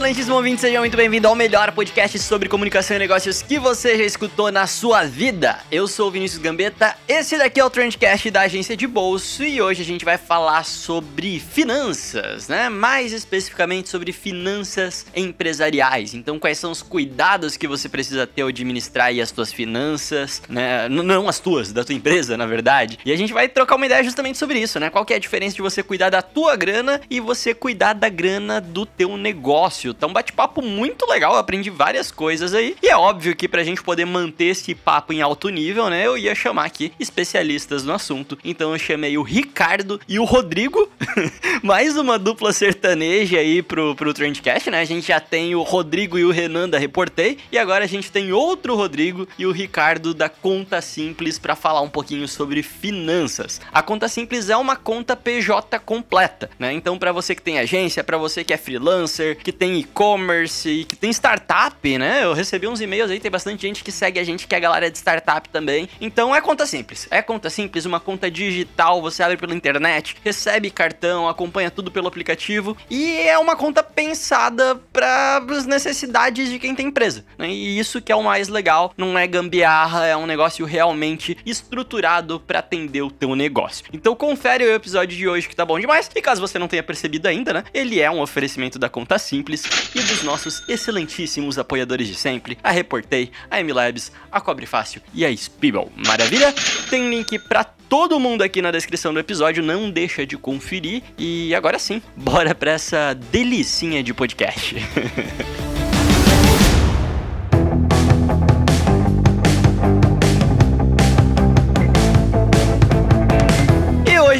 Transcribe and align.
Excelentíssimo 0.00 0.36
ouvinte, 0.36 0.62
seja 0.62 0.78
muito 0.78 0.96
bem-vindo 0.96 1.28
ao 1.28 1.34
melhor 1.34 1.72
podcast 1.72 2.18
sobre 2.20 2.48
comunicação 2.48 2.96
e 2.96 2.98
negócios 2.98 3.42
que 3.42 3.58
você 3.58 3.98
já 3.98 4.04
escutou 4.04 4.50
na 4.50 4.66
sua 4.66 5.04
vida. 5.04 5.58
Eu 5.70 5.86
sou 5.86 6.08
o 6.08 6.10
Vinícius 6.10 6.40
Gambetta, 6.40 6.96
esse 7.06 7.36
daqui 7.36 7.60
é 7.60 7.64
o 7.64 7.68
Trendcast 7.68 8.30
da 8.30 8.40
agência 8.40 8.74
de 8.74 8.86
bolso 8.86 9.44
e 9.44 9.60
hoje 9.60 9.82
a 9.82 9.84
gente 9.84 10.02
vai 10.02 10.16
falar 10.16 10.64
sobre 10.64 11.38
finanças, 11.38 12.48
né? 12.48 12.70
Mais 12.70 13.12
especificamente 13.12 13.90
sobre 13.90 14.10
finanças 14.10 15.04
empresariais. 15.14 16.14
Então, 16.14 16.38
quais 16.38 16.56
são 16.56 16.70
os 16.70 16.80
cuidados 16.80 17.58
que 17.58 17.68
você 17.68 17.86
precisa 17.86 18.26
ter 18.26 18.40
ao 18.40 18.48
administrar 18.48 19.12
as 19.20 19.28
suas 19.28 19.52
finanças, 19.52 20.40
né? 20.48 20.88
Não 20.88 21.28
as 21.28 21.38
tuas, 21.40 21.72
da 21.72 21.84
tua 21.84 21.94
empresa, 21.94 22.38
na 22.38 22.46
verdade. 22.46 22.98
E 23.04 23.12
a 23.12 23.16
gente 23.16 23.34
vai 23.34 23.50
trocar 23.50 23.76
uma 23.76 23.84
ideia 23.84 24.02
justamente 24.02 24.38
sobre 24.38 24.58
isso, 24.58 24.80
né? 24.80 24.88
Qual 24.88 25.04
que 25.04 25.12
é 25.12 25.16
a 25.16 25.20
diferença 25.20 25.56
de 25.56 25.60
você 25.60 25.82
cuidar 25.82 26.08
da 26.08 26.22
tua 26.22 26.56
grana 26.56 27.02
e 27.10 27.20
você 27.20 27.52
cuidar 27.52 27.92
da 27.92 28.08
grana 28.08 28.62
do 28.62 28.86
teu 28.86 29.18
negócio? 29.18 29.89
Negócio. 29.90 29.94
Tá 29.94 30.06
um 30.06 30.12
bate-papo 30.12 30.62
muito 30.62 31.06
legal, 31.06 31.36
aprendi 31.36 31.70
várias 31.70 32.10
coisas 32.10 32.54
aí. 32.54 32.76
E 32.82 32.88
é 32.88 32.96
óbvio 32.96 33.34
que 33.34 33.48
pra 33.48 33.64
gente 33.64 33.82
poder 33.82 34.04
manter 34.04 34.46
esse 34.46 34.74
papo 34.74 35.12
em 35.12 35.20
alto 35.20 35.48
nível, 35.48 35.88
né, 35.90 36.06
eu 36.06 36.16
ia 36.16 36.34
chamar 36.34 36.64
aqui 36.64 36.92
especialistas 36.98 37.84
no 37.84 37.92
assunto. 37.92 38.38
Então 38.44 38.72
eu 38.72 38.78
chamei 38.78 39.18
o 39.18 39.22
Ricardo 39.22 40.00
e 40.08 40.18
o 40.18 40.24
Rodrigo, 40.24 40.88
mais 41.62 41.96
uma 41.96 42.18
dupla 42.18 42.52
sertaneja 42.52 43.38
aí 43.38 43.62
pro, 43.62 43.94
pro 43.94 44.14
Trendcast, 44.14 44.70
né? 44.70 44.80
A 44.80 44.84
gente 44.84 45.08
já 45.08 45.20
tem 45.20 45.54
o 45.54 45.62
Rodrigo 45.62 46.18
e 46.18 46.24
o 46.24 46.30
Renan 46.30 46.68
da 46.68 46.78
Reportei, 46.78 47.38
e 47.50 47.58
agora 47.58 47.84
a 47.84 47.88
gente 47.88 48.10
tem 48.10 48.32
outro 48.32 48.74
Rodrigo 48.74 49.26
e 49.38 49.46
o 49.46 49.52
Ricardo 49.52 50.14
da 50.14 50.28
Conta 50.28 50.80
Simples 50.80 51.38
para 51.38 51.54
falar 51.54 51.80
um 51.80 51.88
pouquinho 51.88 52.26
sobre 52.28 52.62
finanças. 52.62 53.60
A 53.72 53.82
Conta 53.82 54.08
Simples 54.08 54.48
é 54.48 54.56
uma 54.56 54.76
conta 54.76 55.16
PJ 55.16 55.78
completa, 55.80 56.50
né? 56.58 56.72
Então 56.72 56.98
para 56.98 57.12
você 57.12 57.34
que 57.34 57.42
tem 57.42 57.58
agência, 57.58 58.04
para 58.04 58.16
você 58.16 58.44
que 58.44 58.52
é 58.52 58.56
freelancer, 58.56 59.36
que 59.36 59.52
tem 59.52 59.79
e-commerce, 59.80 60.84
que 60.88 60.96
tem 60.96 61.10
startup, 61.10 61.98
né? 61.98 62.24
Eu 62.24 62.32
recebi 62.32 62.66
uns 62.66 62.80
e-mails 62.80 63.10
aí, 63.10 63.20
tem 63.20 63.30
bastante 63.30 63.62
gente 63.62 63.82
que 63.82 63.92
segue 63.92 64.18
a 64.18 64.24
gente 64.24 64.46
que 64.46 64.54
é 64.54 64.58
a 64.58 64.60
galera 64.60 64.90
de 64.90 64.98
startup 64.98 65.48
também. 65.48 65.88
Então 66.00 66.34
é 66.34 66.40
conta 66.40 66.66
simples. 66.66 67.06
É 67.10 67.22
conta 67.22 67.50
simples, 67.50 67.84
uma 67.84 68.00
conta 68.00 68.30
digital, 68.30 69.00
você 69.02 69.22
abre 69.22 69.36
pela 69.36 69.54
internet, 69.54 70.16
recebe 70.24 70.70
cartão, 70.70 71.28
acompanha 71.28 71.70
tudo 71.70 71.90
pelo 71.90 72.08
aplicativo 72.08 72.76
e 72.88 73.18
é 73.18 73.38
uma 73.38 73.56
conta 73.56 73.82
pensada 73.82 74.76
para 74.92 75.44
as 75.50 75.66
necessidades 75.66 76.50
de 76.50 76.58
quem 76.58 76.74
tem 76.74 76.86
empresa. 76.86 77.24
Né? 77.38 77.50
E 77.50 77.78
isso 77.78 78.00
que 78.00 78.12
é 78.12 78.16
o 78.16 78.22
mais 78.22 78.48
legal, 78.48 78.92
não 78.96 79.18
é 79.18 79.26
gambiarra, 79.26 80.06
é 80.06 80.16
um 80.16 80.26
negócio 80.26 80.64
realmente 80.64 81.36
estruturado 81.44 82.40
para 82.40 82.58
atender 82.58 83.02
o 83.02 83.10
teu 83.10 83.34
negócio. 83.34 83.84
Então 83.92 84.14
confere 84.14 84.64
o 84.64 84.74
episódio 84.74 85.16
de 85.16 85.28
hoje 85.28 85.48
que 85.48 85.56
tá 85.56 85.64
bom 85.64 85.78
demais. 85.78 86.10
E 86.14 86.20
caso 86.20 86.40
você 86.40 86.58
não 86.58 86.68
tenha 86.68 86.82
percebido 86.82 87.26
ainda, 87.26 87.52
né? 87.52 87.64
Ele 87.72 88.00
é 88.00 88.10
um 88.10 88.20
oferecimento 88.20 88.78
da 88.78 88.88
conta 88.88 89.18
simples 89.18 89.59
e 89.94 90.00
dos 90.02 90.22
nossos 90.22 90.62
excelentíssimos 90.68 91.58
apoiadores 91.58 92.06
de 92.06 92.14
sempre, 92.14 92.58
a 92.62 92.70
Reportei, 92.70 93.30
a 93.50 93.62
MLabs, 93.62 94.12
a 94.30 94.40
Cobre 94.40 94.66
Fácil 94.66 95.02
e 95.12 95.24
a 95.24 95.30
Spibble. 95.30 95.88
Maravilha? 95.96 96.54
Tem 96.88 97.08
link 97.08 97.38
para 97.38 97.64
todo 97.64 98.20
mundo 98.20 98.42
aqui 98.42 98.62
na 98.62 98.70
descrição 98.70 99.12
do 99.12 99.18
episódio, 99.18 99.62
não 99.62 99.90
deixa 99.90 100.24
de 100.24 100.36
conferir. 100.36 101.02
E 101.18 101.54
agora 101.54 101.78
sim, 101.78 102.00
bora 102.16 102.54
pra 102.54 102.72
essa 102.72 103.14
delicinha 103.14 104.02
de 104.02 104.14
podcast. 104.14 104.76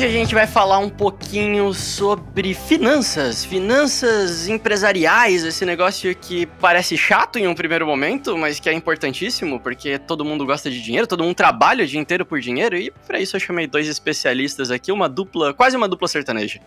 hoje 0.00 0.06
a 0.06 0.18
gente 0.18 0.34
vai 0.34 0.46
falar 0.46 0.78
um 0.78 0.88
pouquinho 0.88 1.74
sobre 1.74 2.54
finanças, 2.54 3.44
finanças 3.44 4.48
empresariais, 4.48 5.44
esse 5.44 5.66
negócio 5.66 6.16
que 6.16 6.46
parece 6.46 6.96
chato 6.96 7.38
em 7.38 7.46
um 7.46 7.54
primeiro 7.54 7.86
momento, 7.86 8.34
mas 8.38 8.58
que 8.58 8.70
é 8.70 8.72
importantíssimo, 8.72 9.60
porque 9.60 9.98
todo 9.98 10.24
mundo 10.24 10.46
gosta 10.46 10.70
de 10.70 10.80
dinheiro, 10.80 11.06
todo 11.06 11.22
mundo 11.22 11.34
trabalha 11.34 11.84
o 11.84 11.86
dia 11.86 12.00
inteiro 12.00 12.24
por 12.24 12.40
dinheiro, 12.40 12.78
e 12.78 12.90
para 13.06 13.20
isso 13.20 13.36
eu 13.36 13.40
chamei 13.40 13.66
dois 13.66 13.88
especialistas 13.88 14.70
aqui, 14.70 14.90
uma 14.90 15.06
dupla, 15.06 15.52
quase 15.52 15.76
uma 15.76 15.86
dupla 15.86 16.08
sertaneja. 16.08 16.60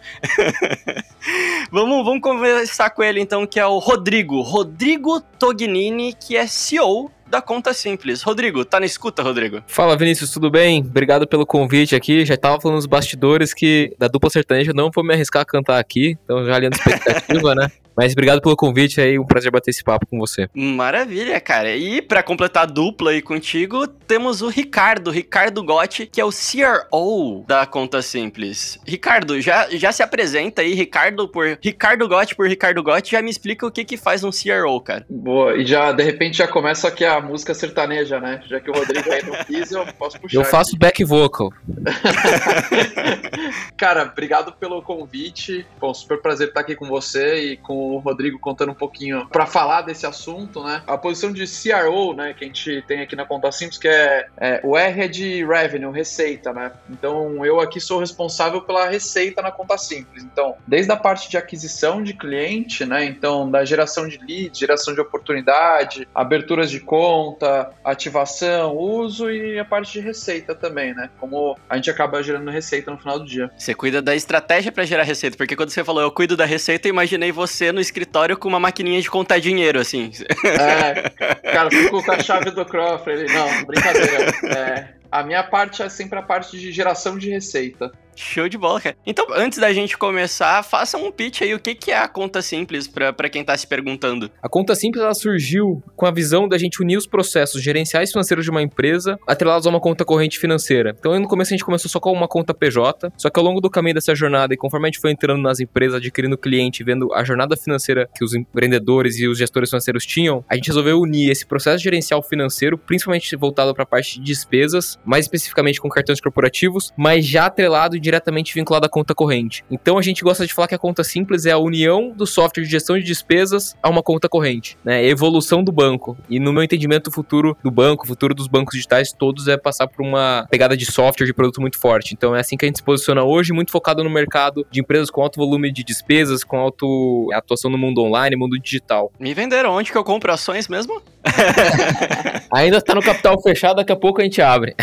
vamos, 1.71 2.05
vamos 2.05 2.21
conversar 2.21 2.91
com 2.91 3.01
ele 3.01 3.19
então, 3.19 3.47
que 3.47 3.59
é 3.59 3.65
o 3.65 3.79
Rodrigo, 3.79 4.41
Rodrigo 4.41 5.19
Tognini, 5.19 6.13
que 6.13 6.37
é 6.37 6.45
CEO 6.45 7.09
da 7.33 7.41
Conta 7.41 7.73
Simples. 7.73 8.21
Rodrigo, 8.21 8.63
tá 8.63 8.79
na 8.79 8.85
escuta, 8.85 9.23
Rodrigo? 9.23 9.63
Fala, 9.65 9.97
Vinícius, 9.97 10.29
tudo 10.29 10.51
bem? 10.51 10.81
Obrigado 10.81 11.25
pelo 11.25 11.47
convite 11.47 11.95
aqui. 11.95 12.23
Já 12.23 12.37
tava 12.37 12.61
falando 12.61 12.75
nos 12.75 12.85
bastidores 12.85 13.55
que 13.55 13.91
da 13.97 14.07
dupla 14.07 14.29
sertaneja 14.29 14.71
não 14.71 14.91
vou 14.93 15.03
me 15.03 15.15
arriscar 15.15 15.41
a 15.41 15.45
cantar 15.45 15.79
aqui, 15.79 16.15
então 16.23 16.45
já 16.45 16.55
alinhando 16.55 16.75
expectativa, 16.75 17.55
né? 17.57 17.71
Mas 17.95 18.13
obrigado 18.13 18.41
pelo 18.41 18.55
convite 18.55 18.99
aí, 18.99 19.19
um 19.19 19.25
prazer 19.25 19.51
bater 19.51 19.71
esse 19.71 19.83
papo 19.83 20.05
com 20.05 20.19
você. 20.19 20.49
Maravilha, 20.53 21.39
cara. 21.39 21.75
E 21.75 22.01
para 22.01 22.23
completar 22.23 22.63
a 22.63 22.65
dupla 22.65 23.11
aí 23.11 23.21
contigo, 23.21 23.87
temos 23.87 24.41
o 24.41 24.49
Ricardo, 24.49 25.11
Ricardo 25.11 25.63
Gotti, 25.63 26.05
que 26.05 26.19
é 26.19 26.25
o 26.25 26.29
CRO 26.29 27.43
da 27.47 27.65
Conta 27.65 28.01
Simples. 28.01 28.79
Ricardo, 28.85 29.39
já, 29.41 29.67
já 29.71 29.91
se 29.91 30.01
apresenta 30.01 30.61
aí, 30.61 30.73
Ricardo 30.73 31.27
por 31.27 31.57
Ricardo 31.61 32.07
Gotti 32.07 32.35
por 32.35 32.47
Ricardo 32.47 32.81
Gotti, 32.81 33.11
já 33.11 33.21
me 33.21 33.29
explica 33.29 33.65
o 33.65 33.71
que 33.71 33.85
que 33.85 33.97
faz 33.97 34.23
um 34.23 34.31
CRO, 34.31 34.79
cara. 34.81 35.05
Boa, 35.09 35.55
e 35.55 35.65
já 35.65 35.91
de 35.91 36.03
repente 36.03 36.37
já 36.37 36.47
começa 36.47 36.87
aqui 36.87 37.05
a 37.05 37.21
música 37.21 37.53
sertaneja, 37.53 38.19
né? 38.19 38.41
Já 38.47 38.59
que 38.59 38.69
o 38.69 38.73
Rodrigo 38.73 39.11
aí 39.11 39.23
não 39.23 39.43
quis, 39.43 39.71
eu 39.71 39.85
posso 39.93 40.19
puxar. 40.19 40.37
Eu 40.37 40.45
faço 40.45 40.71
aqui. 40.71 40.79
back 40.79 41.03
vocal. 41.03 41.51
cara, 43.77 44.03
obrigado 44.03 44.53
pelo 44.53 44.81
convite. 44.81 45.65
Bom, 45.79 45.93
super 45.93 46.21
prazer 46.21 46.49
estar 46.49 46.61
aqui 46.61 46.75
com 46.75 46.85
você 46.85 47.51
e 47.51 47.57
com 47.57 47.82
o 47.91 47.97
Rodrigo 47.99 48.39
contando 48.39 48.71
um 48.71 48.75
pouquinho 48.75 49.27
para 49.27 49.45
falar 49.45 49.81
desse 49.81 50.05
assunto, 50.05 50.63
né? 50.63 50.81
A 50.87 50.97
posição 50.97 51.31
de 51.31 51.45
CRO, 51.45 52.13
né, 52.13 52.33
que 52.33 52.43
a 52.43 52.47
gente 52.47 52.83
tem 52.87 53.01
aqui 53.01 53.15
na 53.15 53.25
Conta 53.25 53.51
Simples, 53.51 53.77
que 53.77 53.87
é, 53.87 54.27
é 54.37 54.61
o 54.63 54.77
R 54.77 55.01
é 55.01 55.07
de 55.07 55.45
revenue, 55.45 55.93
receita, 55.93 56.53
né? 56.53 56.71
Então 56.89 57.45
eu 57.45 57.59
aqui 57.59 57.79
sou 57.79 57.99
responsável 57.99 58.61
pela 58.61 58.87
receita 58.87 59.41
na 59.41 59.51
Conta 59.51 59.77
Simples. 59.77 60.23
Então, 60.23 60.55
desde 60.67 60.91
a 60.91 60.95
parte 60.95 61.29
de 61.29 61.37
aquisição 61.37 62.01
de 62.01 62.13
cliente, 62.13 62.85
né? 62.85 63.05
Então, 63.05 63.49
da 63.49 63.65
geração 63.65 64.07
de 64.07 64.17
leads, 64.17 64.57
geração 64.57 64.93
de 64.93 65.01
oportunidade, 65.01 66.07
aberturas 66.13 66.71
de 66.71 66.79
conta, 66.79 67.71
ativação, 67.83 68.75
uso 68.75 69.29
e 69.29 69.59
a 69.59 69.65
parte 69.65 69.93
de 69.93 69.99
receita 69.99 70.55
também, 70.55 70.93
né? 70.93 71.09
Como 71.19 71.57
a 71.69 71.75
gente 71.75 71.89
acaba 71.89 72.21
gerando 72.23 72.49
receita 72.49 72.91
no 72.91 72.97
final 72.97 73.19
do 73.19 73.25
dia. 73.25 73.51
Você 73.57 73.73
cuida 73.73 74.01
da 74.01 74.15
estratégia 74.15 74.71
para 74.71 74.85
gerar 74.85 75.03
receita, 75.03 75.37
porque 75.37 75.55
quando 75.55 75.69
você 75.69 75.83
falou 75.83 76.01
eu 76.01 76.11
cuido 76.11 76.37
da 76.37 76.45
receita, 76.45 76.87
eu 76.87 76.93
imaginei 76.93 77.31
você 77.31 77.71
no 77.73 77.81
escritório 77.81 78.37
com 78.37 78.47
uma 78.47 78.59
maquininha 78.59 79.01
de 79.01 79.09
contar 79.09 79.39
dinheiro, 79.39 79.79
assim. 79.79 80.11
É, 80.45 81.09
cara, 81.51 81.69
ficou 81.69 82.03
com 82.03 82.11
a 82.11 82.19
chave 82.19 82.51
do 82.51 82.65
Crawford. 82.65 83.25
Não, 83.33 83.65
brincadeira. 83.65 84.31
É, 84.45 84.87
a 85.11 85.23
minha 85.23 85.43
parte 85.43 85.81
é 85.81 85.89
sempre 85.89 86.17
a 86.19 86.21
parte 86.21 86.57
de 86.57 86.71
geração 86.71 87.17
de 87.17 87.29
receita. 87.29 87.91
Show 88.15 88.47
de 88.49 88.57
bola, 88.57 88.79
cara. 88.79 88.95
Então, 89.05 89.25
antes 89.31 89.59
da 89.59 89.71
gente 89.73 89.97
começar, 89.97 90.63
faça 90.63 90.97
um 90.97 91.11
pitch 91.11 91.41
aí. 91.41 91.53
O 91.53 91.59
que, 91.59 91.75
que 91.75 91.91
é 91.91 91.97
a 91.97 92.07
conta 92.07 92.41
simples 92.41 92.87
para 92.87 93.29
quem 93.29 93.43
tá 93.43 93.55
se 93.57 93.67
perguntando? 93.67 94.29
A 94.41 94.49
conta 94.49 94.75
simples 94.75 95.03
ela 95.03 95.13
surgiu 95.13 95.83
com 95.95 96.05
a 96.05 96.11
visão 96.11 96.47
da 96.47 96.57
gente 96.57 96.81
unir 96.81 96.97
os 96.97 97.07
processos 97.07 97.61
gerenciais 97.61 98.11
financeiros 98.11 98.45
de 98.45 98.51
uma 98.51 98.61
empresa 98.61 99.19
atrelados 99.27 99.65
a 99.67 99.69
uma 99.69 99.79
conta 99.79 100.05
corrente 100.05 100.39
financeira. 100.39 100.95
Então, 100.97 101.17
no 101.19 101.27
começo 101.27 101.53
a 101.53 101.55
gente 101.55 101.65
começou 101.65 101.89
só 101.89 101.99
com 101.99 102.11
uma 102.11 102.27
conta 102.27 102.53
PJ, 102.53 103.11
só 103.17 103.29
que 103.29 103.39
ao 103.39 103.45
longo 103.45 103.61
do 103.61 103.69
caminho 103.69 103.95
dessa 103.95 104.15
jornada 104.15 104.53
e 104.53 104.57
conforme 104.57 104.87
a 104.87 104.91
gente 104.91 104.99
foi 104.99 105.11
entrando 105.11 105.41
nas 105.41 105.59
empresas, 105.59 105.95
adquirindo 105.97 106.37
cliente, 106.37 106.83
vendo 106.83 107.13
a 107.13 107.23
jornada 107.23 107.55
financeira 107.55 108.09
que 108.15 108.23
os 108.23 108.33
empreendedores 108.33 109.17
e 109.19 109.27
os 109.27 109.37
gestores 109.37 109.69
financeiros 109.69 110.05
tinham, 110.05 110.43
a 110.49 110.55
gente 110.55 110.67
resolveu 110.67 110.99
unir 110.99 111.31
esse 111.31 111.45
processo 111.45 111.83
gerencial 111.83 112.21
financeiro, 112.21 112.77
principalmente 112.77 113.35
voltado 113.35 113.73
para 113.73 113.83
a 113.83 113.87
parte 113.87 114.19
de 114.19 114.25
despesas, 114.25 114.99
mais 115.05 115.25
especificamente 115.25 115.79
com 115.79 115.89
cartões 115.89 116.19
corporativos, 116.19 116.91
mas 116.97 117.25
já 117.25 117.45
atrelado 117.45 117.99
diretamente 118.03 118.53
vinculado 118.53 118.85
à 118.85 118.89
conta 118.89 119.15
corrente. 119.15 119.63
Então 119.71 119.97
a 119.97 120.01
gente 120.01 120.23
gosta 120.23 120.45
de 120.45 120.53
falar 120.53 120.67
que 120.67 120.75
a 120.75 120.79
conta 120.79 121.03
simples 121.03 121.45
é 121.45 121.51
a 121.51 121.57
união 121.57 122.11
do 122.11 122.27
software 122.27 122.63
de 122.63 122.69
gestão 122.69 122.97
de 122.97 123.03
despesas 123.03 123.75
a 123.81 123.89
uma 123.89 124.03
conta 124.03 124.29
corrente, 124.29 124.77
né? 124.83 125.05
Evolução 125.05 125.63
do 125.63 125.71
banco. 125.71 126.17
E 126.29 126.39
no 126.39 126.53
meu 126.53 126.63
entendimento, 126.63 127.07
o 127.07 127.11
futuro 127.11 127.57
do 127.63 127.71
banco, 127.71 128.03
o 128.03 128.07
futuro 128.07 128.35
dos 128.35 128.47
bancos 128.47 128.75
digitais 128.75 129.11
todos 129.11 129.47
é 129.47 129.57
passar 129.57 129.87
por 129.87 130.05
uma 130.05 130.45
pegada 130.49 130.75
de 130.77 130.85
software 130.85 131.25
de 131.25 131.33
produto 131.33 131.61
muito 131.61 131.79
forte. 131.79 132.13
Então 132.13 132.35
é 132.35 132.39
assim 132.39 132.57
que 132.57 132.65
a 132.65 132.67
gente 132.67 132.77
se 132.77 132.83
posiciona 132.83 133.23
hoje, 133.23 133.53
muito 133.53 133.71
focado 133.71 134.03
no 134.03 134.09
mercado 134.09 134.65
de 134.69 134.81
empresas 134.81 135.09
com 135.09 135.21
alto 135.21 135.39
volume 135.39 135.71
de 135.71 135.83
despesas, 135.83 136.43
com 136.43 136.57
alto 136.57 137.29
atuação 137.33 137.71
no 137.71 137.77
mundo 137.77 138.01
online, 138.01 138.35
mundo 138.35 138.59
digital. 138.59 139.11
Me 139.19 139.33
venderam 139.33 139.71
onde 139.71 139.91
que 139.91 139.97
eu 139.97 140.03
compro 140.03 140.31
ações 140.31 140.67
mesmo? 140.67 141.01
Ainda 142.51 142.81
tá 142.81 142.93
no 142.93 143.01
capital 143.01 143.41
fechado, 143.41 143.77
daqui 143.77 143.91
a 143.91 143.95
pouco 143.95 144.21
a 144.21 144.23
gente 144.23 144.41
abre. 144.41 144.75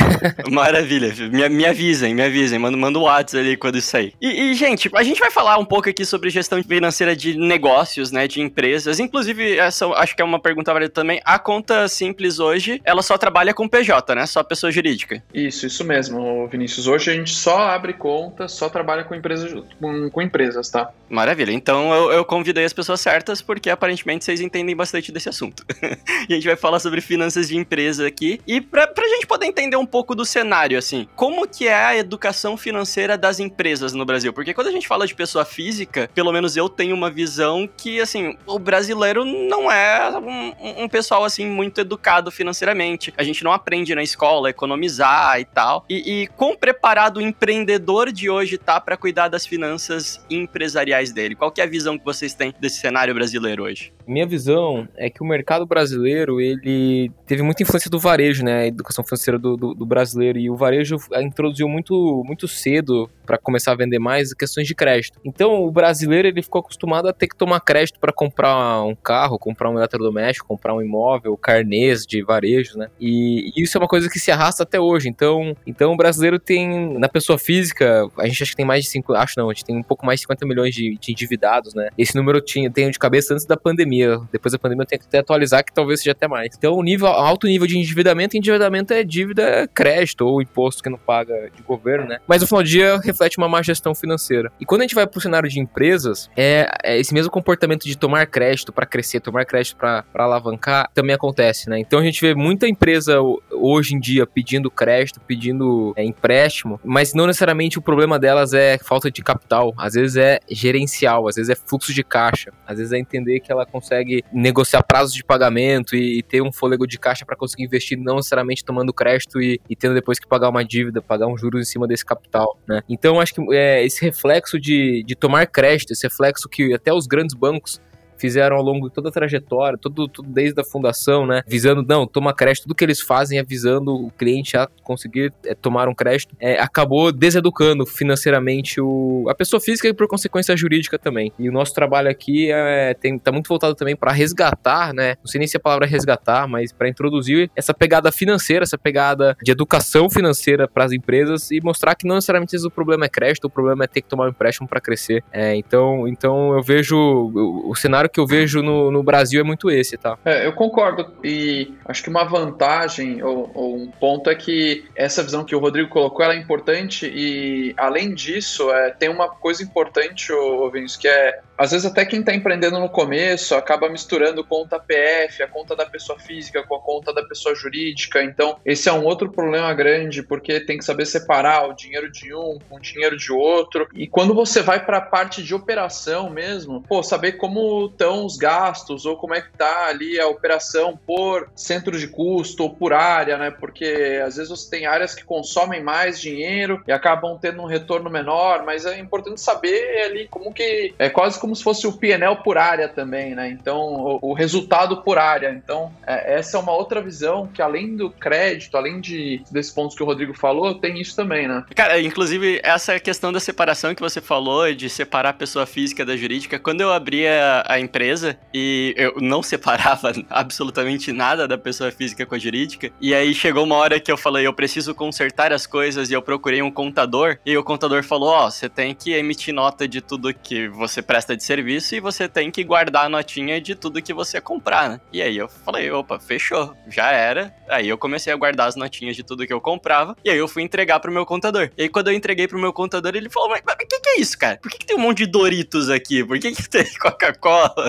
Maravilha. 0.51 1.13
Me, 1.31 1.49
me 1.49 1.67
avisem, 1.67 2.15
me 2.15 2.23
avisem. 2.23 2.59
Manda, 2.59 2.77
manda 2.77 2.99
um 2.99 3.07
Ali 3.11 3.57
quando 3.57 3.77
isso 3.77 3.89
sair. 3.89 4.15
E, 4.21 4.51
e, 4.51 4.55
gente, 4.55 4.89
a 4.95 5.03
gente 5.03 5.19
vai 5.19 5.31
falar 5.31 5.59
um 5.59 5.65
pouco 5.65 5.89
aqui 5.89 6.05
sobre 6.05 6.31
gestão 6.31 6.63
financeira 6.63 7.15
de 7.15 7.37
negócios, 7.37 8.13
né? 8.13 8.29
De 8.29 8.41
empresas. 8.41 9.01
Inclusive, 9.01 9.59
essa 9.59 9.87
acho 9.89 10.15
que 10.15 10.23
é 10.23 10.25
uma 10.25 10.39
pergunta 10.39 10.73
válida 10.73 10.93
também. 10.93 11.21
A 11.25 11.39
conta 11.39 11.89
simples 11.89 12.39
hoje, 12.39 12.81
ela 12.85 13.03
só 13.03 13.19
trabalha 13.19 13.53
com 13.53 13.69
PJ, 13.69 14.15
né? 14.15 14.27
Só 14.27 14.43
pessoa 14.43 14.71
jurídica. 14.71 15.23
Isso, 15.35 15.67
isso 15.67 15.85
mesmo, 15.85 16.47
Vinícius. 16.49 16.87
Hoje 16.87 17.11
a 17.11 17.15
gente 17.15 17.35
só 17.35 17.59
abre 17.59 17.93
conta, 17.93 18.49
só 18.49 18.69
trabalha 18.69 19.05
com 19.05 19.15
empresas, 19.15 19.53
com, 19.81 20.11
com 20.11 20.23
empresas, 20.23 20.71
tá? 20.71 20.91
Maravilha. 21.09 21.53
Então 21.53 21.93
eu, 21.93 22.13
eu 22.13 22.25
convidei 22.25 22.65
as 22.65 22.73
pessoas 22.73 23.01
certas 23.01 23.43
porque 23.43 23.69
aparentemente 23.69 24.25
vocês 24.25 24.41
entendem 24.41 24.77
bastante 24.77 25.11
desse 25.11 25.29
assunto. 25.29 25.65
e 26.29 26.33
a 26.33 26.35
gente 26.35 26.47
vai 26.47 26.57
falar 26.57 26.79
sobre 26.79 27.01
finanças 27.01 27.49
de 27.49 27.57
empresa 27.57 28.07
aqui. 28.07 28.41
E 28.47 28.61
pra, 28.61 28.87
pra 28.87 29.07
gente 29.09 29.27
poder 29.27 29.47
entender 29.47 29.77
um 29.77 29.87
pouco 29.87 30.15
do 30.15 30.25
cenário, 30.25 30.79
assim, 30.79 31.09
como 31.17 31.47
que 31.49 31.67
é 31.67 31.75
a 31.75 31.97
educação 31.97 32.57
financeira 32.57 33.00
das 33.17 33.41
empresas 33.41 33.93
no 33.93 34.05
Brasil? 34.05 34.33
Porque 34.33 34.55
quando 34.55 34.69
a 34.69 34.73
gente 34.73 34.89
fala 34.89 35.07
de 35.07 35.15
pessoa 35.15 35.45
física, 35.45 36.11
pelo 36.15 36.33
menos 36.33 36.57
eu 36.57 36.69
tenho 36.69 36.95
uma 36.95 37.11
visão 37.11 37.69
que, 37.77 38.01
assim, 38.01 38.37
o 38.47 38.59
brasileiro 38.59 39.25
não 39.25 39.71
é 39.71 40.19
um, 40.19 40.85
um 40.85 40.89
pessoal, 40.89 41.25
assim, 41.25 41.47
muito 41.47 41.81
educado 41.81 42.31
financeiramente. 42.31 43.13
A 43.17 43.23
gente 43.23 43.45
não 43.45 43.53
aprende 43.53 43.95
na 43.95 44.03
escola 44.03 44.49
a 44.49 44.51
economizar 44.51 45.41
e 45.41 45.45
tal. 45.45 45.85
E, 45.89 46.23
e 46.23 46.27
quão 46.29 46.57
preparado 46.57 47.19
o 47.19 47.21
empreendedor 47.21 48.13
de 48.13 48.29
hoje 48.29 48.59
tá 48.59 48.81
para 48.81 48.97
cuidar 48.97 49.29
das 49.29 49.47
finanças 49.47 50.25
empresariais 50.31 51.13
dele? 51.13 51.35
Qual 51.35 51.51
que 51.51 51.61
é 51.61 51.65
a 51.65 51.67
visão 51.67 51.99
que 51.99 52.05
vocês 52.05 52.35
têm 52.35 52.55
desse 52.61 52.81
cenário 52.81 53.15
brasileiro 53.15 53.65
hoje? 53.65 53.93
Minha 54.07 54.27
visão 54.27 54.89
é 54.97 55.09
que 55.09 55.23
o 55.23 55.27
mercado 55.27 55.65
brasileiro, 55.67 56.41
ele 56.41 57.13
teve 57.27 57.43
muita 57.43 57.63
influência 57.63 57.91
do 57.91 57.99
varejo, 57.99 58.45
né? 58.45 58.63
A 58.63 58.67
educação 58.67 59.05
financeira 59.05 59.39
do, 59.39 59.57
do, 59.57 59.75
do 59.75 59.87
brasileiro. 59.87 60.39
E 60.39 60.51
o 60.51 60.57
varejo 60.57 60.97
introduziu 61.21 61.69
muito, 61.69 62.23
muito 62.27 62.49
cedo 62.49 62.90
do 62.91 63.20
para 63.31 63.39
começar 63.39 63.71
a 63.71 63.77
vender 63.77 64.01
mais 64.01 64.35
questões 64.35 64.67
de 64.67 64.75
crédito. 64.75 65.21
Então, 65.25 65.63
o 65.63 65.71
brasileiro, 65.71 66.27
ele 66.27 66.43
ficou 66.43 66.59
acostumado 66.59 67.07
a 67.07 67.13
ter 67.13 67.29
que 67.29 67.37
tomar 67.37 67.61
crédito 67.61 68.01
para 68.01 68.13
comprar 68.13 68.83
um 68.83 68.97
carro, 68.97 69.39
comprar 69.39 69.71
um 69.71 69.79
eletrodoméstico, 69.79 70.49
comprar 70.49 70.75
um 70.75 70.83
imóvel, 70.83 71.37
carnês 71.37 72.05
de 72.05 72.25
varejo, 72.25 72.77
né? 72.77 72.89
E 73.01 73.53
isso 73.57 73.79
é 73.79 73.81
uma 73.81 73.87
coisa 73.87 74.11
que 74.11 74.19
se 74.19 74.33
arrasta 74.33 74.65
até 74.65 74.81
hoje. 74.81 75.09
Então, 75.09 75.55
então 75.65 75.93
o 75.93 75.97
brasileiro 75.97 76.41
tem, 76.41 76.99
na 76.99 77.09
pessoa 77.09 77.39
física, 77.39 78.09
a 78.19 78.27
gente 78.27 78.43
acha 78.43 78.51
que 78.51 78.57
tem 78.57 78.67
mais 78.67 78.83
de 78.83 78.91
5, 78.91 79.15
acho 79.15 79.35
não, 79.37 79.49
a 79.49 79.53
gente 79.53 79.65
tem 79.65 79.77
um 79.77 79.83
pouco 79.85 80.05
mais 80.05 80.19
de 80.19 80.23
50 80.23 80.45
milhões 80.45 80.75
de, 80.75 80.99
de 80.99 81.13
endividados, 81.13 81.73
né? 81.73 81.89
Esse 81.97 82.17
número 82.17 82.39
eu 82.39 82.45
tinha, 82.45 82.69
tenho 82.69 82.91
de 82.91 82.99
cabeça 82.99 83.33
antes 83.33 83.47
da 83.47 83.57
pandemia. 83.57 84.19
Depois 84.33 84.51
da 84.51 84.59
pandemia 84.59 84.83
eu 84.83 84.87
tenho 84.89 85.03
que 85.03 85.07
até 85.07 85.19
atualizar, 85.19 85.65
que 85.65 85.73
talvez 85.73 86.01
seja 86.01 86.11
até 86.11 86.27
mais. 86.27 86.57
Então, 86.59 86.75
o 86.75 86.83
nível, 86.83 87.07
alto 87.07 87.47
nível 87.47 87.69
de 87.69 87.79
endividamento, 87.79 88.37
endividamento 88.37 88.93
é 88.93 89.05
dívida 89.05 89.69
crédito 89.73 90.27
ou 90.27 90.43
imposto 90.43 90.83
que 90.83 90.91
não 90.91 90.99
paga 90.99 91.49
de 91.55 91.63
governo, 91.63 92.09
né? 92.09 92.19
Mas 92.27 92.41
no 92.41 92.49
final 92.49 92.63
do 92.65 92.69
dia 92.69 92.99
reflete 93.21 93.37
uma 93.39 93.49
má 93.49 93.63
gestão 93.63 93.95
financeira. 93.95 94.51
E 94.59 94.65
quando 94.65 94.81
a 94.81 94.85
gente 94.85 94.95
vai 94.95 95.07
pro 95.07 95.21
cenário 95.21 95.49
de 95.49 95.61
empresas, 95.61 96.31
é, 96.37 96.71
é 96.83 96.99
esse 96.99 97.13
mesmo 97.13 97.31
comportamento 97.31 97.85
de 97.85 97.97
tomar 97.97 98.27
crédito 98.27 98.73
para 98.73 98.87
crescer, 98.87 99.21
tomar 99.21 99.45
crédito 99.45 99.77
para 99.77 100.05
alavancar, 100.15 100.91
também 100.95 101.15
acontece, 101.15 101.69
né? 101.69 101.79
Então 101.79 101.99
a 101.99 102.03
gente 102.03 102.21
vê 102.21 102.35
muita 102.35 102.67
empresa 102.67 103.19
hoje 103.53 103.95
em 103.95 104.01
dia 104.01 104.27
pedindo 104.27 104.71
crédito, 104.71 105.21
pedindo 105.21 105.93
é, 105.97 106.05
empréstimo, 106.05 106.81
mas 106.83 107.13
não 107.13 107.27
necessariamente 107.27 107.79
o 107.79 107.83
problema 107.83 108.19
delas 108.19 108.55
é 108.55 108.79
falta 108.79 109.11
de 109.11 109.23
capital, 109.23 109.75
às 109.77 109.95
vezes 109.95 110.17
é 110.17 110.39
gerencial, 110.49 111.29
às 111.29 111.37
vezes 111.37 111.51
é 111.51 111.55
fluxo 111.55 111.93
de 111.93 112.03
caixa, 112.03 112.53
às 112.67 112.79
vezes 112.79 112.93
é 112.93 112.99
entender 112.99 113.41
que 113.41 113.53
ela 113.53 113.67
consegue 113.67 114.25
negociar 114.33 114.83
prazos 114.83 115.13
de 115.13 115.25
pagamento 115.25 115.95
e, 115.95 116.19
e 116.19 116.23
ter 116.23 116.43
um 116.43 116.53
fôlego 116.53 116.87
de 116.87 116.99
caixa 116.99 117.27
para 117.27 117.37
conseguir 117.37 117.65
investir, 117.65 117.99
não 117.99 118.17
necessariamente 118.17 118.65
tomando 118.65 118.93
crédito 118.93 119.41
e, 119.41 119.61
e, 119.69 119.77
tendo 119.77 119.95
depois 119.95 120.19
que 120.19 120.27
pagar 120.27 120.49
uma 120.49 120.65
dívida, 120.65 121.03
pagar 121.03 121.27
um 121.27 121.37
juros 121.37 121.61
em 121.61 121.71
cima 121.71 121.87
desse 121.87 122.05
capital, 122.05 122.59
né? 122.67 122.83
Então 122.89 123.10
acho 123.19 123.35
que 123.35 123.55
é, 123.55 123.85
esse 123.85 124.05
reflexo 124.05 124.61
de, 124.61 125.03
de 125.05 125.17
tomar 125.17 125.47
crédito, 125.47 125.93
esse 125.93 126.07
reflexo 126.07 126.49
que 126.49 126.75
até 126.75 126.93
os 126.93 127.07
grandes 127.07 127.35
bancos 127.35 127.81
fizeram 128.21 128.57
ao 128.57 128.63
longo 128.63 128.89
de 128.89 128.95
toda 128.95 129.09
a 129.09 129.13
trajetória, 129.13 129.79
tudo, 129.79 130.07
tudo 130.07 130.29
desde 130.29 130.61
a 130.61 130.65
fundação, 130.65 131.27
né? 131.27 131.43
Visando, 131.47 131.83
não, 131.83 132.07
toma 132.07 132.35
crédito, 132.35 132.65
tudo 132.65 132.75
que 132.75 132.85
eles 132.85 133.01
fazem 133.01 133.39
é 133.39 133.43
visando 133.43 133.95
o 133.95 134.11
cliente 134.11 134.57
a 134.57 134.69
conseguir 134.83 135.33
é, 135.45 135.55
tomar 135.55 135.89
um 135.89 135.95
crédito, 135.95 136.35
é, 136.39 136.61
acabou 136.61 137.11
deseducando 137.11 137.87
financeiramente 137.87 138.81
o, 138.81 139.25
a 139.29 139.35
pessoa 139.35 139.61
física 139.61 139.89
e 139.89 139.95
por 139.95 140.07
consequência 140.07 140.57
jurídica 140.57 140.99
também. 140.99 141.33
E 141.39 141.49
o 141.49 141.53
nosso 141.53 141.73
trabalho 141.73 142.11
aqui 142.11 142.51
é, 142.53 142.95
tem, 142.95 143.19
tá 143.19 143.33
muito 143.33 143.49
voltado 143.49 143.75
também 143.75 143.97
para 143.97 144.13
resgatar, 144.13 144.93
né? 144.93 145.17
Não 145.23 145.27
sei 145.27 145.39
nem 145.39 145.49
se 145.49 145.57
a 145.57 145.61
palavra 145.61 145.87
é 145.87 145.89
resgatar, 145.89 146.47
mas 146.47 146.73
para 146.73 146.89
introduzir 146.89 147.51
essa 147.57 147.73
pegada 147.73 148.13
financeira, 148.13 148.63
essa 148.63 148.77
pegada 148.77 149.37
de 149.43 149.51
educação 149.51 150.11
financeira 150.11 150.69
para 150.69 150.85
as 150.85 150.93
empresas 150.93 151.51
e 151.51 151.61
mostrar 151.63 151.95
que 151.95 152.07
não 152.07 152.17
necessariamente 152.17 152.57
o 152.57 152.71
problema 152.71 153.07
é 153.07 153.09
crédito, 153.09 153.45
o 153.47 153.51
problema 153.51 153.85
é 153.85 153.87
ter 153.87 154.03
que 154.03 154.09
tomar 154.09 154.27
um 154.27 154.31
empréstimo 154.31 154.69
para 154.69 154.81
crescer. 154.81 155.23
É, 155.33 155.55
então, 155.55 156.07
então 156.07 156.55
eu 156.55 156.63
vejo 156.63 156.97
o, 156.97 157.71
o 157.71 157.75
cenário 157.75 158.10
que 158.13 158.21
eu 158.21 158.27
vejo 158.27 158.63
no, 158.63 158.91
no 158.91 159.03
Brasil 159.03 159.41
é 159.41 159.45
muito 159.45 159.71
esse, 159.71 159.97
tá? 159.97 160.19
É, 160.25 160.47
eu 160.47 160.53
concordo. 160.53 161.13
E 161.23 161.75
acho 161.85 162.03
que 162.03 162.11
uma 162.11 162.25
vantagem 162.25 163.23
ou, 163.23 163.51
ou, 163.55 163.77
um 163.77 163.91
ponto 163.91 164.31
é 164.31 164.35
que 164.35 164.85
essa 164.95 165.23
visão 165.23 165.45
que 165.45 165.55
o 165.55 165.59
Rodrigo 165.59 165.89
colocou 165.89 166.25
é 166.25 166.37
importante 166.37 167.07
e, 167.07 167.75
além 167.77 168.15
disso, 168.15 168.71
é, 168.71 168.91
tem 168.91 169.09
uma 169.09 169.29
coisa 169.29 169.63
importante, 169.63 170.33
ô, 170.33 170.71
Vinícius, 170.71 171.01
que 171.01 171.09
é 171.09 171.41
às 171.61 171.73
vezes 171.73 171.85
até 171.85 172.07
quem 172.07 172.21
está 172.21 172.35
empreendendo 172.35 172.81
no 172.81 172.89
começo 172.89 173.55
acaba 173.55 173.87
misturando 173.91 174.43
conta 174.43 174.81
PF, 174.81 175.43
a 175.43 175.47
conta 175.47 175.77
da 175.77 175.85
pessoa 175.85 176.19
física 176.19 176.63
com 176.63 176.75
a 176.75 176.81
conta 176.81 177.13
da 177.13 177.23
pessoa 177.23 177.55
jurídica. 177.55 178.23
Então, 178.23 178.59
esse 178.65 178.89
é 178.89 178.93
um 178.95 179.05
outro 179.05 179.31
problema 179.31 179.75
grande, 179.75 180.23
porque 180.23 180.59
tem 180.61 180.79
que 180.79 180.85
saber 180.87 181.05
separar 181.05 181.69
o 181.69 181.75
dinheiro 181.75 182.11
de 182.11 182.35
um 182.35 182.59
com 182.67 182.77
o 182.77 182.81
dinheiro 182.81 183.15
de 183.15 183.31
outro. 183.31 183.87
E 183.93 184.07
quando 184.07 184.33
você 184.33 184.63
vai 184.63 184.83
para 184.83 184.97
a 184.97 185.03
parte 185.03 185.43
de 185.43 185.55
operação 185.55 186.31
mesmo, 186.31 186.81
pô, 186.81 187.03
saber 187.03 187.33
como 187.33 187.91
estão 188.01 188.25
os 188.25 188.37
gastos 188.37 189.05
ou 189.05 189.17
como 189.17 189.35
é 189.35 189.43
que 189.43 189.53
tá 189.53 189.87
ali 189.87 190.19
a 190.19 190.27
operação 190.27 190.99
por 191.07 191.51
centro 191.55 191.99
de 191.99 192.09
custo 192.09 192.63
ou 192.63 192.71
por 192.71 192.95
área, 192.95 193.37
né? 193.37 193.51
Porque 193.51 194.21
às 194.25 194.37
vezes 194.37 194.49
você 194.49 194.71
tem 194.71 194.87
áreas 194.87 195.15
que 195.15 195.23
consomem 195.23 195.83
mais 195.83 196.19
dinheiro 196.19 196.83
e 196.89 196.93
acabam 196.93 197.39
tendo 197.39 197.61
um 197.61 197.67
retorno 197.67 198.09
menor, 198.09 198.65
mas 198.65 198.87
é 198.87 198.99
importante 198.99 199.41
saber 199.41 200.05
ali 200.05 200.29
como 200.29 200.53
que 200.53 200.95
é 200.99 201.11
quase 201.11 201.39
como 201.39 201.55
se 201.55 201.63
fosse 201.63 201.87
o 201.87 201.93
PNL 201.93 202.37
por 202.43 202.57
área 202.57 202.89
também, 202.89 203.35
né? 203.35 203.51
Então, 203.51 203.79
o, 203.79 204.31
o 204.31 204.33
resultado 204.33 205.03
por 205.03 205.19
área. 205.19 205.51
Então, 205.51 205.93
é, 206.07 206.39
essa 206.39 206.57
é 206.57 206.61
uma 206.61 206.73
outra 206.73 207.03
visão 207.03 207.47
que, 207.47 207.61
além 207.61 207.97
do 207.97 208.11
crédito, 208.11 208.77
além 208.77 209.01
de 209.01 209.43
desses 209.51 209.73
pontos 209.73 209.97
que 209.97 210.03
o 210.03 210.07
Rodrigo 210.07 210.33
falou, 210.33 210.75
tem 210.77 211.01
isso 211.01 211.15
também, 211.15 211.47
né? 211.47 211.65
Cara, 211.75 212.01
inclusive, 212.01 212.61
essa 212.63 212.99
questão 212.99 213.33
da 213.33 213.41
separação 213.41 213.95
que 213.95 214.01
você 214.01 214.21
falou, 214.21 214.73
de 214.73 214.89
separar 214.89 215.31
a 215.31 215.35
pessoa 215.35 215.67
física 215.67 216.05
da 216.05 216.17
jurídica, 216.17 216.59
quando 216.59 216.81
eu 216.81 216.93
abria 216.93 217.63
a 217.67 217.79
empresa 217.91 218.39
e 218.55 218.95
eu 218.97 219.15
não 219.21 219.43
separava 219.45 220.13
absolutamente 220.31 221.13
nada 221.13 221.47
da 221.47 221.59
pessoa 221.59 221.91
física 221.91 222.25
com 222.25 222.35
a 222.35 222.39
jurídica, 222.39 222.91
e 223.01 223.15
aí 223.15 223.35
chegou 223.35 223.65
uma 223.65 223.77
hora 223.77 223.99
que 223.99 224.11
eu 224.11 224.17
falei, 224.17 224.47
eu 224.47 224.53
preciso 224.53 224.95
consertar 224.95 225.53
as 225.53 225.67
coisas 225.67 226.11
e 226.11 226.15
eu 226.15 226.23
procurei 226.23 226.63
um 226.63 226.71
contador, 226.71 227.39
e 227.45 227.57
o 227.57 227.65
contador 227.65 228.03
falou: 228.03 228.31
Ó, 228.31 228.47
oh, 228.47 228.51
você 228.51 228.69
tem 228.69 228.95
que 228.95 229.13
emitir 229.13 229.53
nota 229.53 229.89
de 229.89 230.01
tudo 230.01 230.33
que 230.33 230.69
você 230.69 231.03
presta 231.03 231.37
de 231.37 231.43
serviço 231.43 231.95
e 231.95 232.01
você 232.01 232.29
tem 232.29 232.51
que 232.51 232.63
guardar 232.63 233.07
a 233.07 233.09
notinha 233.09 233.61
de 233.61 233.75
tudo 233.75 234.03
que 234.03 234.13
você 234.13 234.41
comprar, 234.41 234.89
né? 234.89 235.01
E 235.13 235.21
aí 235.23 235.37
eu 235.37 235.49
falei, 235.49 235.91
opa, 235.91 236.19
fechou, 236.19 236.75
já 236.89 237.11
era. 237.11 237.55
Aí 237.69 237.89
eu 237.89 237.99
comecei 237.99 238.33
a 238.33 238.37
guardar 238.37 238.69
as 238.69 238.77
notinhas 238.77 239.17
de 239.17 239.23
tudo 239.23 239.47
que 239.47 239.53
eu 239.53 239.61
comprava 239.61 240.17
e 240.25 240.31
aí 240.31 240.39
eu 240.39 240.49
fui 240.49 240.63
entregar 240.63 241.01
pro 241.01 241.13
meu 241.13 241.27
contador. 241.27 241.71
E 241.77 241.83
aí 241.83 241.89
quando 241.89 242.09
eu 242.09 242.15
entreguei 242.15 242.47
pro 242.47 242.59
meu 242.59 242.73
contador, 242.73 243.15
ele 243.15 243.31
falou, 243.31 243.49
mas 243.49 243.61
o 243.61 243.77
que, 243.79 244.01
que 244.01 244.09
é 244.11 244.21
isso, 244.21 244.39
cara? 244.39 244.59
Por 244.61 244.71
que, 244.71 244.79
que 244.79 244.87
tem 244.87 244.97
um 244.97 245.01
monte 245.01 245.19
de 245.19 245.27
Doritos 245.27 245.91
aqui? 245.91 246.25
Por 246.25 246.39
que, 246.39 246.53
que 246.53 246.69
tem 246.69 246.85
Coca-Cola? 246.99 247.80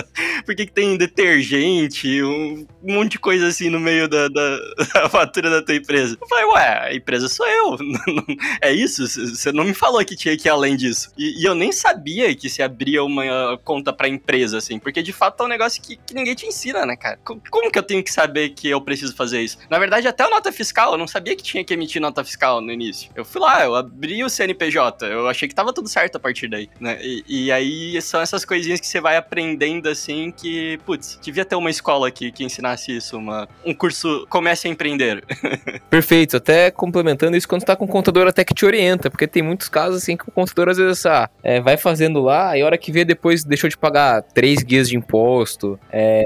Por 0.44 0.54
que, 0.54 0.66
que 0.66 0.72
tem 0.72 0.96
detergente, 0.96 2.22
um 2.22 2.66
monte 2.82 3.12
de 3.12 3.18
coisa 3.18 3.46
assim 3.46 3.70
no 3.70 3.80
meio 3.80 4.08
da, 4.08 4.28
da, 4.28 4.58
da 4.94 5.08
fatura 5.08 5.50
da 5.50 5.62
tua 5.62 5.74
empresa? 5.74 6.16
Eu 6.20 6.28
falei, 6.28 6.44
ué, 6.46 6.78
a 6.88 6.94
empresa 6.94 7.28
sou 7.28 7.46
eu. 7.46 7.76
é 8.60 8.72
isso? 8.72 9.06
Você 9.06 9.52
não 9.52 9.64
me 9.64 9.74
falou 9.74 10.04
que 10.04 10.16
tinha 10.16 10.36
que 10.36 10.48
ir 10.48 10.50
além 10.50 10.76
disso. 10.76 11.10
E, 11.16 11.42
e 11.42 11.44
eu 11.44 11.54
nem 11.54 11.72
sabia 11.72 12.34
que 12.34 12.48
se 12.48 12.62
abria 12.62 13.02
uma 13.04 13.58
conta 13.64 13.92
pra 13.92 14.08
empresa, 14.08 14.58
assim, 14.58 14.78
porque 14.78 15.02
de 15.02 15.12
fato 15.12 15.42
é 15.42 15.46
um 15.46 15.48
negócio 15.48 15.82
que, 15.82 15.96
que 15.96 16.14
ninguém 16.14 16.34
te 16.34 16.46
ensina, 16.46 16.84
né, 16.86 16.96
cara? 16.96 17.18
Como 17.24 17.70
que 17.70 17.78
eu 17.78 17.82
tenho 17.82 18.02
que 18.02 18.12
saber 18.12 18.50
que 18.50 18.68
eu 18.68 18.80
preciso 18.80 19.14
fazer 19.14 19.40
isso? 19.40 19.58
Na 19.68 19.78
verdade, 19.78 20.08
até 20.08 20.24
a 20.24 20.30
nota 20.30 20.52
fiscal, 20.52 20.92
eu 20.92 20.98
não 20.98 21.06
sabia 21.06 21.36
que 21.36 21.42
tinha 21.42 21.64
que 21.64 21.74
emitir 21.74 22.00
nota 22.00 22.24
fiscal 22.24 22.60
no 22.60 22.72
início. 22.72 23.10
Eu 23.14 23.24
fui 23.24 23.40
lá, 23.40 23.64
eu 23.64 23.74
abri 23.74 24.22
o 24.24 24.30
CNPJ, 24.30 25.06
eu 25.06 25.28
achei 25.28 25.48
que 25.48 25.54
tava 25.54 25.72
tudo 25.72 25.88
certo 25.88 26.16
a 26.16 26.20
partir 26.20 26.48
daí, 26.48 26.68
né? 26.80 26.98
E, 27.02 27.24
e 27.28 27.52
aí 27.52 28.00
são 28.02 28.20
essas 28.20 28.44
coisinhas 28.44 28.80
que 28.80 28.86
você 28.86 29.00
vai 29.00 29.16
aprendendo, 29.16 29.81
assim, 29.88 30.30
que, 30.30 30.78
putz, 30.84 31.18
devia 31.22 31.44
ter 31.44 31.56
uma 31.56 31.70
escola 31.70 32.08
aqui 32.08 32.30
que 32.32 32.44
ensinasse 32.44 32.96
isso, 32.96 33.16
uma, 33.16 33.48
um 33.64 33.74
curso 33.74 34.26
Comece 34.28 34.68
a 34.68 34.70
Empreender. 34.70 35.24
Perfeito, 35.90 36.36
até 36.36 36.70
complementando 36.70 37.36
isso, 37.36 37.48
quando 37.48 37.64
tá 37.64 37.76
com 37.76 37.84
o 37.84 37.88
contador 37.88 38.26
até 38.26 38.44
que 38.44 38.54
te 38.54 38.64
orienta, 38.64 39.10
porque 39.10 39.26
tem 39.26 39.42
muitos 39.42 39.68
casos, 39.68 40.02
assim, 40.02 40.16
que 40.16 40.28
o 40.28 40.32
contador 40.32 40.68
às 40.68 40.76
vezes, 40.76 41.04
ah, 41.06 41.28
é, 41.42 41.60
vai 41.60 41.76
fazendo 41.76 42.20
lá, 42.20 42.56
e 42.56 42.62
a 42.62 42.66
hora 42.66 42.78
que 42.78 42.92
vê 42.92 43.04
depois 43.04 43.44
deixou 43.44 43.68
de 43.68 43.76
pagar 43.76 44.22
três 44.22 44.62
guias 44.62 44.88
de 44.88 44.96
imposto, 44.96 45.78
é, 45.90 46.22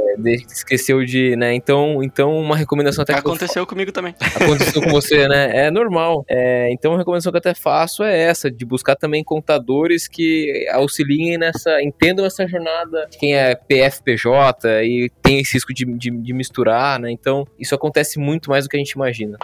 esqueceu 0.50 1.04
de, 1.04 1.36
né, 1.36 1.54
então, 1.54 2.02
então 2.02 2.36
uma 2.36 2.56
recomendação 2.56 3.02
até 3.02 3.14
Aconteceu 3.14 3.62
eu... 3.62 3.66
comigo 3.66 3.92
também. 3.92 4.14
Aconteceu 4.40 4.82
com 4.82 4.90
você, 4.90 5.26
né, 5.28 5.66
é 5.66 5.70
normal. 5.70 6.24
É, 6.28 6.70
então 6.72 6.92
uma 6.92 6.98
recomendação 6.98 7.32
que 7.32 7.36
eu 7.36 7.40
até 7.40 7.54
faço 7.54 8.02
é 8.02 8.18
essa, 8.18 8.50
de 8.50 8.64
buscar 8.64 8.96
também 8.96 9.24
contadores 9.24 10.08
que 10.08 10.66
auxiliem 10.72 11.38
nessa, 11.38 11.82
entendam 11.82 12.24
essa 12.24 12.46
jornada, 12.46 13.08
quem 13.18 13.34
é 13.36 13.54
PFPJ 13.54 14.84
e 14.84 15.10
tem 15.22 15.40
esse 15.40 15.54
risco 15.54 15.72
de, 15.72 15.84
de, 15.84 16.10
de 16.10 16.32
misturar, 16.32 16.98
né, 16.98 17.10
então 17.10 17.46
isso 17.58 17.74
acontece 17.74 18.18
muito 18.18 18.50
mais 18.50 18.64
do 18.64 18.70
que 18.70 18.76
a 18.76 18.80
gente 18.80 18.92
imagina. 18.92 19.38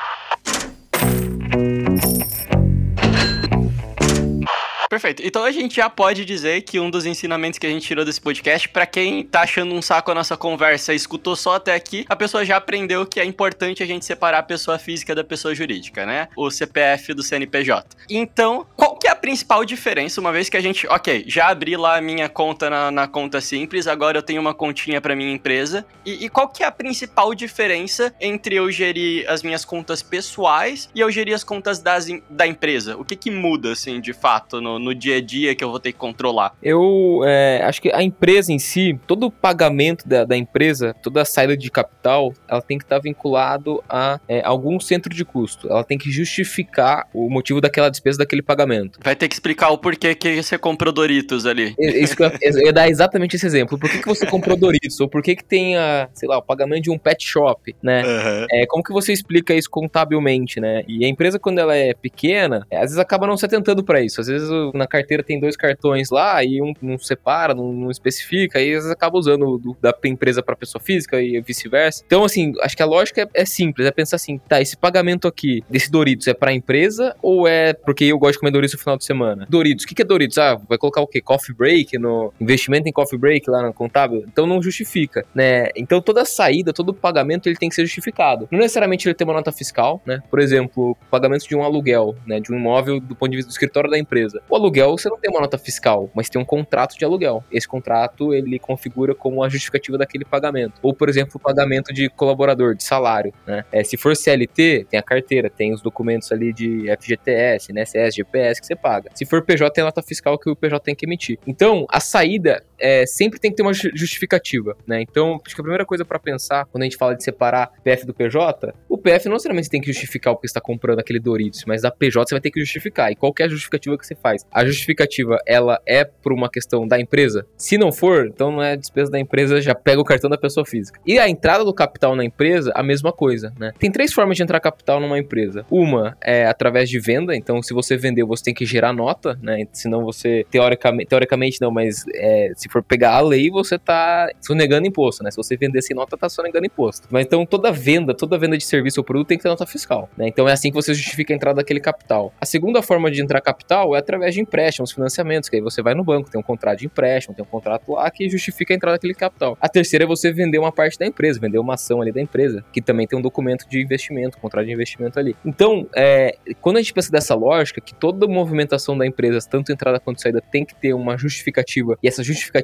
Perfeito. 4.93 5.23
Então 5.25 5.43
a 5.43 5.51
gente 5.51 5.77
já 5.77 5.89
pode 5.89 6.23
dizer 6.23 6.61
que 6.61 6.79
um 6.79 6.91
dos 6.91 7.07
ensinamentos 7.07 7.59
que 7.59 7.67
a 7.67 7.71
gente 7.71 7.87
tirou 7.87 8.05
desse 8.05 8.21
podcast, 8.21 8.69
para 8.69 8.85
quem 8.85 9.25
tá 9.25 9.41
achando 9.41 9.75
um 9.75 9.81
saco 9.81 10.11
a 10.11 10.15
nossa 10.15 10.37
conversa 10.37 10.93
e 10.93 10.97
escutou 10.97 11.35
só 11.35 11.55
até 11.55 11.75
aqui, 11.75 12.05
a 12.11 12.15
pessoa 12.15 12.45
já 12.45 12.59
aprendeu 12.59 13.07
que 13.07 13.19
é 13.19 13.25
importante 13.25 13.83
a 13.83 13.87
gente 13.87 14.05
separar 14.05 14.41
a 14.41 14.43
pessoa 14.43 14.79
física 14.79 15.15
da 15.15 15.25
pessoa 15.25 15.55
jurídica, 15.55 16.05
né? 16.05 16.29
O 16.37 16.51
CPF 16.51 17.15
do 17.15 17.23
CNPJ. 17.23 17.97
Então, 18.11 18.67
qual 18.77 18.95
que 18.99 19.09
é 19.09 19.11
a 19.13 19.17
principal 19.17 19.65
diferença, 19.65 20.21
uma 20.21 20.31
vez 20.31 20.51
que 20.51 20.59
a 20.59 20.61
gente, 20.61 20.87
ok, 20.87 21.25
já 21.27 21.49
abri 21.49 21.75
lá 21.75 21.97
a 21.97 22.03
minha 22.03 22.29
conta 22.29 22.69
na, 22.69 22.91
na 22.91 23.09
conta 23.09 23.41
simples, 23.41 23.87
agora 23.87 24.19
eu 24.19 24.23
tenho 24.23 24.43
uma 24.43 24.53
continha 24.53 25.01
para 25.01 25.17
minha 25.17 25.33
empresa, 25.33 25.87
e, 26.05 26.27
e 26.27 26.29
qual 26.29 26.49
que 26.49 26.63
é 26.63 26.67
a 26.67 26.71
principal 26.71 27.35
diferença 27.35 28.15
entre 28.21 28.57
eu 28.57 28.71
gerir 28.71 29.25
as 29.27 29.43
minhas 29.43 29.65
contas 29.65 30.03
pessoais 30.03 30.91
e 30.95 31.01
eu 31.01 31.11
gerir 31.11 31.35
as 31.35 31.43
contas 31.43 31.79
das, 31.79 32.09
da 32.29 32.47
empresa? 32.47 32.95
O 32.99 33.07
que 33.07 33.17
que 33.17 33.31
muda, 33.31 33.73
assim, 33.73 33.99
de 33.99 34.13
fato, 34.13 34.61
no, 34.61 34.82
no 34.83 34.95
dia 34.95 35.17
a 35.17 35.21
dia 35.21 35.55
que 35.55 35.62
eu 35.62 35.71
vou 35.71 35.81
ter 35.81 35.93
que 35.93 35.99
controlar? 35.99 36.55
Eu 36.62 37.23
é, 37.25 37.62
acho 37.65 37.81
que 37.81 37.91
a 37.93 38.03
empresa 38.03 38.53
em 38.53 38.59
si, 38.59 38.99
todo 39.07 39.27
o 39.27 39.31
pagamento 39.31 40.07
da, 40.07 40.25
da, 40.25 40.37
empresa, 40.37 40.95
toda 41.03 41.23
a 41.23 41.25
saída 41.25 41.57
de 41.57 41.71
capital, 41.71 42.33
ela 42.49 42.61
tem 42.61 42.79
que 42.79 42.85
estar 42.85 42.97
tá 42.97 43.03
vinculado 43.03 43.83
a 43.89 44.21
é, 44.29 44.43
algum 44.45 44.79
centro 44.81 45.15
de 45.15 45.25
custo. 45.25 45.69
Ela 45.69 45.85
tem 45.85 45.97
que 45.97 46.11
justificar 46.11 47.09
o 47.15 47.31
motivo 47.31 47.61
daquela 47.61 47.89
despesa 47.89 48.19
daquele 48.19 48.43
pagamento. 48.43 48.99
Vai 49.03 49.17
ter 49.17 49.29
que 49.29 49.35
explicar 49.35 49.71
o 49.71 49.79
porquê 49.79 50.15
que 50.15 50.43
você 50.43 50.59
comprou 50.59 50.93
Doritos 50.93 51.47
ali. 51.47 51.75
Isso 51.79 52.17
que 52.17 52.23
eu, 52.23 52.33
eu 52.41 52.67
ia 52.67 52.73
dar 52.73 52.89
exatamente 52.89 53.37
esse 53.37 53.47
exemplo. 53.47 53.79
Por 53.79 53.91
que, 53.91 53.99
que 53.99 54.09
você 54.09 54.27
comprou 54.27 54.57
Doritos? 54.57 55.01
Ou 55.01 55.09
por 55.09 55.23
que, 55.23 55.37
que 55.37 55.45
tem 55.45 55.77
a, 55.77 56.09
sei 56.12 56.29
lá, 56.29 56.39
o 56.39 56.43
pagamento 56.43 56.85
de 56.85 56.91
um 56.91 56.99
pet 56.99 57.25
shop, 57.25 57.75
né? 57.83 58.03
Uhum. 58.03 58.47
É, 58.51 58.67
como 58.67 58.83
que 58.83 58.93
você 58.93 59.12
explica 59.12 59.55
isso 59.55 59.71
contabilmente, 59.71 60.61
né? 60.61 60.83
E 60.89 61.05
a 61.05 61.09
empresa, 61.09 61.39
quando 61.39 61.59
ela 61.59 61.77
é 61.77 61.95
pequena, 61.95 62.67
às 62.73 62.81
vezes 62.81 62.99
acaba 62.99 63.27
não 63.27 63.37
se 63.37 63.47
atentando 63.47 63.85
para 63.85 64.01
isso. 64.01 64.21
Às 64.21 64.27
vezes 64.27 64.49
na 64.75 64.87
carteira 64.87 65.23
tem 65.23 65.41
dois 65.41 65.57
cartões 65.57 66.11
lá 66.11 66.43
e 66.45 66.61
um 66.62 66.73
não 66.81 66.99
separa, 66.99 67.55
não, 67.55 67.73
não 67.73 67.91
especifica, 67.91 68.59
aí 68.59 68.71
às 68.71 68.76
vezes 68.76 68.91
acaba 68.91 69.19
usando 69.19 69.59
do, 69.59 69.76
da 69.81 69.95
empresa 70.05 70.43
para 70.43 70.57
pessoa 70.57 70.83
física 70.83 71.21
e 71.21 71.41
vice-versa. 71.41 72.02
Então, 72.07 72.25
assim, 72.25 72.52
acho 72.62 72.76
que 72.76 72.83
a 72.83 72.87
lógica 72.87 73.23
é, 73.23 73.43
é, 73.43 73.45
simples, 73.45 73.87
é 73.87 73.91
pensar 73.91 74.17
assim, 74.17 74.38
tá, 74.49 74.61
esse 74.61 74.76
pagamento 74.76 75.26
aqui 75.29 75.62
desse 75.69 75.91
Doritos 75.91 76.26
é 76.26 76.35
pra 76.35 76.52
empresa 76.52 77.14
ou 77.23 77.47
é 77.47 77.73
porque 77.73 78.05
eu 78.05 78.19
gosto 78.19 78.35
de 78.35 78.38
comer 78.41 78.50
Doritos 78.50 78.75
no 78.75 78.81
final 78.81 78.97
de 78.97 79.05
semana? 79.05 79.47
Doritos, 79.49 79.85
o 79.85 79.88
que, 79.88 79.95
que 79.95 80.02
é 80.02 80.05
Doritos? 80.05 80.38
Ah, 80.38 80.55
vai 80.69 80.79
colocar 80.79 81.00
o 81.00 81.07
quê? 81.07 81.21
Coffee 81.21 81.55
break 81.55 81.99
no 81.99 82.33
investimento 82.41 82.88
em 82.88 82.93
coffee 82.93 83.19
break 83.19 83.49
lá 83.50 83.62
no 83.62 83.73
contábil? 83.73 84.25
Então 84.26 84.47
não 84.47 84.62
justifica, 84.62 85.25
né? 85.35 85.69
Então 85.76 86.00
toda 86.00 86.25
saída, 86.25 86.73
todo 86.73 86.95
pagamento 86.95 87.49
ele 87.49 87.57
tem 87.57 87.69
que 87.69 87.75
ser 87.75 87.85
justificado. 87.85 88.49
Não 88.50 88.59
necessariamente 88.59 89.07
ele 89.07 89.14
tem 89.14 89.26
uma 89.26 89.35
nota 89.35 89.52
fiscal, 89.52 90.00
né? 90.07 90.23
Por 90.31 90.41
exemplo, 90.41 90.97
pagamento 91.11 91.47
de 91.47 91.57
um 91.57 91.62
aluguel, 91.62 92.14
né? 92.26 92.41
De 92.41 92.52
um 92.52 92.57
imóvel 92.57 93.00
do 93.00 93.14
ponto 93.14 93.31
de 93.31 93.37
vista 93.37 93.49
do 93.49 93.52
escritório 93.52 93.91
da 93.91 93.99
empresa. 93.99 94.41
O 94.49 94.57
aluguel 94.62 94.92
você 94.92 95.09
não 95.09 95.19
tem 95.19 95.31
uma 95.31 95.40
nota 95.40 95.59
fiscal, 95.59 96.11
mas 96.14 96.28
tem 96.28 96.40
um 96.40 96.45
contrato 96.45 96.97
de 96.97 97.04
aluguel. 97.04 97.45
Esse 97.50 97.66
contrato 97.66 98.33
ele 98.33 98.59
configura 98.59 99.14
como 99.14 99.42
a 99.42 99.49
justificativa 99.49 99.99
daquele 99.99 100.25
pagamento. 100.25 100.75
Ou, 100.83 100.95
por 100.95 101.09
exemplo, 101.09 101.33
o 101.37 101.38
pagamento 101.38 101.92
de 101.92 102.09
colaborador, 102.09 102.75
de 102.75 102.85
salário. 102.85 103.33
Né? 103.47 103.64
É, 103.73 103.83
se 103.85 103.97
for 103.97 104.16
CLT, 104.16 104.87
tem 104.88 104.99
a 104.99 105.02
carteira, 105.02 105.50
tem 105.50 105.73
os 105.73 105.83
documentos 105.83 106.31
ali 106.33 106.52
de 106.52 106.87
FGTS, 107.00 107.73
né, 107.73 107.85
GPS 108.11 108.61
que 108.61 108.66
você 108.66 108.76
paga. 108.76 109.11
Se 109.14 109.25
for 109.25 109.42
PJ, 109.42 109.71
tem 109.71 109.83
a 109.83 109.87
nota 109.87 110.02
fiscal 110.02 110.38
que 110.38 110.50
o 110.50 110.57
PJ 110.57 110.81
tem 110.81 110.95
que 110.95 111.07
emitir. 111.07 111.38
Então, 111.47 111.87
a 111.88 112.00
saída 112.00 112.62
é, 112.83 113.07
sempre 113.07 113.39
tem 113.39 113.51
que 113.51 113.57
ter 113.57 113.62
uma 113.62 113.73
justificativa. 113.73 114.77
Né? 114.87 115.01
Então, 115.01 115.41
acho 115.47 115.55
que 115.55 115.61
a 115.61 115.65
primeira 115.65 115.87
coisa 115.87 116.05
para 116.05 116.19
pensar 116.19 116.67
quando 116.67 116.83
a 116.83 116.85
gente 116.85 116.97
fala 116.97 117.15
de 117.15 117.23
separar 117.23 117.71
PF 117.85 118.05
do 118.05 118.12
PJ, 118.12 118.75
o 118.89 118.99
PF 118.99 119.27
não 119.27 119.35
necessariamente 119.35 119.71
tem 119.71 119.81
que 119.81 119.93
justificar 119.93 120.33
o 120.33 120.37
que 120.37 120.47
está 120.47 120.61
comprando 120.61 120.99
aquele 120.99 121.21
Doritos, 121.21 121.65
mas 121.65 121.85
a 121.85 121.91
PJ 121.91 122.29
você 122.29 122.35
vai 122.35 122.41
ter 122.41 122.51
que 122.51 122.61
justificar. 122.61 123.12
E 123.12 123.17
qual 123.17 123.33
é 123.39 123.49
justificativa 123.49 123.97
que 123.97 124.07
você 124.07 124.15
faz? 124.15 124.45
A 124.51 124.65
justificativa 124.65 125.39
ela 125.47 125.81
é 125.87 126.05
por 126.05 126.33
uma 126.33 126.51
questão 126.51 126.87
da 126.87 127.01
empresa? 127.01 127.47
Se 127.57 127.79
não 127.79 127.93
for, 127.93 128.27
então 128.27 128.51
não 128.51 128.62
é 128.62 128.77
despesa 128.77 129.11
da 129.11 129.21
empresa, 129.21 129.61
já 129.61 129.75
pega 129.75 130.01
o 130.01 130.05
cartão 130.05 130.29
da 130.29 130.37
pessoa 130.37 130.67
física. 130.67 131.01
E 131.07 131.19
a 131.19 131.29
entrada 131.29 131.65
do 131.65 131.73
capital 131.73 132.17
na 132.17 132.25
empresa, 132.25 132.73
a 132.75 132.83
mesma 132.83 133.12
coisa, 133.12 133.53
né? 133.59 133.73
Tem 133.79 133.91
três 133.91 134.12
formas 134.12 134.37
de 134.37 134.43
entrar 134.43 134.59
capital 134.61 135.01
numa 135.01 135.19
empresa. 135.19 135.65
Uma 135.71 136.17
é 136.23 136.47
através 136.47 136.89
de 136.89 136.99
venda, 136.99 137.37
então 137.37 137.62
se 137.62 137.73
você 137.73 137.97
vendeu, 137.97 138.27
você 138.27 138.45
tem 138.45 138.55
que 138.55 138.67
gerar 138.67 138.93
nota, 138.93 139.39
né? 139.43 139.65
Senão 139.73 140.05
você, 140.05 140.45
teoricamente, 140.51 141.09
teoricamente 141.09 141.61
não, 141.61 141.71
mas 141.71 142.05
é, 142.15 142.53
se 142.55 142.69
for 142.73 142.83
pegar 142.83 143.12
a 143.12 143.21
lei, 143.21 143.50
você 143.50 143.79
tá 143.79 144.31
sonegando 144.41 144.87
imposto, 144.87 145.23
né? 145.23 145.31
Se 145.31 145.37
você 145.37 145.57
vender 145.57 145.83
sem 145.83 145.95
nota, 145.95 146.17
tá 146.17 146.29
sonegando 146.29 146.67
imposto. 146.67 147.07
Mas 147.11 147.26
então 147.26 147.45
toda 147.45 147.71
venda, 147.71 148.14
toda 148.14 148.38
venda 148.38 148.57
de 148.57 148.64
serviço 148.64 149.00
ou 149.00 149.05
produto 149.05 149.29
tem 149.29 149.37
que 149.37 149.43
ter 149.43 149.49
nota 149.49 149.67
fiscal, 149.67 150.09
né? 150.17 150.29
Então 150.29 150.49
é 150.49 150.52
assim 150.52 150.71
que 150.71 150.75
você 150.75 150.95
justifica 150.95 151.33
a 151.33 151.37
entrada 151.37 151.57
daquele 151.57 151.81
capital. 151.81 152.33
A 152.41 152.47
segunda 152.47 152.83
forma 152.83 153.11
de 153.11 153.21
entrar 153.23 153.41
capital 153.41 153.95
é 153.95 153.99
através 153.99 154.35
de 154.35 154.41
empréstimos, 154.41 154.93
financiamentos, 154.93 155.49
que 155.49 155.57
aí 155.57 155.62
você 155.62 155.83
vai 155.83 155.95
no 155.95 156.02
banco, 156.02 156.31
tem 156.31 156.41
um 156.41 156.45
contrato 156.45 156.79
de 156.79 156.87
empréstimo, 156.87 157.35
tem 157.35 157.45
um 157.45 157.49
contrato 157.49 157.93
lá 157.93 158.11
que 158.11 158.29
justifica 158.29 158.73
a 158.73 158.76
entrada 158.76 158.97
daquele 158.97 159.14
capital. 159.14 159.57
A 159.61 159.69
terceira 159.69 160.05
é 160.05 160.07
você 160.07 160.33
vender 160.33 160.59
uma 160.59 160.73
parte 160.73 160.99
da 160.99 161.07
empresa, 161.07 161.38
vender 161.38 161.59
uma 161.59 161.75
ação 161.75 162.00
ali 162.00 162.12
da 162.12 162.21
empresa, 162.21 162.64
que 162.73 162.81
também 162.81 163.07
tem 163.07 163.19
um 163.19 163.23
documento 163.23 163.69
de 163.69 163.81
investimento, 163.81 164.38
um 164.38 164.41
contrato 164.41 164.67
de 164.67 164.73
investimento 164.73 165.19
ali. 165.19 165.37
Então, 165.45 165.87
é, 165.95 166.37
quando 166.61 166.76
a 166.76 166.81
gente 166.81 166.93
pensa 166.93 167.11
dessa 167.11 167.35
lógica, 167.35 167.81
que 167.81 167.95
toda 167.95 168.26
movimentação 168.26 168.97
da 168.97 169.07
empresa, 169.07 169.38
tanto 169.49 169.73
entrada 169.73 170.00
quanto 170.00 170.21
saída, 170.21 170.41
tem 170.41 170.64
que 170.64 170.75
ter 170.75 170.95
uma 170.95 171.17
justificativa, 171.17 171.99
e 172.02 172.09
essa 172.09 172.23
justificativa, 172.23 172.62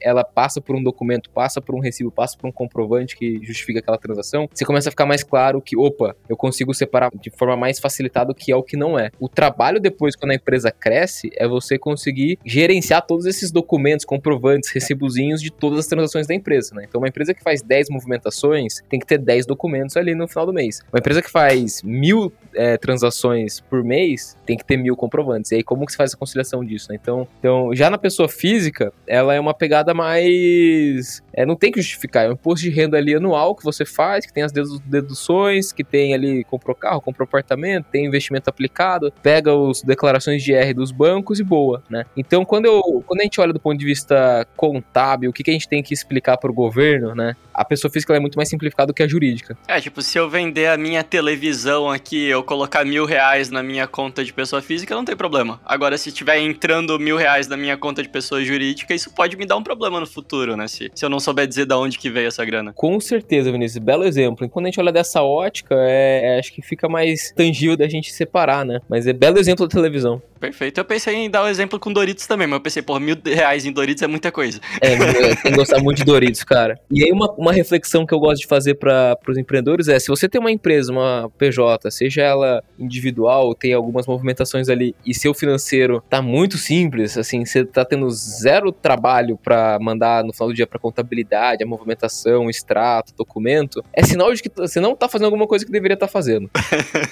ela 0.00 0.24
passa 0.24 0.60
por 0.60 0.76
um 0.76 0.82
documento, 0.82 1.30
passa 1.30 1.60
por 1.60 1.74
um 1.74 1.80
recibo, 1.80 2.10
passa 2.10 2.36
por 2.36 2.48
um 2.48 2.52
comprovante 2.52 3.16
que 3.16 3.40
justifica 3.42 3.80
aquela 3.80 3.98
transação, 3.98 4.48
você 4.52 4.64
começa 4.64 4.88
a 4.88 4.92
ficar 4.92 5.06
mais 5.06 5.22
claro 5.22 5.60
que, 5.60 5.76
opa, 5.76 6.16
eu 6.28 6.36
consigo 6.36 6.74
separar 6.74 7.10
de 7.14 7.30
forma 7.30 7.56
mais 7.56 7.78
facilitada 7.78 8.32
o 8.32 8.34
que 8.34 8.52
é 8.52 8.56
o 8.56 8.62
que 8.62 8.76
não 8.76 8.98
é. 8.98 9.10
O 9.18 9.28
trabalho 9.28 9.80
depois, 9.80 10.14
quando 10.16 10.32
a 10.32 10.34
empresa 10.34 10.70
cresce, 10.70 11.30
é 11.36 11.46
você 11.46 11.78
conseguir 11.78 12.38
gerenciar 12.44 13.06
todos 13.06 13.26
esses 13.26 13.50
documentos, 13.50 14.04
comprovantes, 14.04 14.70
recibozinhos 14.70 15.40
de 15.40 15.50
todas 15.50 15.80
as 15.80 15.86
transações 15.86 16.26
da 16.26 16.34
empresa, 16.34 16.74
né? 16.74 16.84
Então, 16.88 17.00
uma 17.00 17.08
empresa 17.08 17.34
que 17.34 17.42
faz 17.42 17.62
10 17.62 17.90
movimentações 17.90 18.82
tem 18.88 18.98
que 18.98 19.06
ter 19.06 19.18
10 19.18 19.46
documentos 19.46 19.96
ali 19.96 20.14
no 20.14 20.28
final 20.28 20.46
do 20.46 20.52
mês. 20.52 20.80
Uma 20.92 20.98
empresa 20.98 21.22
que 21.22 21.30
faz 21.30 21.82
mil 21.82 22.32
é, 22.54 22.76
transações 22.76 23.60
por 23.60 23.84
mês 23.84 24.36
tem 24.46 24.56
que 24.56 24.64
ter 24.64 24.76
mil 24.76 24.96
comprovantes. 24.96 25.52
E 25.52 25.56
aí, 25.56 25.62
como 25.62 25.86
que 25.86 25.92
se 25.92 25.98
faz 25.98 26.14
a 26.14 26.16
conciliação 26.16 26.64
disso, 26.64 26.88
né? 26.90 26.98
Então, 27.00 27.26
então 27.38 27.74
já 27.74 27.90
na 27.90 27.98
pessoa 27.98 28.28
física, 28.28 28.92
ela 29.06 29.34
é 29.34 29.37
uma 29.40 29.54
pegada 29.54 29.94
mais... 29.94 31.22
É, 31.32 31.46
não 31.46 31.56
tem 31.56 31.70
que 31.70 31.80
justificar, 31.80 32.26
é 32.26 32.28
um 32.28 32.32
imposto 32.32 32.64
de 32.64 32.70
renda 32.70 32.96
ali 32.96 33.14
anual 33.14 33.54
que 33.54 33.64
você 33.64 33.84
faz, 33.84 34.26
que 34.26 34.32
tem 34.32 34.42
as 34.42 34.52
deduções, 34.52 35.72
que 35.72 35.84
tem 35.84 36.14
ali, 36.14 36.44
comprou 36.44 36.74
carro, 36.74 37.00
comprou 37.00 37.24
apartamento, 37.24 37.86
tem 37.90 38.06
investimento 38.06 38.50
aplicado, 38.50 39.12
pega 39.22 39.50
as 39.70 39.82
declarações 39.82 40.42
de 40.42 40.52
R 40.52 40.74
dos 40.74 40.90
bancos 40.90 41.38
e 41.38 41.44
boa, 41.44 41.82
né? 41.88 42.04
Então, 42.16 42.44
quando, 42.44 42.66
eu, 42.66 43.04
quando 43.06 43.20
a 43.20 43.22
gente 43.22 43.40
olha 43.40 43.52
do 43.52 43.60
ponto 43.60 43.78
de 43.78 43.84
vista 43.84 44.46
contábil, 44.56 45.30
o 45.30 45.32
que, 45.32 45.42
que 45.42 45.50
a 45.50 45.52
gente 45.52 45.68
tem 45.68 45.82
que 45.82 45.94
explicar 45.94 46.36
para 46.36 46.50
o 46.50 46.54
governo, 46.54 47.14
né? 47.14 47.36
A 47.54 47.64
pessoa 47.64 47.90
física 47.90 48.14
é 48.14 48.20
muito 48.20 48.36
mais 48.36 48.48
simplificada 48.48 48.88
do 48.88 48.94
que 48.94 49.02
a 49.02 49.08
jurídica. 49.08 49.56
É, 49.66 49.80
tipo, 49.80 50.00
se 50.00 50.16
eu 50.16 50.28
vender 50.30 50.68
a 50.68 50.76
minha 50.76 51.02
televisão 51.02 51.90
aqui, 51.90 52.26
eu 52.28 52.42
colocar 52.42 52.84
mil 52.84 53.04
reais 53.04 53.50
na 53.50 53.62
minha 53.62 53.86
conta 53.86 54.24
de 54.24 54.32
pessoa 54.32 54.62
física, 54.62 54.94
não 54.94 55.04
tem 55.04 55.16
problema. 55.16 55.60
Agora, 55.64 55.98
se 55.98 56.12
tiver 56.12 56.38
entrando 56.38 56.98
mil 56.98 57.16
reais 57.16 57.48
na 57.48 57.56
minha 57.56 57.76
conta 57.76 58.02
de 58.02 58.08
pessoa 58.08 58.44
jurídica, 58.44 58.94
isso 58.94 59.10
pode 59.18 59.36
me 59.36 59.44
dar 59.44 59.56
um 59.56 59.62
problema 59.64 59.98
no 59.98 60.06
futuro, 60.06 60.56
né? 60.56 60.68
Se, 60.68 60.92
se 60.94 61.04
eu 61.04 61.10
não 61.10 61.18
souber 61.18 61.44
dizer 61.44 61.66
de 61.66 61.74
onde 61.74 61.98
que 61.98 62.08
veio 62.08 62.28
essa 62.28 62.44
grana. 62.44 62.72
Com 62.72 63.00
certeza, 63.00 63.50
Vinícius. 63.50 63.82
Belo 63.82 64.04
exemplo. 64.04 64.46
E 64.46 64.48
quando 64.48 64.66
a 64.66 64.68
gente 64.68 64.78
olha 64.78 64.92
dessa 64.92 65.24
ótica, 65.24 65.74
é, 65.76 66.36
é, 66.36 66.38
acho 66.38 66.52
que 66.52 66.62
fica 66.62 66.88
mais 66.88 67.32
tangível 67.32 67.76
da 67.76 67.88
gente 67.88 68.12
separar, 68.12 68.64
né? 68.64 68.80
Mas 68.88 69.08
é 69.08 69.12
belo 69.12 69.36
exemplo 69.36 69.66
da 69.66 69.74
televisão. 69.74 70.22
Perfeito. 70.38 70.78
Eu 70.78 70.84
pensei 70.84 71.14
em 71.14 71.30
dar 71.30 71.42
o 71.42 71.46
um 71.46 71.48
exemplo 71.48 71.78
com 71.78 71.92
Doritos 71.92 72.26
também, 72.26 72.46
mas 72.46 72.56
eu 72.56 72.62
pensei, 72.62 72.82
pô, 72.82 72.98
mil 72.98 73.16
reais 73.24 73.64
em 73.64 73.72
Doritos 73.72 74.02
é 74.02 74.06
muita 74.06 74.30
coisa. 74.30 74.60
É, 74.80 74.96
tem 74.96 75.52
que 75.52 75.56
gostar 75.56 75.80
muito 75.80 75.98
de 75.98 76.04
Doritos, 76.04 76.44
cara. 76.44 76.78
E 76.90 77.04
aí, 77.04 77.10
uma, 77.10 77.32
uma 77.32 77.52
reflexão 77.52 78.06
que 78.06 78.14
eu 78.14 78.20
gosto 78.20 78.42
de 78.42 78.46
fazer 78.46 78.74
para 78.74 79.18
os 79.26 79.36
empreendedores 79.36 79.88
é: 79.88 79.98
se 79.98 80.08
você 80.08 80.28
tem 80.28 80.40
uma 80.40 80.50
empresa, 80.50 80.92
uma 80.92 81.30
PJ, 81.36 81.90
seja 81.90 82.22
ela 82.22 82.62
individual, 82.78 83.54
tem 83.54 83.72
algumas 83.72 84.06
movimentações 84.06 84.68
ali, 84.68 84.94
e 85.04 85.14
seu 85.14 85.34
financeiro 85.34 86.02
tá 86.08 86.22
muito 86.22 86.56
simples, 86.56 87.18
assim, 87.18 87.44
você 87.44 87.64
tá 87.64 87.84
tendo 87.84 88.08
zero 88.10 88.70
trabalho 88.70 89.36
para 89.36 89.78
mandar 89.80 90.22
no 90.24 90.32
final 90.32 90.48
do 90.48 90.54
dia 90.54 90.66
para 90.66 90.78
contabilidade, 90.78 91.64
a 91.64 91.66
movimentação, 91.66 92.46
o 92.46 92.50
extrato, 92.50 93.12
documento, 93.16 93.84
é 93.92 94.04
sinal 94.04 94.32
de 94.32 94.42
que 94.42 94.50
você 94.54 94.80
não 94.80 94.94
tá 94.94 95.08
fazendo 95.08 95.26
alguma 95.26 95.46
coisa 95.46 95.64
que 95.64 95.72
deveria 95.72 95.94
estar 95.94 96.06
tá 96.06 96.12
fazendo. 96.12 96.48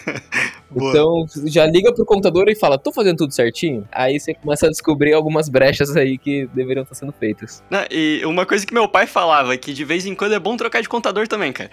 então, 0.74 1.26
já 1.44 1.66
liga 1.66 1.92
pro 1.92 2.04
contador 2.04 2.48
e 2.48 2.54
fala: 2.54 2.78
tô 2.78 2.92
fazendo 2.92 3.15
tudo 3.16 3.32
certinho? 3.32 3.86
Aí 3.90 4.18
você 4.18 4.34
começa 4.34 4.66
a 4.66 4.70
descobrir 4.70 5.12
algumas 5.12 5.48
brechas 5.48 5.96
aí 5.96 6.18
que 6.18 6.46
deveriam 6.54 6.82
estar 6.82 6.94
sendo 6.94 7.12
feitas. 7.12 7.62
Não, 7.70 7.84
e 7.90 8.22
uma 8.24 8.46
coisa 8.46 8.66
que 8.66 8.74
meu 8.74 8.88
pai 8.88 9.06
falava, 9.06 9.56
que 9.56 9.72
de 9.72 9.84
vez 9.84 10.06
em 10.06 10.14
quando 10.14 10.34
é 10.34 10.38
bom 10.38 10.56
trocar 10.56 10.80
de 10.80 10.88
contador 10.88 11.26
também, 11.26 11.52
cara. 11.52 11.70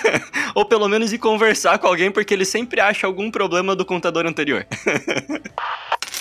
Ou 0.54 0.64
pelo 0.64 0.88
menos 0.88 1.12
ir 1.12 1.18
conversar 1.18 1.78
com 1.78 1.86
alguém, 1.86 2.10
porque 2.10 2.32
ele 2.32 2.44
sempre 2.44 2.80
acha 2.80 3.06
algum 3.06 3.30
problema 3.30 3.74
do 3.74 3.84
contador 3.84 4.26
anterior. 4.26 4.66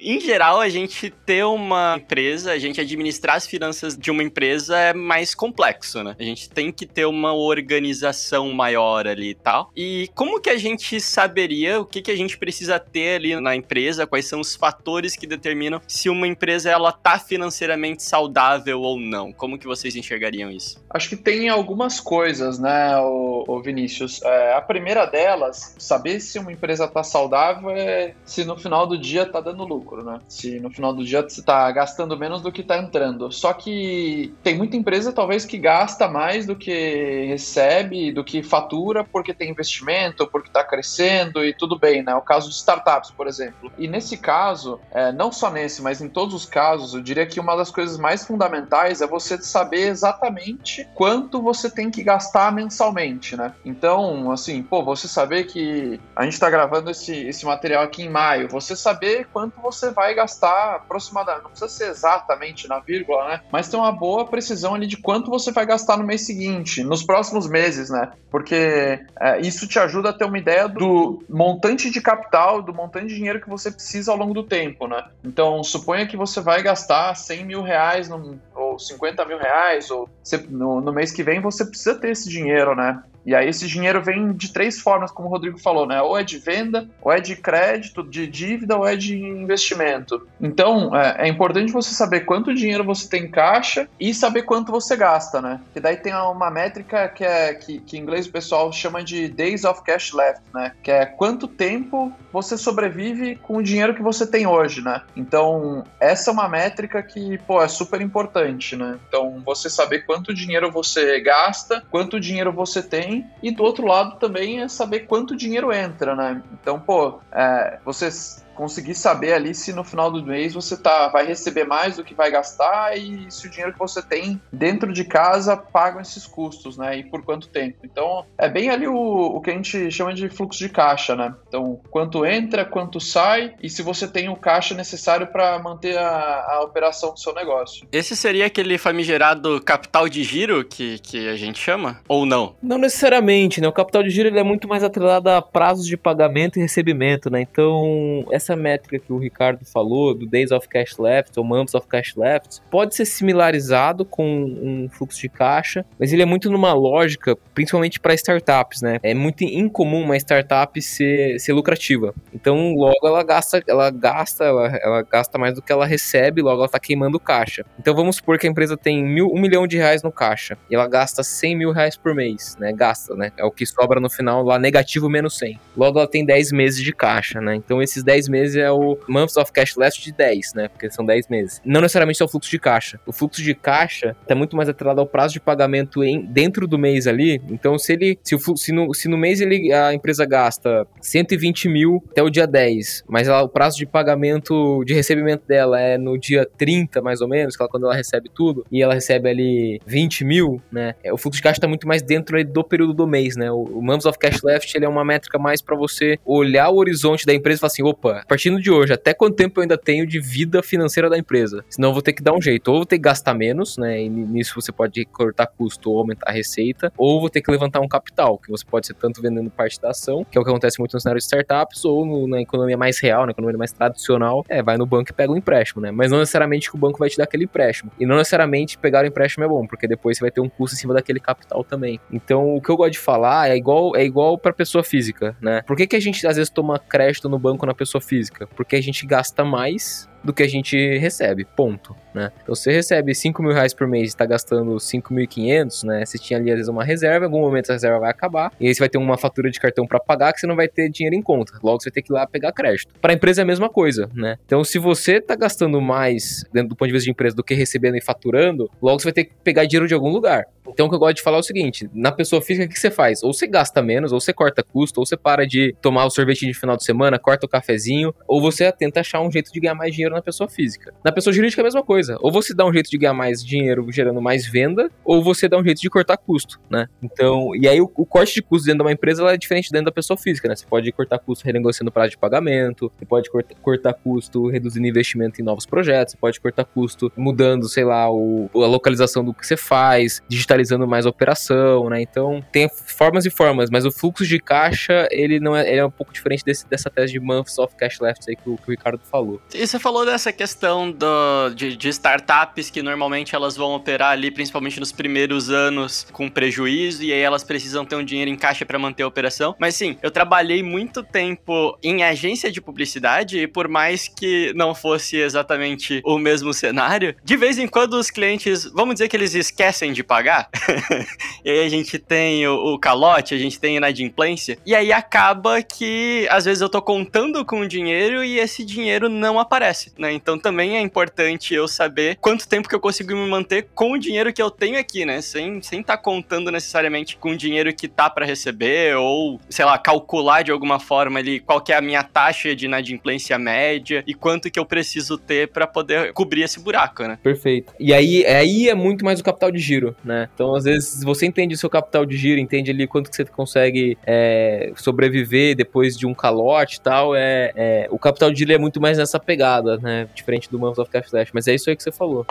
em 0.00 0.20
geral, 0.20 0.60
a 0.60 0.68
gente 0.68 1.10
ter 1.10 1.44
uma 1.44 1.96
empresa, 1.98 2.52
a 2.52 2.58
gente 2.58 2.80
administrar 2.80 3.36
as 3.36 3.46
finanças 3.46 3.96
de 3.96 4.10
uma 4.10 4.22
empresa 4.22 4.76
é 4.76 4.92
mais 4.92 5.34
complexo, 5.34 6.02
né? 6.02 6.16
A 6.18 6.22
gente 6.22 6.48
tem 6.48 6.72
que 6.72 6.86
ter 6.86 7.06
uma 7.06 7.32
organização 7.32 8.52
maior 8.52 9.06
ali 9.06 9.30
e 9.30 9.34
tal. 9.34 9.70
E 9.76 10.10
como 10.14 10.40
que 10.40 10.50
a 10.50 10.56
gente 10.56 11.00
saberia 11.00 11.80
o 11.80 11.84
que, 11.84 12.02
que 12.02 12.10
a 12.10 12.16
gente 12.16 12.36
precisa 12.38 12.78
ter 12.78 13.16
ali 13.16 13.40
na 13.40 13.54
empresa? 13.54 14.06
Quais 14.06 14.26
são 14.26 14.40
os 14.40 14.54
fatores 14.54 15.16
que 15.16 15.26
determinam 15.26 15.80
se 15.86 16.08
uma 16.08 16.26
empresa 16.26 16.70
ela 16.70 16.92
tá 16.92 17.18
financeiramente 17.18 18.02
saudável 18.02 18.80
ou 18.80 18.98
não? 18.98 19.32
Como 19.32 19.58
que 19.58 19.66
vocês 19.66 19.96
enxergariam 19.96 20.50
isso? 20.50 20.82
Acho 20.90 21.08
que 21.08 21.16
tem 21.16 21.48
algumas 21.48 22.00
coisas, 22.00 22.58
né, 22.58 22.96
o, 22.98 23.44
o 23.46 23.62
Vinícius. 23.62 24.22
É, 24.22 24.54
a 24.54 24.60
primeira 24.60 25.06
delas, 25.06 25.74
saber 25.78 26.20
se 26.20 26.38
uma 26.38 26.52
empresa 26.52 26.86
tá 26.88 27.02
saudável 27.02 27.70
é 27.70 28.14
se 28.24 28.44
no 28.44 28.56
final 28.56 28.86
do 28.86 28.98
dia 28.98 29.26
tá 29.26 29.40
dando 29.40 29.64
lucro 29.64 29.83
lucro, 29.84 30.02
né? 30.02 30.20
Se 30.26 30.58
no 30.58 30.70
final 30.70 30.94
do 30.94 31.04
dia 31.04 31.22
você 31.22 31.40
está 31.40 31.70
gastando 31.70 32.18
menos 32.18 32.40
do 32.40 32.50
que 32.50 32.62
está 32.62 32.78
entrando. 32.78 33.30
Só 33.30 33.52
que 33.52 34.34
tem 34.42 34.56
muita 34.56 34.76
empresa, 34.76 35.12
talvez, 35.12 35.44
que 35.44 35.58
gasta 35.58 36.08
mais 36.08 36.46
do 36.46 36.56
que 36.56 37.26
recebe, 37.26 38.10
do 38.10 38.24
que 38.24 38.42
fatura, 38.42 39.04
porque 39.04 39.34
tem 39.34 39.50
investimento, 39.50 40.26
porque 40.26 40.48
está 40.48 40.64
crescendo 40.64 41.44
e 41.44 41.54
tudo 41.54 41.78
bem, 41.78 42.02
né? 42.02 42.14
O 42.14 42.22
caso 42.22 42.48
de 42.48 42.54
startups, 42.54 43.10
por 43.10 43.26
exemplo. 43.26 43.70
E 43.76 43.86
nesse 43.86 44.16
caso, 44.16 44.80
é, 44.90 45.12
não 45.12 45.30
só 45.30 45.50
nesse, 45.50 45.82
mas 45.82 46.00
em 46.00 46.08
todos 46.08 46.34
os 46.34 46.46
casos, 46.46 46.94
eu 46.94 47.02
diria 47.02 47.26
que 47.26 47.38
uma 47.38 47.54
das 47.56 47.70
coisas 47.70 47.98
mais 47.98 48.26
fundamentais 48.26 49.00
é 49.00 49.06
você 49.06 49.40
saber 49.42 49.88
exatamente 49.88 50.88
quanto 50.94 51.42
você 51.42 51.68
tem 51.70 51.90
que 51.90 52.02
gastar 52.02 52.50
mensalmente, 52.52 53.36
né? 53.36 53.52
Então, 53.64 54.30
assim, 54.30 54.62
pô, 54.62 54.82
você 54.82 55.06
saber 55.06 55.44
que 55.44 56.00
a 56.16 56.24
gente 56.24 56.34
está 56.34 56.48
gravando 56.48 56.90
esse, 56.90 57.14
esse 57.26 57.44
material 57.44 57.82
aqui 57.82 58.02
em 58.02 58.08
maio, 58.08 58.48
você 58.48 58.74
saber 58.74 59.26
quanto 59.32 59.60
você 59.60 59.73
você 59.74 59.90
vai 59.90 60.14
gastar 60.14 60.76
aproximadamente, 60.76 61.44
não 61.44 61.50
precisa 61.50 61.68
ser 61.68 61.90
exatamente 61.90 62.68
na 62.68 62.80
vírgula, 62.80 63.28
né? 63.28 63.40
Mas 63.50 63.68
tem 63.68 63.78
uma 63.78 63.92
boa 63.92 64.26
precisão 64.26 64.74
ali 64.74 64.86
de 64.86 64.96
quanto 64.96 65.30
você 65.30 65.52
vai 65.52 65.66
gastar 65.66 65.96
no 65.96 66.04
mês 66.04 66.26
seguinte, 66.26 66.82
nos 66.82 67.02
próximos 67.02 67.48
meses, 67.48 67.90
né? 67.90 68.12
Porque 68.30 69.00
é, 69.20 69.40
isso 69.40 69.66
te 69.66 69.78
ajuda 69.78 70.10
a 70.10 70.12
ter 70.12 70.24
uma 70.24 70.38
ideia 70.38 70.68
do 70.68 71.22
montante 71.28 71.90
de 71.90 72.00
capital, 72.00 72.62
do 72.62 72.74
montante 72.74 73.08
de 73.08 73.16
dinheiro 73.16 73.40
que 73.40 73.48
você 73.48 73.70
precisa 73.70 74.12
ao 74.12 74.18
longo 74.18 74.34
do 74.34 74.42
tempo, 74.42 74.86
né? 74.86 75.04
Então, 75.24 75.62
suponha 75.62 76.06
que 76.06 76.16
você 76.16 76.40
vai 76.40 76.62
gastar 76.62 77.14
100 77.14 77.44
mil 77.44 77.62
reais 77.62 78.08
no, 78.08 78.38
ou 78.54 78.78
50 78.78 79.24
mil 79.24 79.38
reais, 79.38 79.90
ou 79.90 80.08
você, 80.22 80.38
no, 80.48 80.80
no 80.80 80.92
mês 80.92 81.12
que 81.12 81.22
vem 81.22 81.40
você 81.40 81.64
precisa 81.64 81.94
ter 81.94 82.10
esse 82.10 82.28
dinheiro, 82.28 82.74
né? 82.74 83.02
E 83.24 83.34
aí 83.34 83.48
esse 83.48 83.66
dinheiro 83.66 84.02
vem 84.02 84.32
de 84.32 84.52
três 84.52 84.80
formas, 84.80 85.10
como 85.10 85.28
o 85.28 85.30
Rodrigo 85.30 85.58
falou, 85.58 85.86
né? 85.86 86.00
Ou 86.02 86.18
é 86.18 86.22
de 86.22 86.38
venda, 86.38 86.88
ou 87.00 87.12
é 87.12 87.20
de 87.20 87.36
crédito, 87.36 88.02
de 88.02 88.26
dívida, 88.26 88.76
ou 88.76 88.86
é 88.86 88.96
de 88.96 89.16
investimento. 89.16 90.26
Então, 90.40 90.94
é, 90.94 91.26
é 91.26 91.28
importante 91.28 91.72
você 91.72 91.94
saber 91.94 92.20
quanto 92.20 92.54
dinheiro 92.54 92.84
você 92.84 93.08
tem 93.08 93.24
em 93.24 93.30
caixa 93.30 93.88
e 93.98 94.12
saber 94.12 94.42
quanto 94.42 94.70
você 94.70 94.96
gasta, 94.96 95.40
né? 95.40 95.60
Que 95.72 95.80
daí 95.80 95.96
tem 95.96 96.12
uma 96.14 96.50
métrica 96.50 97.08
que 97.08 97.24
é 97.24 97.54
que, 97.54 97.78
que 97.80 97.96
em 97.96 98.00
inglês 98.00 98.26
o 98.26 98.32
pessoal 98.32 98.72
chama 98.72 99.02
de 99.02 99.28
days 99.28 99.64
of 99.64 99.82
cash 99.82 100.12
left, 100.12 100.42
né? 100.52 100.72
Que 100.82 100.90
é 100.90 101.06
quanto 101.06 101.48
tempo 101.48 102.12
você 102.32 102.58
sobrevive 102.58 103.36
com 103.36 103.56
o 103.58 103.62
dinheiro 103.62 103.94
que 103.94 104.02
você 104.02 104.26
tem 104.26 104.46
hoje, 104.46 104.82
né? 104.82 105.02
Então, 105.16 105.84
essa 106.00 106.30
é 106.30 106.32
uma 106.32 106.48
métrica 106.48 107.02
que, 107.02 107.38
pô, 107.38 107.62
é 107.62 107.68
super 107.68 108.00
importante, 108.00 108.76
né? 108.76 108.98
Então, 109.08 109.40
você 109.44 109.70
saber 109.70 110.00
quanto 110.00 110.34
dinheiro 110.34 110.70
você 110.70 111.20
gasta, 111.20 111.82
quanto 111.90 112.20
dinheiro 112.20 112.52
você 112.52 112.82
tem 112.82 113.13
e 113.42 113.50
do 113.50 113.62
outro 113.62 113.86
lado 113.86 114.18
também 114.18 114.60
é 114.60 114.68
saber 114.68 115.00
quanto 115.00 115.36
dinheiro 115.36 115.72
entra, 115.72 116.14
né? 116.14 116.42
Então, 116.52 116.78
pô, 116.78 117.20
é, 117.32 117.78
vocês 117.84 118.43
conseguir 118.54 118.94
saber 118.94 119.32
ali 119.32 119.54
se 119.54 119.72
no 119.72 119.84
final 119.84 120.10
do 120.10 120.24
mês 120.24 120.54
você 120.54 120.76
tá, 120.76 121.08
vai 121.08 121.26
receber 121.26 121.64
mais 121.64 121.96
do 121.96 122.04
que 122.04 122.14
vai 122.14 122.30
gastar 122.30 122.96
e 122.96 123.30
se 123.30 123.46
o 123.46 123.50
dinheiro 123.50 123.72
que 123.72 123.78
você 123.78 124.02
tem 124.02 124.40
dentro 124.52 124.92
de 124.92 125.04
casa 125.04 125.56
pagam 125.56 126.00
esses 126.00 126.26
custos, 126.26 126.78
né? 126.78 126.98
E 126.98 127.04
por 127.04 127.22
quanto 127.22 127.48
tempo. 127.48 127.78
Então, 127.84 128.24
é 128.38 128.48
bem 128.48 128.70
ali 128.70 128.86
o, 128.86 128.94
o 128.94 129.40
que 129.40 129.50
a 129.50 129.54
gente 129.54 129.90
chama 129.90 130.14
de 130.14 130.28
fluxo 130.28 130.58
de 130.58 130.68
caixa, 130.68 131.14
né? 131.14 131.34
Então, 131.48 131.80
quanto 131.90 132.24
entra, 132.24 132.64
quanto 132.64 133.00
sai 133.00 133.54
e 133.62 133.68
se 133.68 133.82
você 133.82 134.06
tem 134.06 134.28
o 134.28 134.36
caixa 134.36 134.74
necessário 134.74 135.26
para 135.26 135.58
manter 135.58 135.98
a, 135.98 136.46
a 136.48 136.60
operação 136.62 137.12
do 137.12 137.18
seu 137.18 137.34
negócio. 137.34 137.86
Esse 137.92 138.16
seria 138.16 138.46
aquele 138.46 138.78
famigerado 138.78 139.60
capital 139.60 140.08
de 140.08 140.22
giro 140.22 140.64
que, 140.64 140.98
que 140.98 141.28
a 141.28 141.36
gente 141.36 141.58
chama? 141.58 142.00
Ou 142.08 142.24
não? 142.24 142.54
Não 142.62 142.78
necessariamente, 142.78 143.60
né? 143.60 143.68
O 143.68 143.72
capital 143.72 144.02
de 144.02 144.10
giro 144.10 144.28
ele 144.28 144.38
é 144.38 144.42
muito 144.42 144.68
mais 144.68 144.82
atrelado 144.82 145.28
a 145.30 145.42
prazos 145.42 145.86
de 145.86 145.96
pagamento 145.96 146.58
e 146.58 146.62
recebimento, 146.62 147.30
né? 147.30 147.40
Então, 147.40 148.24
essa 148.30 148.43
essa 148.44 148.56
métrica 148.56 148.98
que 148.98 149.12
o 149.12 149.18
Ricardo 149.18 149.64
falou, 149.64 150.14
do 150.14 150.26
Days 150.26 150.50
of 150.50 150.68
Cash 150.68 150.98
Left 150.98 151.38
ou 151.38 151.44
Months 151.44 151.74
of 151.74 151.86
Cash 151.88 152.14
Left, 152.16 152.60
pode 152.70 152.94
ser 152.94 153.04
similarizado 153.06 154.04
com 154.04 154.24
um 154.24 154.88
fluxo 154.90 155.20
de 155.20 155.28
caixa, 155.28 155.84
mas 155.98 156.12
ele 156.12 156.22
é 156.22 156.26
muito 156.26 156.50
numa 156.50 156.72
lógica, 156.72 157.36
principalmente 157.54 157.98
para 157.98 158.14
startups, 158.14 158.82
né? 158.82 158.98
É 159.02 159.14
muito 159.14 159.42
incomum 159.44 160.02
uma 160.02 160.16
startup 160.16 160.80
ser, 160.80 161.38
ser 161.40 161.52
lucrativa. 161.52 162.14
Então, 162.32 162.74
logo 162.74 163.06
ela 163.06 163.22
gasta, 163.22 163.62
ela 163.66 163.90
gasta, 163.90 164.44
ela, 164.44 164.66
ela 164.76 165.02
gasta 165.02 165.38
mais 165.38 165.54
do 165.54 165.62
que 165.62 165.72
ela 165.72 165.86
recebe, 165.86 166.42
logo 166.42 166.58
ela 166.58 166.66
está 166.66 166.78
queimando 166.78 167.18
caixa. 167.18 167.64
Então, 167.78 167.94
vamos 167.94 168.16
supor 168.16 168.38
que 168.38 168.46
a 168.46 168.50
empresa 168.50 168.76
tem 168.76 169.02
mil, 169.02 169.30
um 169.32 169.40
milhão 169.40 169.66
de 169.66 169.76
reais 169.76 170.02
no 170.02 170.12
caixa 170.12 170.58
e 170.70 170.74
ela 170.74 170.86
gasta 170.86 171.22
100 171.22 171.56
mil 171.56 171.72
reais 171.72 171.96
por 171.96 172.14
mês, 172.14 172.56
né? 172.58 172.72
Gasta, 172.72 173.14
né? 173.14 173.32
É 173.36 173.44
o 173.44 173.50
que 173.50 173.64
sobra 173.64 174.00
no 174.00 174.10
final 174.10 174.42
lá, 174.42 174.58
negativo 174.58 175.08
menos 175.08 175.38
100. 175.38 175.58
Logo 175.76 175.98
ela 175.98 176.08
tem 176.08 176.24
10 176.24 176.52
meses 176.52 176.82
de 176.82 176.92
caixa, 176.92 177.40
né? 177.40 177.54
Então, 177.54 177.80
esses 177.80 178.02
10 178.02 178.28
meses 178.34 178.56
é 178.56 178.70
o 178.70 178.98
Months 179.08 179.36
of 179.36 179.52
Cash 179.52 179.76
Left 179.76 180.02
de 180.02 180.12
10, 180.12 180.54
né? 180.54 180.68
Porque 180.68 180.90
são 180.90 181.04
10 181.04 181.28
meses. 181.28 181.62
Não 181.64 181.80
necessariamente 181.80 182.20
é 182.20 182.24
o 182.24 182.28
fluxo 182.28 182.50
de 182.50 182.58
caixa. 182.58 182.98
O 183.06 183.12
fluxo 183.12 183.40
de 183.42 183.54
caixa 183.54 184.16
tá 184.26 184.34
muito 184.34 184.56
mais 184.56 184.68
atrelado 184.68 185.00
ao 185.00 185.06
prazo 185.06 185.34
de 185.34 185.40
pagamento 185.40 186.02
em, 186.02 186.24
dentro 186.24 186.66
do 186.66 186.76
mês 186.76 187.06
ali. 187.06 187.40
Então, 187.48 187.78
se 187.78 187.92
ele. 187.92 188.18
Se, 188.22 188.34
o, 188.34 188.56
se, 188.56 188.72
no, 188.72 188.92
se 188.92 189.08
no 189.08 189.16
mês 189.16 189.40
ele, 189.40 189.72
a 189.72 189.94
empresa 189.94 190.26
gasta 190.26 190.86
120 191.00 191.68
mil 191.68 192.02
até 192.10 192.22
o 192.22 192.30
dia 192.30 192.46
10, 192.46 193.04
mas 193.08 193.28
ela, 193.28 193.42
o 193.42 193.48
prazo 193.48 193.76
de 193.76 193.86
pagamento, 193.86 194.82
de 194.84 194.94
recebimento 194.94 195.46
dela 195.46 195.80
é 195.80 195.96
no 195.96 196.18
dia 196.18 196.48
30, 196.58 197.00
mais 197.00 197.20
ou 197.20 197.28
menos, 197.28 197.56
que 197.56 197.62
ela, 197.62 197.70
quando 197.70 197.84
ela 197.84 197.94
recebe 197.94 198.28
tudo, 198.34 198.66
e 198.70 198.82
ela 198.82 198.94
recebe 198.94 199.28
ali 199.28 199.80
20 199.86 200.24
mil, 200.24 200.60
né? 200.72 200.94
É, 201.02 201.12
o 201.12 201.16
fluxo 201.16 201.38
de 201.38 201.42
caixa 201.42 201.60
tá 201.60 201.68
muito 201.68 201.86
mais 201.86 202.02
dentro 202.02 202.42
do 202.44 202.64
período 202.64 202.92
do 202.92 203.06
mês, 203.06 203.36
né? 203.36 203.50
O, 203.50 203.62
o 203.62 203.82
Months 203.82 204.06
of 204.06 204.18
Cash 204.18 204.42
Left 204.42 204.76
ele 204.76 204.84
é 204.84 204.88
uma 204.88 205.04
métrica 205.04 205.38
mais 205.38 205.62
para 205.62 205.76
você 205.76 206.18
olhar 206.24 206.70
o 206.70 206.76
horizonte 206.76 207.26
da 207.26 207.34
empresa 207.34 207.58
e 207.58 207.60
falar 207.60 207.68
assim: 207.68 207.82
opa, 207.82 208.23
partindo 208.26 208.60
de 208.60 208.70
hoje, 208.70 208.92
até 208.92 209.14
quanto 209.14 209.36
tempo 209.36 209.58
eu 209.58 209.62
ainda 209.62 209.78
tenho 209.78 210.06
de 210.06 210.20
vida 210.20 210.62
financeira 210.62 211.08
da 211.08 211.18
empresa? 211.18 211.64
Senão 211.68 211.90
eu 211.90 211.92
vou 211.92 212.02
ter 212.02 212.12
que 212.12 212.22
dar 212.22 212.34
um 212.34 212.40
jeito. 212.40 212.68
Ou 212.68 212.78
vou 212.78 212.86
ter 212.86 212.96
que 212.96 213.02
gastar 213.02 213.34
menos, 213.34 213.76
né? 213.76 214.02
E 214.02 214.08
nisso 214.08 214.54
você 214.60 214.72
pode 214.72 215.04
cortar 215.06 215.46
custo 215.46 215.90
ou 215.90 215.98
aumentar 215.98 216.30
a 216.30 216.32
receita, 216.32 216.92
ou 216.96 217.20
vou 217.20 217.30
ter 217.30 217.40
que 217.40 217.50
levantar 217.50 217.80
um 217.80 217.88
capital, 217.88 218.38
que 218.38 218.50
você 218.50 218.64
pode 218.64 218.86
ser 218.86 218.94
tanto 218.94 219.20
vendendo 219.20 219.50
parte 219.50 219.80
da 219.80 219.90
ação, 219.90 220.24
que 220.24 220.38
é 220.38 220.40
o 220.40 220.44
que 220.44 220.50
acontece 220.50 220.78
muito 220.78 220.94
no 220.94 221.00
cenário 221.00 221.18
de 221.18 221.24
startups, 221.24 221.84
ou 221.84 222.04
no, 222.04 222.26
na 222.26 222.40
economia 222.40 222.76
mais 222.76 222.98
real, 222.98 223.26
na 223.26 223.32
economia 223.32 223.58
mais 223.58 223.72
tradicional, 223.72 224.44
é, 224.48 224.62
vai 224.62 224.76
no 224.76 224.86
banco 224.86 225.10
e 225.10 225.12
pega 225.12 225.32
um 225.32 225.36
empréstimo, 225.36 225.82
né? 225.82 225.90
Mas 225.90 226.10
não 226.10 226.18
necessariamente 226.18 226.70
que 226.70 226.76
o 226.76 226.78
banco 226.78 226.98
vai 226.98 227.08
te 227.08 227.16
dar 227.16 227.24
aquele 227.24 227.44
empréstimo. 227.44 227.90
E 227.98 228.06
não 228.06 228.16
necessariamente 228.16 228.78
pegar 228.78 229.04
o 229.04 229.06
empréstimo 229.06 229.44
é 229.44 229.48
bom, 229.48 229.66
porque 229.66 229.86
depois 229.86 230.16
você 230.16 230.24
vai 230.24 230.30
ter 230.30 230.40
um 230.40 230.48
custo 230.48 230.76
em 230.76 230.78
cima 230.78 230.94
daquele 230.94 231.20
capital 231.20 231.62
também. 231.64 232.00
Então, 232.12 232.54
o 232.54 232.60
que 232.60 232.70
eu 232.70 232.76
gosto 232.76 232.92
de 232.92 232.98
falar 232.98 233.50
é 233.50 233.56
igual 233.56 233.96
é 233.96 234.04
igual 234.04 234.38
para 234.38 234.52
pessoa 234.52 234.82
física, 234.82 235.36
né? 235.40 235.62
Por 235.66 235.76
que, 235.76 235.86
que 235.86 235.96
a 235.96 236.00
gente 236.00 236.26
às 236.26 236.36
vezes 236.36 236.50
toma 236.50 236.78
crédito 236.78 237.28
no 237.28 237.38
banco 237.38 237.66
na 237.66 237.74
pessoa 237.74 238.00
física? 238.14 238.46
Porque 238.46 238.76
a 238.76 238.80
gente 238.80 239.04
gasta 239.06 239.44
mais 239.44 240.08
do 240.24 240.32
que 240.32 240.42
a 240.42 240.48
gente 240.48 240.96
recebe, 240.98 241.44
ponto, 241.44 241.94
né? 242.14 242.32
Então, 242.42 242.54
você 242.54 242.72
recebe 242.72 243.14
5 243.14 243.42
mil 243.42 243.52
reais 243.52 243.74
por 243.74 243.86
mês 243.86 244.04
e 244.04 244.06
está 244.06 244.24
gastando 244.24 244.74
5.500, 244.76 245.84
né? 245.84 246.04
Você 246.04 246.18
tinha 246.18 246.38
ali, 246.38 246.50
às 246.50 246.56
vezes, 246.56 246.68
uma 246.68 246.82
reserva, 246.82 247.26
em 247.26 247.28
algum 247.28 247.40
momento 247.40 247.64
essa 247.64 247.74
reserva 247.74 248.00
vai 248.00 248.10
acabar, 248.10 248.52
e 248.58 248.66
aí 248.66 248.74
você 248.74 248.80
vai 248.80 248.88
ter 248.88 248.98
uma 248.98 249.18
fatura 249.18 249.50
de 249.50 249.60
cartão 249.60 249.86
para 249.86 250.00
pagar 250.00 250.32
que 250.32 250.40
você 250.40 250.46
não 250.46 250.56
vai 250.56 250.66
ter 250.66 250.88
dinheiro 250.88 251.14
em 251.14 251.22
conta, 251.22 251.52
logo 251.62 251.80
você 251.80 251.90
vai 251.90 251.94
ter 251.94 252.02
que 252.02 252.12
ir 252.12 252.14
lá 252.14 252.26
pegar 252.26 252.52
crédito. 252.52 252.94
Para 253.00 253.12
a 253.12 253.14
empresa 253.14 253.42
é 253.42 253.44
a 253.44 253.46
mesma 253.46 253.68
coisa, 253.68 254.08
né? 254.14 254.36
Então, 254.46 254.64
se 254.64 254.78
você 254.78 255.16
está 255.16 255.36
gastando 255.36 255.80
mais, 255.80 256.44
dentro 256.52 256.70
do 256.70 256.76
ponto 256.76 256.88
de 256.88 256.92
vista 256.92 257.04
de 257.04 257.10
empresa, 257.10 257.36
do 257.36 257.44
que 257.44 257.54
recebendo 257.54 257.96
e 257.96 258.00
faturando, 258.00 258.70
logo 258.80 258.98
você 258.98 259.04
vai 259.04 259.12
ter 259.12 259.24
que 259.24 259.32
pegar 259.42 259.66
dinheiro 259.66 259.86
de 259.86 259.94
algum 259.94 260.08
lugar. 260.08 260.46
Então, 260.66 260.86
o 260.86 260.88
que 260.88 260.94
eu 260.94 260.98
gosto 260.98 261.16
de 261.16 261.22
falar 261.22 261.36
é 261.36 261.40
o 261.40 261.42
seguinte, 261.42 261.88
na 261.92 262.10
pessoa 262.10 262.40
física, 262.40 262.66
o 262.66 262.68
que 262.68 262.78
você 262.78 262.90
faz? 262.90 263.22
Ou 263.22 263.32
você 263.32 263.46
gasta 263.46 263.82
menos, 263.82 264.12
ou 264.12 264.20
você 264.20 264.32
corta 264.32 264.62
custo, 264.62 264.98
ou 264.98 265.06
você 265.06 265.16
para 265.16 265.46
de 265.46 265.74
tomar 265.80 266.04
o 266.06 266.10
sorvete 266.10 266.46
de 266.46 266.54
final 266.54 266.76
de 266.76 266.84
semana, 266.84 267.18
corta 267.18 267.46
o 267.46 267.48
cafezinho, 267.48 268.14
ou 268.26 268.40
você 268.40 268.70
tenta 268.72 269.00
achar 269.00 269.20
um 269.20 269.30
jeito 269.30 269.52
de 269.52 269.60
ganhar 269.60 269.74
mais 269.74 269.92
dinheiro 269.92 270.13
na 270.14 270.22
pessoa 270.22 270.48
física. 270.48 270.94
Na 271.04 271.12
pessoa 271.12 271.32
jurídica 271.32 271.60
é 271.60 271.62
a 271.62 271.64
mesma 271.64 271.82
coisa. 271.82 272.16
Ou 272.20 272.32
você 272.32 272.54
dá 272.54 272.64
um 272.64 272.72
jeito 272.72 272.90
de 272.90 272.98
ganhar 272.98 273.14
mais 273.14 273.44
dinheiro 273.44 273.86
gerando 273.90 274.20
mais 274.20 274.46
venda, 274.46 274.90
ou 275.04 275.22
você 275.22 275.48
dá 275.48 275.58
um 275.58 275.64
jeito 275.64 275.80
de 275.80 275.90
cortar 275.90 276.16
custo, 276.16 276.60
né? 276.70 276.86
Então, 277.02 277.54
e 277.54 277.68
aí 277.68 277.80
o, 277.80 277.90
o 277.96 278.06
corte 278.06 278.34
de 278.34 278.42
custo 278.42 278.66
dentro 278.66 278.78
de 278.78 278.84
uma 278.84 278.92
empresa 278.92 279.22
é 279.24 279.36
diferente 279.36 279.70
dentro 279.70 279.86
da 279.86 279.92
pessoa 279.92 280.16
física, 280.16 280.48
né? 280.48 280.56
Você 280.56 280.66
pode 280.66 280.90
cortar 280.92 281.18
custo 281.18 281.44
renegociando 281.44 281.90
prazo 281.90 282.10
de 282.10 282.18
pagamento, 282.18 282.90
você 282.96 283.04
pode 283.04 283.30
cortar, 283.30 283.54
cortar 283.56 283.94
custo 283.94 284.48
reduzindo 284.48 284.86
investimento 284.86 285.40
em 285.40 285.44
novos 285.44 285.66
projetos, 285.66 286.12
você 286.12 286.18
pode 286.18 286.40
cortar 286.40 286.64
custo 286.64 287.12
mudando, 287.16 287.68
sei 287.68 287.84
lá, 287.84 288.10
o, 288.10 288.50
a 288.54 288.66
localização 288.66 289.24
do 289.24 289.32
que 289.32 289.46
você 289.46 289.56
faz, 289.56 290.22
digitalizando 290.28 290.86
mais 290.86 291.06
a 291.06 291.10
operação, 291.10 291.88
né? 291.88 292.00
Então, 292.00 292.44
tem 292.52 292.68
formas 292.68 293.24
e 293.26 293.30
formas, 293.30 293.70
mas 293.70 293.84
o 293.84 293.90
fluxo 293.90 294.26
de 294.26 294.38
caixa, 294.38 295.08
ele 295.10 295.40
não 295.40 295.56
é, 295.56 295.68
ele 295.68 295.80
é 295.80 295.84
um 295.84 295.90
pouco 295.90 296.12
diferente 296.12 296.44
desse, 296.44 296.66
dessa 296.68 296.90
tese 296.90 297.12
de 297.12 297.20
months 297.20 297.58
of 297.58 297.74
cash 297.76 298.00
left 298.00 298.24
aí 298.28 298.36
que 298.36 298.48
o, 298.48 298.56
que 298.56 298.68
o 298.68 298.70
Ricardo 298.70 299.00
falou. 299.04 299.40
E 299.54 299.66
você 299.66 299.78
falou 299.78 300.03
dessa 300.04 300.32
questão 300.32 300.44
questão 300.44 300.92
do, 300.92 301.54
de, 301.54 301.74
de, 301.74 301.88
startups 301.88 302.68
que 302.68 302.82
normalmente 302.82 303.34
elas 303.34 303.56
vão 303.56 303.74
operar 303.74 304.12
ali, 304.12 304.30
principalmente 304.30 304.78
nos 304.78 304.92
primeiros 304.92 305.50
anos, 305.50 306.06
com 306.12 306.28
prejuízo, 306.28 307.02
e 307.02 307.12
aí 307.12 307.20
elas 307.20 307.42
precisam 307.42 307.84
ter 307.84 307.96
um 307.96 308.04
dinheiro 308.04 308.30
em 308.30 308.36
caixa 308.36 308.66
para 308.66 308.78
manter 308.78 309.02
a 309.04 309.06
operação. 309.06 309.56
Mas 309.58 309.74
sim, 309.74 309.96
eu 310.02 310.10
trabalhei 310.10 310.62
muito 310.62 311.02
tempo 311.02 311.78
em 311.82 312.02
agência 312.02 312.52
de 312.52 312.60
publicidade, 312.60 313.38
e 313.38 313.46
por 313.46 313.68
mais 313.68 314.06
que 314.06 314.52
não 314.54 314.74
fosse 314.74 315.16
exatamente 315.16 316.02
o 316.04 316.18
mesmo 316.18 316.52
cenário, 316.52 317.16
de 317.24 317.36
vez 317.36 317.58
em 317.58 317.66
quando 317.66 317.94
os 317.94 318.10
clientes, 318.10 318.64
vamos 318.72 318.94
dizer 318.94 319.08
que 319.08 319.16
eles 319.16 319.34
esquecem 319.34 319.92
de 319.92 320.04
pagar, 320.04 320.50
e 321.42 321.50
aí 321.50 321.64
a 321.64 321.68
gente 321.70 321.98
tem 321.98 322.46
o, 322.46 322.74
o 322.74 322.78
calote, 322.78 323.34
a 323.34 323.38
gente 323.38 323.58
tem 323.58 323.76
inadimplência, 323.76 324.58
e 324.66 324.74
aí 324.74 324.92
acaba 324.92 325.62
que 325.62 326.28
às 326.30 326.44
vezes 326.44 326.60
eu 326.60 326.68
tô 326.68 326.82
contando 326.82 327.44
com 327.46 327.66
dinheiro 327.66 328.22
e 328.22 328.38
esse 328.38 328.62
dinheiro 328.62 329.08
não 329.08 329.40
aparece, 329.40 329.92
né? 329.98 330.12
Então 330.12 330.38
também 330.38 330.76
é 330.76 330.80
importante 330.80 331.54
eu 331.54 331.66
saber 331.66 332.16
quanto 332.20 332.48
tempo 332.48 332.68
que 332.68 332.74
eu 332.74 332.80
consigo 332.80 333.14
me 333.14 333.28
manter 333.28 333.68
com 333.74 333.92
o 333.92 333.98
dinheiro 333.98 334.32
que 334.32 334.42
eu 334.42 334.50
tenho 334.50 334.78
aqui, 334.78 335.04
né? 335.04 335.20
Sem 335.20 335.58
estar 335.58 335.68
sem 335.68 335.82
tá 335.82 335.96
contando 335.96 336.50
necessariamente 336.50 337.16
com 337.16 337.30
o 337.30 337.36
dinheiro 337.36 337.72
que 337.74 337.88
tá 337.88 338.08
para 338.08 338.24
receber 338.24 338.96
ou, 338.96 339.40
sei 339.48 339.64
lá, 339.64 339.78
calcular 339.78 340.42
de 340.42 340.50
alguma 340.50 340.78
forma 340.78 341.18
ali 341.18 341.40
qual 341.40 341.60
que 341.60 341.72
é 341.72 341.76
a 341.76 341.80
minha 341.80 342.02
taxa 342.02 342.54
de 342.54 342.66
inadimplência 342.66 343.38
média 343.38 344.02
e 344.06 344.14
quanto 344.14 344.50
que 344.50 344.58
eu 344.58 344.64
preciso 344.64 345.18
ter 345.18 345.48
para 345.48 345.66
poder 345.66 346.12
cobrir 346.12 346.42
esse 346.42 346.60
buraco, 346.60 347.02
né? 347.04 347.18
Perfeito. 347.22 347.72
E 347.78 347.92
aí, 347.92 348.24
aí 348.26 348.68
é 348.68 348.74
muito 348.74 349.04
mais 349.04 349.20
o 349.20 349.24
capital 349.24 349.50
de 349.50 349.58
giro, 349.58 349.94
né? 350.04 350.28
Então, 350.34 350.54
às 350.54 350.64
vezes, 350.64 351.02
você 351.02 351.26
entende 351.26 351.54
o 351.54 351.58
seu 351.58 351.70
capital 351.70 352.04
de 352.06 352.16
giro, 352.16 352.40
entende 352.40 352.70
ali 352.70 352.86
quanto 352.86 353.10
que 353.10 353.16
você 353.16 353.24
consegue 353.24 353.96
é, 354.06 354.72
sobreviver 354.76 355.56
depois 355.56 355.96
de 355.96 356.06
um 356.06 356.14
calote 356.14 356.78
e 356.78 356.80
tal, 356.80 357.14
é, 357.14 357.52
é, 357.54 357.88
o 357.90 357.98
capital 357.98 358.30
de 358.30 358.38
giro 358.38 358.52
é 358.52 358.58
muito 358.58 358.80
mais 358.80 358.98
nessa 358.98 359.18
pegada, 359.18 359.78
né? 359.84 360.08
diferente 360.14 360.50
do 360.50 360.58
Months 360.58 360.78
of 360.78 360.90
Cash 360.90 361.10
Flash, 361.10 361.30
mas 361.32 361.46
é 361.46 361.54
isso 361.54 361.70
aí 361.70 361.76
que 361.76 361.82
você 361.82 361.92
falou. 361.92 362.26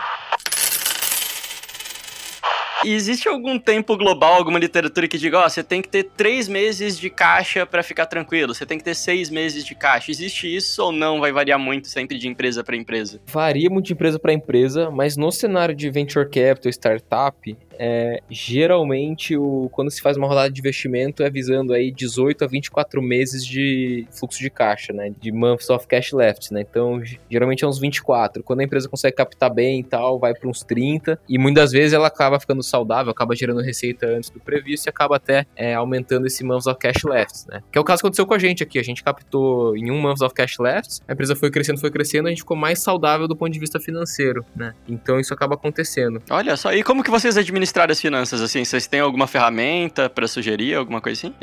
E 2.85 2.93
existe 2.93 3.29
algum 3.29 3.57
tempo 3.57 3.95
global, 3.95 4.33
alguma 4.33 4.59
literatura 4.59 5.07
que 5.07 5.17
diga, 5.17 5.39
ó, 5.39 5.45
oh, 5.45 5.49
você 5.49 5.63
tem 5.63 5.81
que 5.81 5.87
ter 5.87 6.03
três 6.03 6.49
meses 6.49 6.99
de 6.99 7.09
caixa 7.09 7.65
para 7.65 7.81
ficar 7.81 8.05
tranquilo, 8.07 8.53
você 8.53 8.65
tem 8.65 8.77
que 8.77 8.83
ter 8.83 8.93
seis 8.93 9.29
meses 9.29 9.63
de 9.63 9.73
caixa. 9.73 10.11
Existe 10.11 10.53
isso 10.53 10.83
ou 10.83 10.91
não? 10.91 11.21
Vai 11.21 11.31
variar 11.31 11.57
muito 11.57 11.87
sempre 11.87 12.17
de 12.17 12.27
empresa 12.27 12.61
para 12.61 12.75
empresa? 12.75 13.21
Varia 13.27 13.69
muito 13.69 13.85
de 13.85 13.93
empresa 13.93 14.19
para 14.19 14.33
empresa, 14.33 14.91
mas 14.91 15.15
no 15.15 15.31
cenário 15.31 15.73
de 15.73 15.89
venture 15.89 16.29
capital, 16.29 16.69
startup, 16.69 17.57
é, 17.79 18.21
geralmente 18.29 19.35
o, 19.37 19.69
quando 19.71 19.89
se 19.91 20.01
faz 20.01 20.17
uma 20.17 20.27
rodada 20.27 20.51
de 20.51 20.59
investimento 20.59 21.23
é 21.23 21.29
visando 21.29 21.73
aí 21.73 21.91
18 21.91 22.43
a 22.43 22.47
24 22.47 23.01
meses 23.01 23.45
de 23.45 24.07
fluxo 24.11 24.39
de 24.39 24.49
caixa, 24.49 24.93
né? 24.93 25.11
De 25.19 25.31
months 25.31 25.69
of 25.69 25.87
cash 25.87 26.11
left, 26.11 26.53
né? 26.53 26.61
Então, 26.61 27.01
geralmente 27.29 27.63
é 27.63 27.67
uns 27.67 27.79
24. 27.79 28.43
Quando 28.43 28.61
a 28.61 28.63
empresa 28.63 28.87
consegue 28.87 29.15
captar 29.15 29.53
bem 29.53 29.79
e 29.79 29.83
tal, 29.83 30.19
vai 30.19 30.33
para 30.33 30.47
uns 30.47 30.63
30. 30.63 31.19
E 31.27 31.37
muitas 31.37 31.71
vezes 31.71 31.93
ela 31.93 32.07
acaba 32.07 32.39
ficando 32.39 32.61
saudável, 32.61 33.11
acaba 33.11 33.35
gerando 33.35 33.61
receita 33.61 34.05
antes 34.07 34.29
do 34.29 34.39
previsto 34.39 34.87
e 34.87 34.89
acaba 34.89 35.15
até 35.15 35.45
é, 35.55 35.73
aumentando 35.73 36.27
esse 36.27 36.43
months 36.43 36.67
of 36.67 36.77
cash 36.77 37.03
left, 37.03 37.47
né? 37.49 37.61
Que 37.71 37.77
é 37.77 37.81
o 37.81 37.83
caso 37.83 38.01
que 38.01 38.07
aconteceu 38.07 38.25
com 38.25 38.33
a 38.33 38.39
gente 38.39 38.63
aqui. 38.63 38.79
A 38.79 38.83
gente 38.83 39.03
captou 39.03 39.75
em 39.75 39.91
um 39.91 39.99
months 39.99 40.21
of 40.21 40.33
cash 40.33 40.59
left, 40.59 40.99
a 41.07 41.13
empresa 41.13 41.35
foi 41.35 41.49
crescendo, 41.49 41.79
foi 41.79 41.91
crescendo, 41.91 42.27
a 42.27 42.29
gente 42.29 42.39
ficou 42.39 42.57
mais 42.57 42.79
saudável 42.79 43.27
do 43.27 43.35
ponto 43.35 43.51
de 43.51 43.59
vista 43.59 43.79
financeiro, 43.79 44.45
né? 44.55 44.73
Então 44.87 45.19
isso 45.19 45.33
acaba 45.33 45.55
acontecendo. 45.55 46.21
Olha 46.29 46.55
só, 46.55 46.73
e 46.73 46.83
como 46.83 47.03
que 47.03 47.09
vocês 47.09 47.37
administram 47.37 47.62
administrar 47.63 47.89
as 47.89 47.99
finanças, 47.99 48.41
assim? 48.41 48.63
Vocês 48.63 48.87
têm 48.87 48.99
alguma 48.99 49.25
ferramenta 49.25 50.09
para 50.09 50.27
sugerir, 50.27 50.75
alguma 50.75 51.01
coisa 51.01 51.27
assim? 51.27 51.35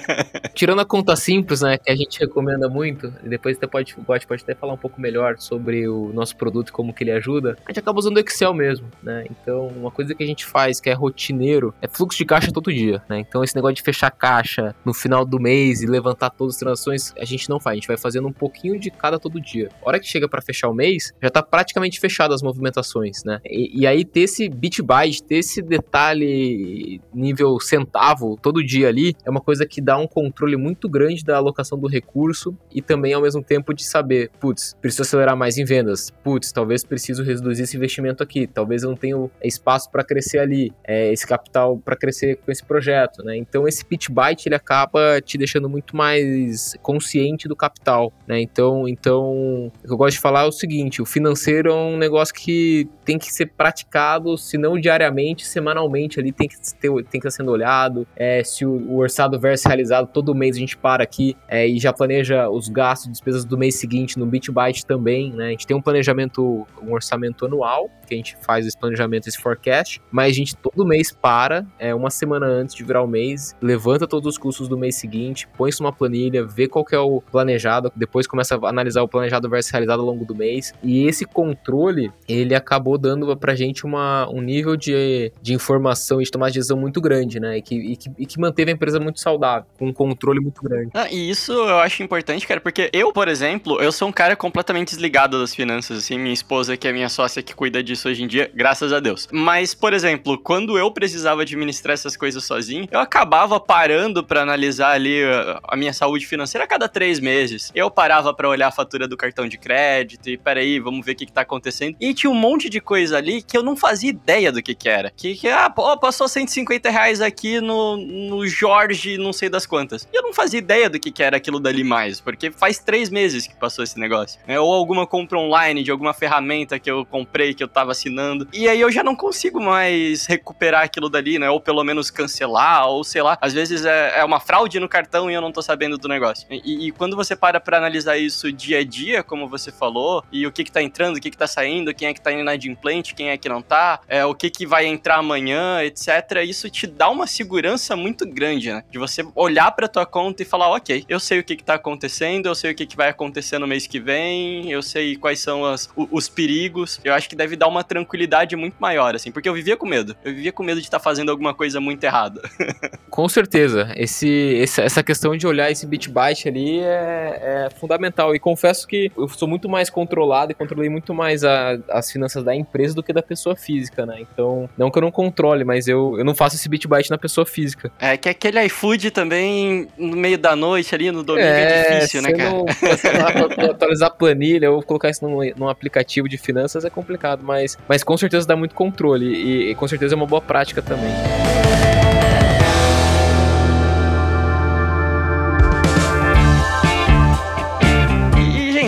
Tirando 0.54 0.80
a 0.80 0.84
conta 0.84 1.16
simples, 1.16 1.62
né, 1.62 1.78
que 1.78 1.90
a 1.90 1.96
gente 1.96 2.20
recomenda 2.20 2.68
muito, 2.68 3.12
e 3.24 3.28
depois 3.28 3.56
você 3.56 3.66
pode, 3.66 3.94
pode, 3.94 4.26
pode 4.26 4.42
até 4.42 4.54
falar 4.54 4.74
um 4.74 4.78
pouco 4.78 5.00
melhor 5.00 5.36
sobre 5.38 5.88
o 5.88 6.12
nosso 6.12 6.36
produto 6.36 6.68
e 6.68 6.72
como 6.72 6.92
que 6.92 7.02
ele 7.02 7.10
ajuda, 7.10 7.56
a 7.64 7.70
gente 7.70 7.80
acaba 7.80 7.98
usando 7.98 8.16
o 8.16 8.20
Excel 8.20 8.52
mesmo, 8.52 8.86
né? 9.02 9.24
Então, 9.30 9.68
uma 9.68 9.90
coisa 9.90 10.14
que 10.14 10.22
a 10.22 10.26
gente 10.26 10.44
faz 10.44 10.80
que 10.80 10.90
é 10.90 10.92
rotineiro 10.92 11.74
é 11.80 11.88
fluxo 11.88 12.18
de 12.18 12.24
caixa 12.24 12.52
todo 12.52 12.72
dia, 12.72 13.02
né? 13.08 13.18
Então, 13.18 13.42
esse 13.42 13.56
negócio 13.56 13.76
de 13.76 13.82
fechar 13.82 14.10
caixa 14.10 14.74
no 14.84 14.92
final 14.92 15.24
do 15.24 15.40
mês 15.40 15.82
e 15.82 15.86
levantar 15.86 16.30
todas 16.30 16.54
as 16.54 16.60
transações, 16.60 17.14
a 17.18 17.24
gente 17.24 17.48
não 17.48 17.58
faz, 17.58 17.72
a 17.72 17.76
gente 17.76 17.88
vai 17.88 17.96
fazendo 17.96 18.28
um 18.28 18.32
pouquinho 18.32 18.78
de 18.78 18.90
cada 18.90 19.18
todo 19.18 19.40
dia. 19.40 19.70
A 19.82 19.88
hora 19.88 20.00
que 20.00 20.06
chega 20.06 20.28
para 20.28 20.42
fechar 20.42 20.68
o 20.68 20.74
mês, 20.74 21.12
já 21.22 21.30
tá 21.30 21.42
praticamente 21.42 21.98
fechado 21.98 22.34
as 22.34 22.42
movimentações, 22.42 23.24
né? 23.24 23.40
E, 23.44 23.80
e 23.80 23.86
aí 23.86 24.04
ter 24.04 24.20
esse 24.20 24.48
bit 24.48 24.82
byte, 24.82 25.22
ter 25.22 25.36
esse 25.36 25.61
detalhe 25.62 27.00
nível 27.14 27.58
centavo 27.60 28.38
todo 28.40 28.64
dia 28.64 28.88
ali 28.88 29.14
é 29.24 29.30
uma 29.30 29.40
coisa 29.40 29.66
que 29.66 29.80
dá 29.80 29.96
um 29.96 30.06
controle 30.06 30.56
muito 30.56 30.88
grande 30.88 31.24
da 31.24 31.36
alocação 31.36 31.78
do 31.78 31.88
recurso 31.88 32.56
e 32.70 32.80
também 32.80 33.12
ao 33.12 33.22
mesmo 33.22 33.42
tempo 33.42 33.72
de 33.74 33.84
saber, 33.84 34.30
putz, 34.40 34.76
preciso 34.80 35.02
acelerar 35.02 35.36
mais 35.36 35.58
em 35.58 35.64
vendas, 35.64 36.10
putz, 36.22 36.52
talvez 36.52 36.84
preciso 36.84 37.22
reduzir 37.22 37.62
esse 37.62 37.76
investimento 37.76 38.22
aqui, 38.22 38.46
talvez 38.46 38.82
eu 38.82 38.90
não 38.90 38.96
tenha 38.96 39.16
espaço 39.42 39.90
para 39.90 40.04
crescer 40.04 40.38
ali, 40.38 40.72
é, 40.84 41.12
esse 41.12 41.26
capital 41.26 41.78
para 41.78 41.96
crescer 41.96 42.36
com 42.36 42.50
esse 42.50 42.64
projeto, 42.64 43.22
né? 43.22 43.36
Então 43.36 43.66
esse 43.66 43.84
pitch 43.84 44.08
byte 44.10 44.48
ele 44.48 44.54
acaba 44.54 45.20
te 45.20 45.36
deixando 45.38 45.68
muito 45.68 45.96
mais 45.96 46.74
consciente 46.82 47.48
do 47.48 47.56
capital, 47.56 48.12
né? 48.26 48.40
Então, 48.40 48.88
então 48.88 49.66
o 49.66 49.86
que 49.86 49.92
eu 49.92 49.96
gosto 49.96 50.14
de 50.14 50.20
falar 50.20 50.42
é 50.42 50.48
o 50.48 50.52
seguinte, 50.52 51.02
o 51.02 51.06
financeiro 51.06 51.70
é 51.70 51.74
um 51.74 51.96
negócio 51.96 52.34
que 52.34 52.88
tem 53.04 53.18
que 53.18 53.32
ser 53.32 53.46
praticado, 53.46 54.36
se 54.38 54.56
não 54.56 54.78
diariamente, 54.78 55.46
semanalmente 55.52 56.18
ali 56.18 56.32
tem 56.32 56.48
que, 56.48 56.56
ter, 56.56 56.90
tem 56.90 57.04
que 57.04 57.16
estar 57.18 57.30
sendo 57.30 57.50
olhado. 57.50 58.06
É, 58.16 58.42
se 58.42 58.64
o, 58.64 58.70
o 58.70 58.98
orçado 58.98 59.38
versus 59.38 59.66
realizado, 59.66 60.08
todo 60.12 60.34
mês 60.34 60.56
a 60.56 60.58
gente 60.58 60.76
para 60.76 61.02
aqui 61.04 61.36
é, 61.48 61.66
e 61.66 61.78
já 61.78 61.92
planeja 61.92 62.48
os 62.48 62.68
gastos, 62.68 63.10
despesas 63.10 63.44
do 63.44 63.56
mês 63.56 63.76
seguinte 63.76 64.18
no 64.18 64.26
BitByte 64.26 64.86
também, 64.86 65.32
né? 65.32 65.46
A 65.46 65.50
gente 65.50 65.66
tem 65.66 65.76
um 65.76 65.82
planejamento, 65.82 66.66
um 66.82 66.92
orçamento 66.92 67.44
anual, 67.46 67.90
que 68.06 68.14
a 68.14 68.16
gente 68.16 68.36
faz 68.42 68.66
esse 68.66 68.78
planejamento, 68.78 69.28
esse 69.28 69.38
forecast, 69.38 70.00
mas 70.10 70.30
a 70.30 70.34
gente 70.34 70.56
todo 70.56 70.84
mês 70.86 71.12
para, 71.12 71.66
é, 71.78 71.94
uma 71.94 72.10
semana 72.10 72.46
antes 72.46 72.74
de 72.74 72.84
virar 72.84 73.02
o 73.02 73.06
mês, 73.06 73.56
levanta 73.60 74.06
todos 74.06 74.28
os 74.28 74.38
custos 74.38 74.68
do 74.68 74.76
mês 74.76 74.96
seguinte, 74.96 75.48
põe 75.56 75.70
isso 75.70 75.82
numa 75.82 75.92
planilha, 75.92 76.44
vê 76.44 76.68
qual 76.68 76.84
que 76.84 76.94
é 76.94 76.98
o 76.98 77.20
planejado, 77.20 77.92
depois 77.96 78.26
começa 78.26 78.56
a 78.56 78.68
analisar 78.68 79.02
o 79.02 79.08
planejado 79.08 79.48
versus 79.48 79.70
realizado 79.70 80.00
ao 80.00 80.06
longo 80.06 80.24
do 80.24 80.34
mês. 80.34 80.72
E 80.82 81.06
esse 81.06 81.24
controle, 81.24 82.12
ele 82.28 82.54
acabou 82.54 82.98
dando 82.98 83.36
pra 83.36 83.54
gente 83.54 83.84
uma, 83.84 84.28
um 84.30 84.40
nível 84.40 84.76
de 84.76 85.32
de 85.42 85.52
informação 85.52 86.20
e 86.20 86.24
de 86.24 86.30
tomar 86.30 86.48
de 86.48 86.54
decisão 86.54 86.76
muito 86.76 87.00
grande, 87.00 87.40
né? 87.40 87.58
E 87.58 87.62
que, 87.62 87.74
e 87.74 87.96
que, 87.96 88.10
e 88.18 88.26
que 88.26 88.38
manteve 88.40 88.70
a 88.70 88.74
empresa 88.74 89.00
muito 89.00 89.20
saudável, 89.20 89.66
com 89.78 89.88
um 89.88 89.92
controle 89.92 90.40
muito 90.40 90.62
grande. 90.62 90.90
Ah, 90.94 91.08
e 91.10 91.28
isso 91.28 91.52
eu 91.52 91.78
acho 91.80 92.02
importante, 92.02 92.46
cara, 92.46 92.60
porque 92.60 92.88
eu, 92.92 93.12
por 93.12 93.28
exemplo, 93.28 93.80
eu 93.80 93.90
sou 93.90 94.08
um 94.08 94.12
cara 94.12 94.36
completamente 94.36 94.90
desligado 94.90 95.38
das 95.40 95.54
finanças, 95.54 95.98
assim, 95.98 96.18
minha 96.18 96.32
esposa, 96.32 96.76
que 96.76 96.86
é 96.86 96.92
minha 96.92 97.08
sócia 97.08 97.42
que 97.42 97.54
cuida 97.54 97.82
disso 97.82 98.08
hoje 98.08 98.22
em 98.22 98.26
dia, 98.26 98.50
graças 98.54 98.92
a 98.92 99.00
Deus. 99.00 99.28
Mas, 99.32 99.74
por 99.74 99.92
exemplo, 99.92 100.38
quando 100.38 100.78
eu 100.78 100.90
precisava 100.90 101.42
administrar 101.42 101.94
essas 101.94 102.16
coisas 102.16 102.44
sozinho, 102.44 102.86
eu 102.90 103.00
acabava 103.00 103.58
parando 103.58 104.22
para 104.22 104.42
analisar 104.42 104.92
ali 104.92 105.24
a, 105.24 105.60
a 105.68 105.76
minha 105.76 105.92
saúde 105.92 106.26
financeira 106.26 106.64
a 106.64 106.68
cada 106.68 106.88
três 106.88 107.18
meses. 107.18 107.72
Eu 107.74 107.90
parava 107.90 108.32
para 108.32 108.48
olhar 108.48 108.68
a 108.68 108.72
fatura 108.72 109.08
do 109.08 109.16
cartão 109.16 109.48
de 109.48 109.58
crédito 109.58 110.28
e 110.28 110.36
peraí, 110.36 110.78
vamos 110.78 111.04
ver 111.04 111.12
o 111.12 111.16
que, 111.16 111.26
que 111.26 111.32
tá 111.32 111.40
acontecendo. 111.40 111.96
E 112.00 112.14
tinha 112.14 112.30
um 112.30 112.34
monte 112.34 112.68
de 112.68 112.80
coisa 112.80 113.16
ali 113.16 113.42
que 113.42 113.56
eu 113.56 113.62
não 113.62 113.76
fazia 113.76 114.10
ideia 114.10 114.52
do 114.52 114.62
que 114.62 114.74
que 114.74 114.88
era. 114.88 115.10
Que, 115.10 115.31
que 115.34 115.48
ah, 115.48 115.70
pô, 115.70 115.96
passou 115.98 116.28
150 116.28 116.90
reais 116.90 117.20
aqui 117.20 117.60
no, 117.60 117.96
no 117.96 118.46
Jorge, 118.46 119.18
não 119.18 119.32
sei 119.32 119.48
das 119.48 119.66
quantas. 119.66 120.08
E 120.12 120.16
eu 120.16 120.22
não 120.22 120.32
fazia 120.32 120.58
ideia 120.58 120.88
do 120.88 120.98
que 120.98 121.10
que 121.10 121.22
era 121.22 121.36
aquilo 121.36 121.60
dali 121.60 121.84
mais, 121.84 122.20
porque 122.20 122.50
faz 122.50 122.78
três 122.78 123.10
meses 123.10 123.46
que 123.46 123.54
passou 123.54 123.84
esse 123.84 123.98
negócio. 123.98 124.40
É, 124.46 124.58
ou 124.58 124.72
alguma 124.72 125.06
compra 125.06 125.38
online 125.38 125.82
de 125.82 125.90
alguma 125.90 126.14
ferramenta 126.14 126.78
que 126.78 126.90
eu 126.90 127.04
comprei, 127.04 127.54
que 127.54 127.62
eu 127.62 127.68
tava 127.68 127.92
assinando. 127.92 128.48
E 128.52 128.68
aí 128.68 128.80
eu 128.80 128.90
já 128.90 129.02
não 129.02 129.14
consigo 129.14 129.60
mais 129.60 130.26
recuperar 130.26 130.82
aquilo 130.82 131.08
dali, 131.08 131.38
né? 131.38 131.50
Ou 131.50 131.60
pelo 131.60 131.82
menos 131.84 132.10
cancelar, 132.10 132.88
ou 132.88 133.04
sei 133.04 133.22
lá. 133.22 133.38
Às 133.40 133.52
vezes 133.52 133.84
é, 133.84 134.20
é 134.20 134.24
uma 134.24 134.40
fraude 134.40 134.78
no 134.80 134.88
cartão 134.88 135.30
e 135.30 135.34
eu 135.34 135.40
não 135.40 135.52
tô 135.52 135.62
sabendo 135.62 135.98
do 135.98 136.08
negócio. 136.08 136.46
E, 136.50 136.88
e 136.88 136.92
quando 136.92 137.16
você 137.16 137.36
para 137.36 137.60
pra 137.60 137.78
analisar 137.78 138.16
isso 138.16 138.52
dia 138.52 138.78
a 138.78 138.84
dia, 138.84 139.22
como 139.22 139.48
você 139.48 139.70
falou, 139.70 140.24
e 140.32 140.46
o 140.46 140.52
que 140.52 140.64
que 140.64 140.72
tá 140.72 140.82
entrando, 140.82 141.16
o 141.16 141.20
que 141.20 141.30
que 141.30 141.36
tá 141.36 141.46
saindo, 141.46 141.94
quem 141.94 142.08
é 142.08 142.14
que 142.14 142.20
tá 142.20 142.32
inadimplente, 142.32 143.14
quem 143.14 143.30
é 143.30 143.36
que 143.36 143.48
não 143.48 143.62
tá, 143.62 144.00
é, 144.08 144.24
o 144.24 144.34
que 144.34 144.50
que 144.50 144.66
vai 144.66 144.86
entrar 144.86 145.21
amanhã, 145.22 145.82
etc. 145.82 146.42
Isso 146.44 146.68
te 146.68 146.86
dá 146.86 147.08
uma 147.08 147.26
segurança 147.26 147.96
muito 147.96 148.26
grande, 148.26 148.72
né? 148.72 148.84
De 148.90 148.98
você 148.98 149.24
olhar 149.34 149.70
pra 149.72 149.88
tua 149.88 150.04
conta 150.04 150.42
e 150.42 150.46
falar, 150.46 150.70
ok, 150.70 151.04
eu 151.08 151.18
sei 151.18 151.38
o 151.38 151.44
que 151.44 151.56
que 151.56 151.64
tá 151.64 151.74
acontecendo, 151.74 152.46
eu 152.46 152.54
sei 152.54 152.72
o 152.72 152.74
que 152.74 152.86
que 152.86 152.96
vai 152.96 153.08
acontecer 153.08 153.58
no 153.58 153.66
mês 153.66 153.86
que 153.86 153.98
vem, 153.98 154.70
eu 154.70 154.82
sei 154.82 155.16
quais 155.16 155.40
são 155.40 155.64
as, 155.64 155.88
os 155.96 156.28
perigos. 156.28 157.00
Eu 157.04 157.14
acho 157.14 157.28
que 157.28 157.36
deve 157.36 157.56
dar 157.56 157.68
uma 157.68 157.84
tranquilidade 157.84 158.56
muito 158.56 158.76
maior, 158.78 159.14
assim, 159.14 159.30
porque 159.30 159.48
eu 159.48 159.54
vivia 159.54 159.76
com 159.76 159.86
medo. 159.86 160.16
Eu 160.24 160.34
vivia 160.34 160.52
com 160.52 160.62
medo 160.62 160.80
de 160.80 160.86
estar 160.86 160.98
tá 160.98 161.04
fazendo 161.04 161.30
alguma 161.30 161.54
coisa 161.54 161.80
muito 161.80 162.02
errada. 162.04 162.40
com 163.10 163.28
certeza. 163.28 163.92
Esse, 163.96 164.62
essa 164.62 165.02
questão 165.02 165.36
de 165.36 165.46
olhar 165.46 165.70
esse 165.70 165.86
bit 165.86 166.08
byte 166.10 166.48
ali 166.48 166.80
é, 166.80 167.66
é, 167.66 167.70
fundamental. 167.78 168.34
E 168.34 168.38
confesso 168.38 168.86
que 168.86 169.10
eu 169.16 169.28
sou 169.28 169.46
muito 169.46 169.68
mais 169.68 169.88
controlado 169.90 170.52
e 170.52 170.54
controlei 170.54 170.88
muito 170.88 171.14
mais 171.14 171.44
a, 171.44 171.78
as 171.90 172.10
finanças 172.10 172.42
da 172.42 172.54
empresa 172.54 172.94
do 172.94 173.02
que 173.02 173.12
da 173.12 173.22
pessoa 173.22 173.54
física, 173.54 174.04
né? 174.04 174.20
Então, 174.20 174.68
não 174.76 174.90
que 174.90 174.98
eu 174.98 175.02
não 175.02 175.11
controle, 175.12 175.64
mas 175.64 175.86
eu, 175.86 176.16
eu 176.18 176.24
não 176.24 176.34
faço 176.34 176.56
esse 176.56 176.68
bit 176.68 176.88
byte 176.88 177.10
na 177.10 177.18
pessoa 177.18 177.46
física. 177.46 177.92
É 178.00 178.16
que 178.16 178.28
aquele 178.28 178.60
iFood 178.64 179.10
também, 179.10 179.88
no 179.96 180.16
meio 180.16 180.38
da 180.38 180.56
noite 180.56 180.94
ali, 180.94 181.10
no 181.12 181.22
domingo, 181.22 181.46
é, 181.46 181.62
é 181.62 181.94
difícil, 181.94 182.22
né, 182.22 182.32
cara? 182.32 182.50
Não, 182.50 182.64
atualizar 183.70 184.08
a 184.08 184.12
planilha 184.12 184.70
ou 184.70 184.82
colocar 184.82 185.10
isso 185.10 185.24
num, 185.24 185.38
num, 185.56 185.68
aplicativo 185.68 186.28
de 186.28 186.36
finanças 186.38 186.84
é 186.84 186.90
complicado, 186.90 187.42
mas, 187.44 187.78
mas 187.88 188.02
com 188.02 188.16
certeza 188.16 188.46
dá 188.46 188.56
muito 188.56 188.74
controle 188.74 189.26
e, 189.26 189.70
e 189.70 189.74
com 189.74 189.86
certeza 189.86 190.14
é 190.14 190.16
uma 190.16 190.26
boa 190.26 190.40
prática 190.40 190.82
também. 190.82 191.12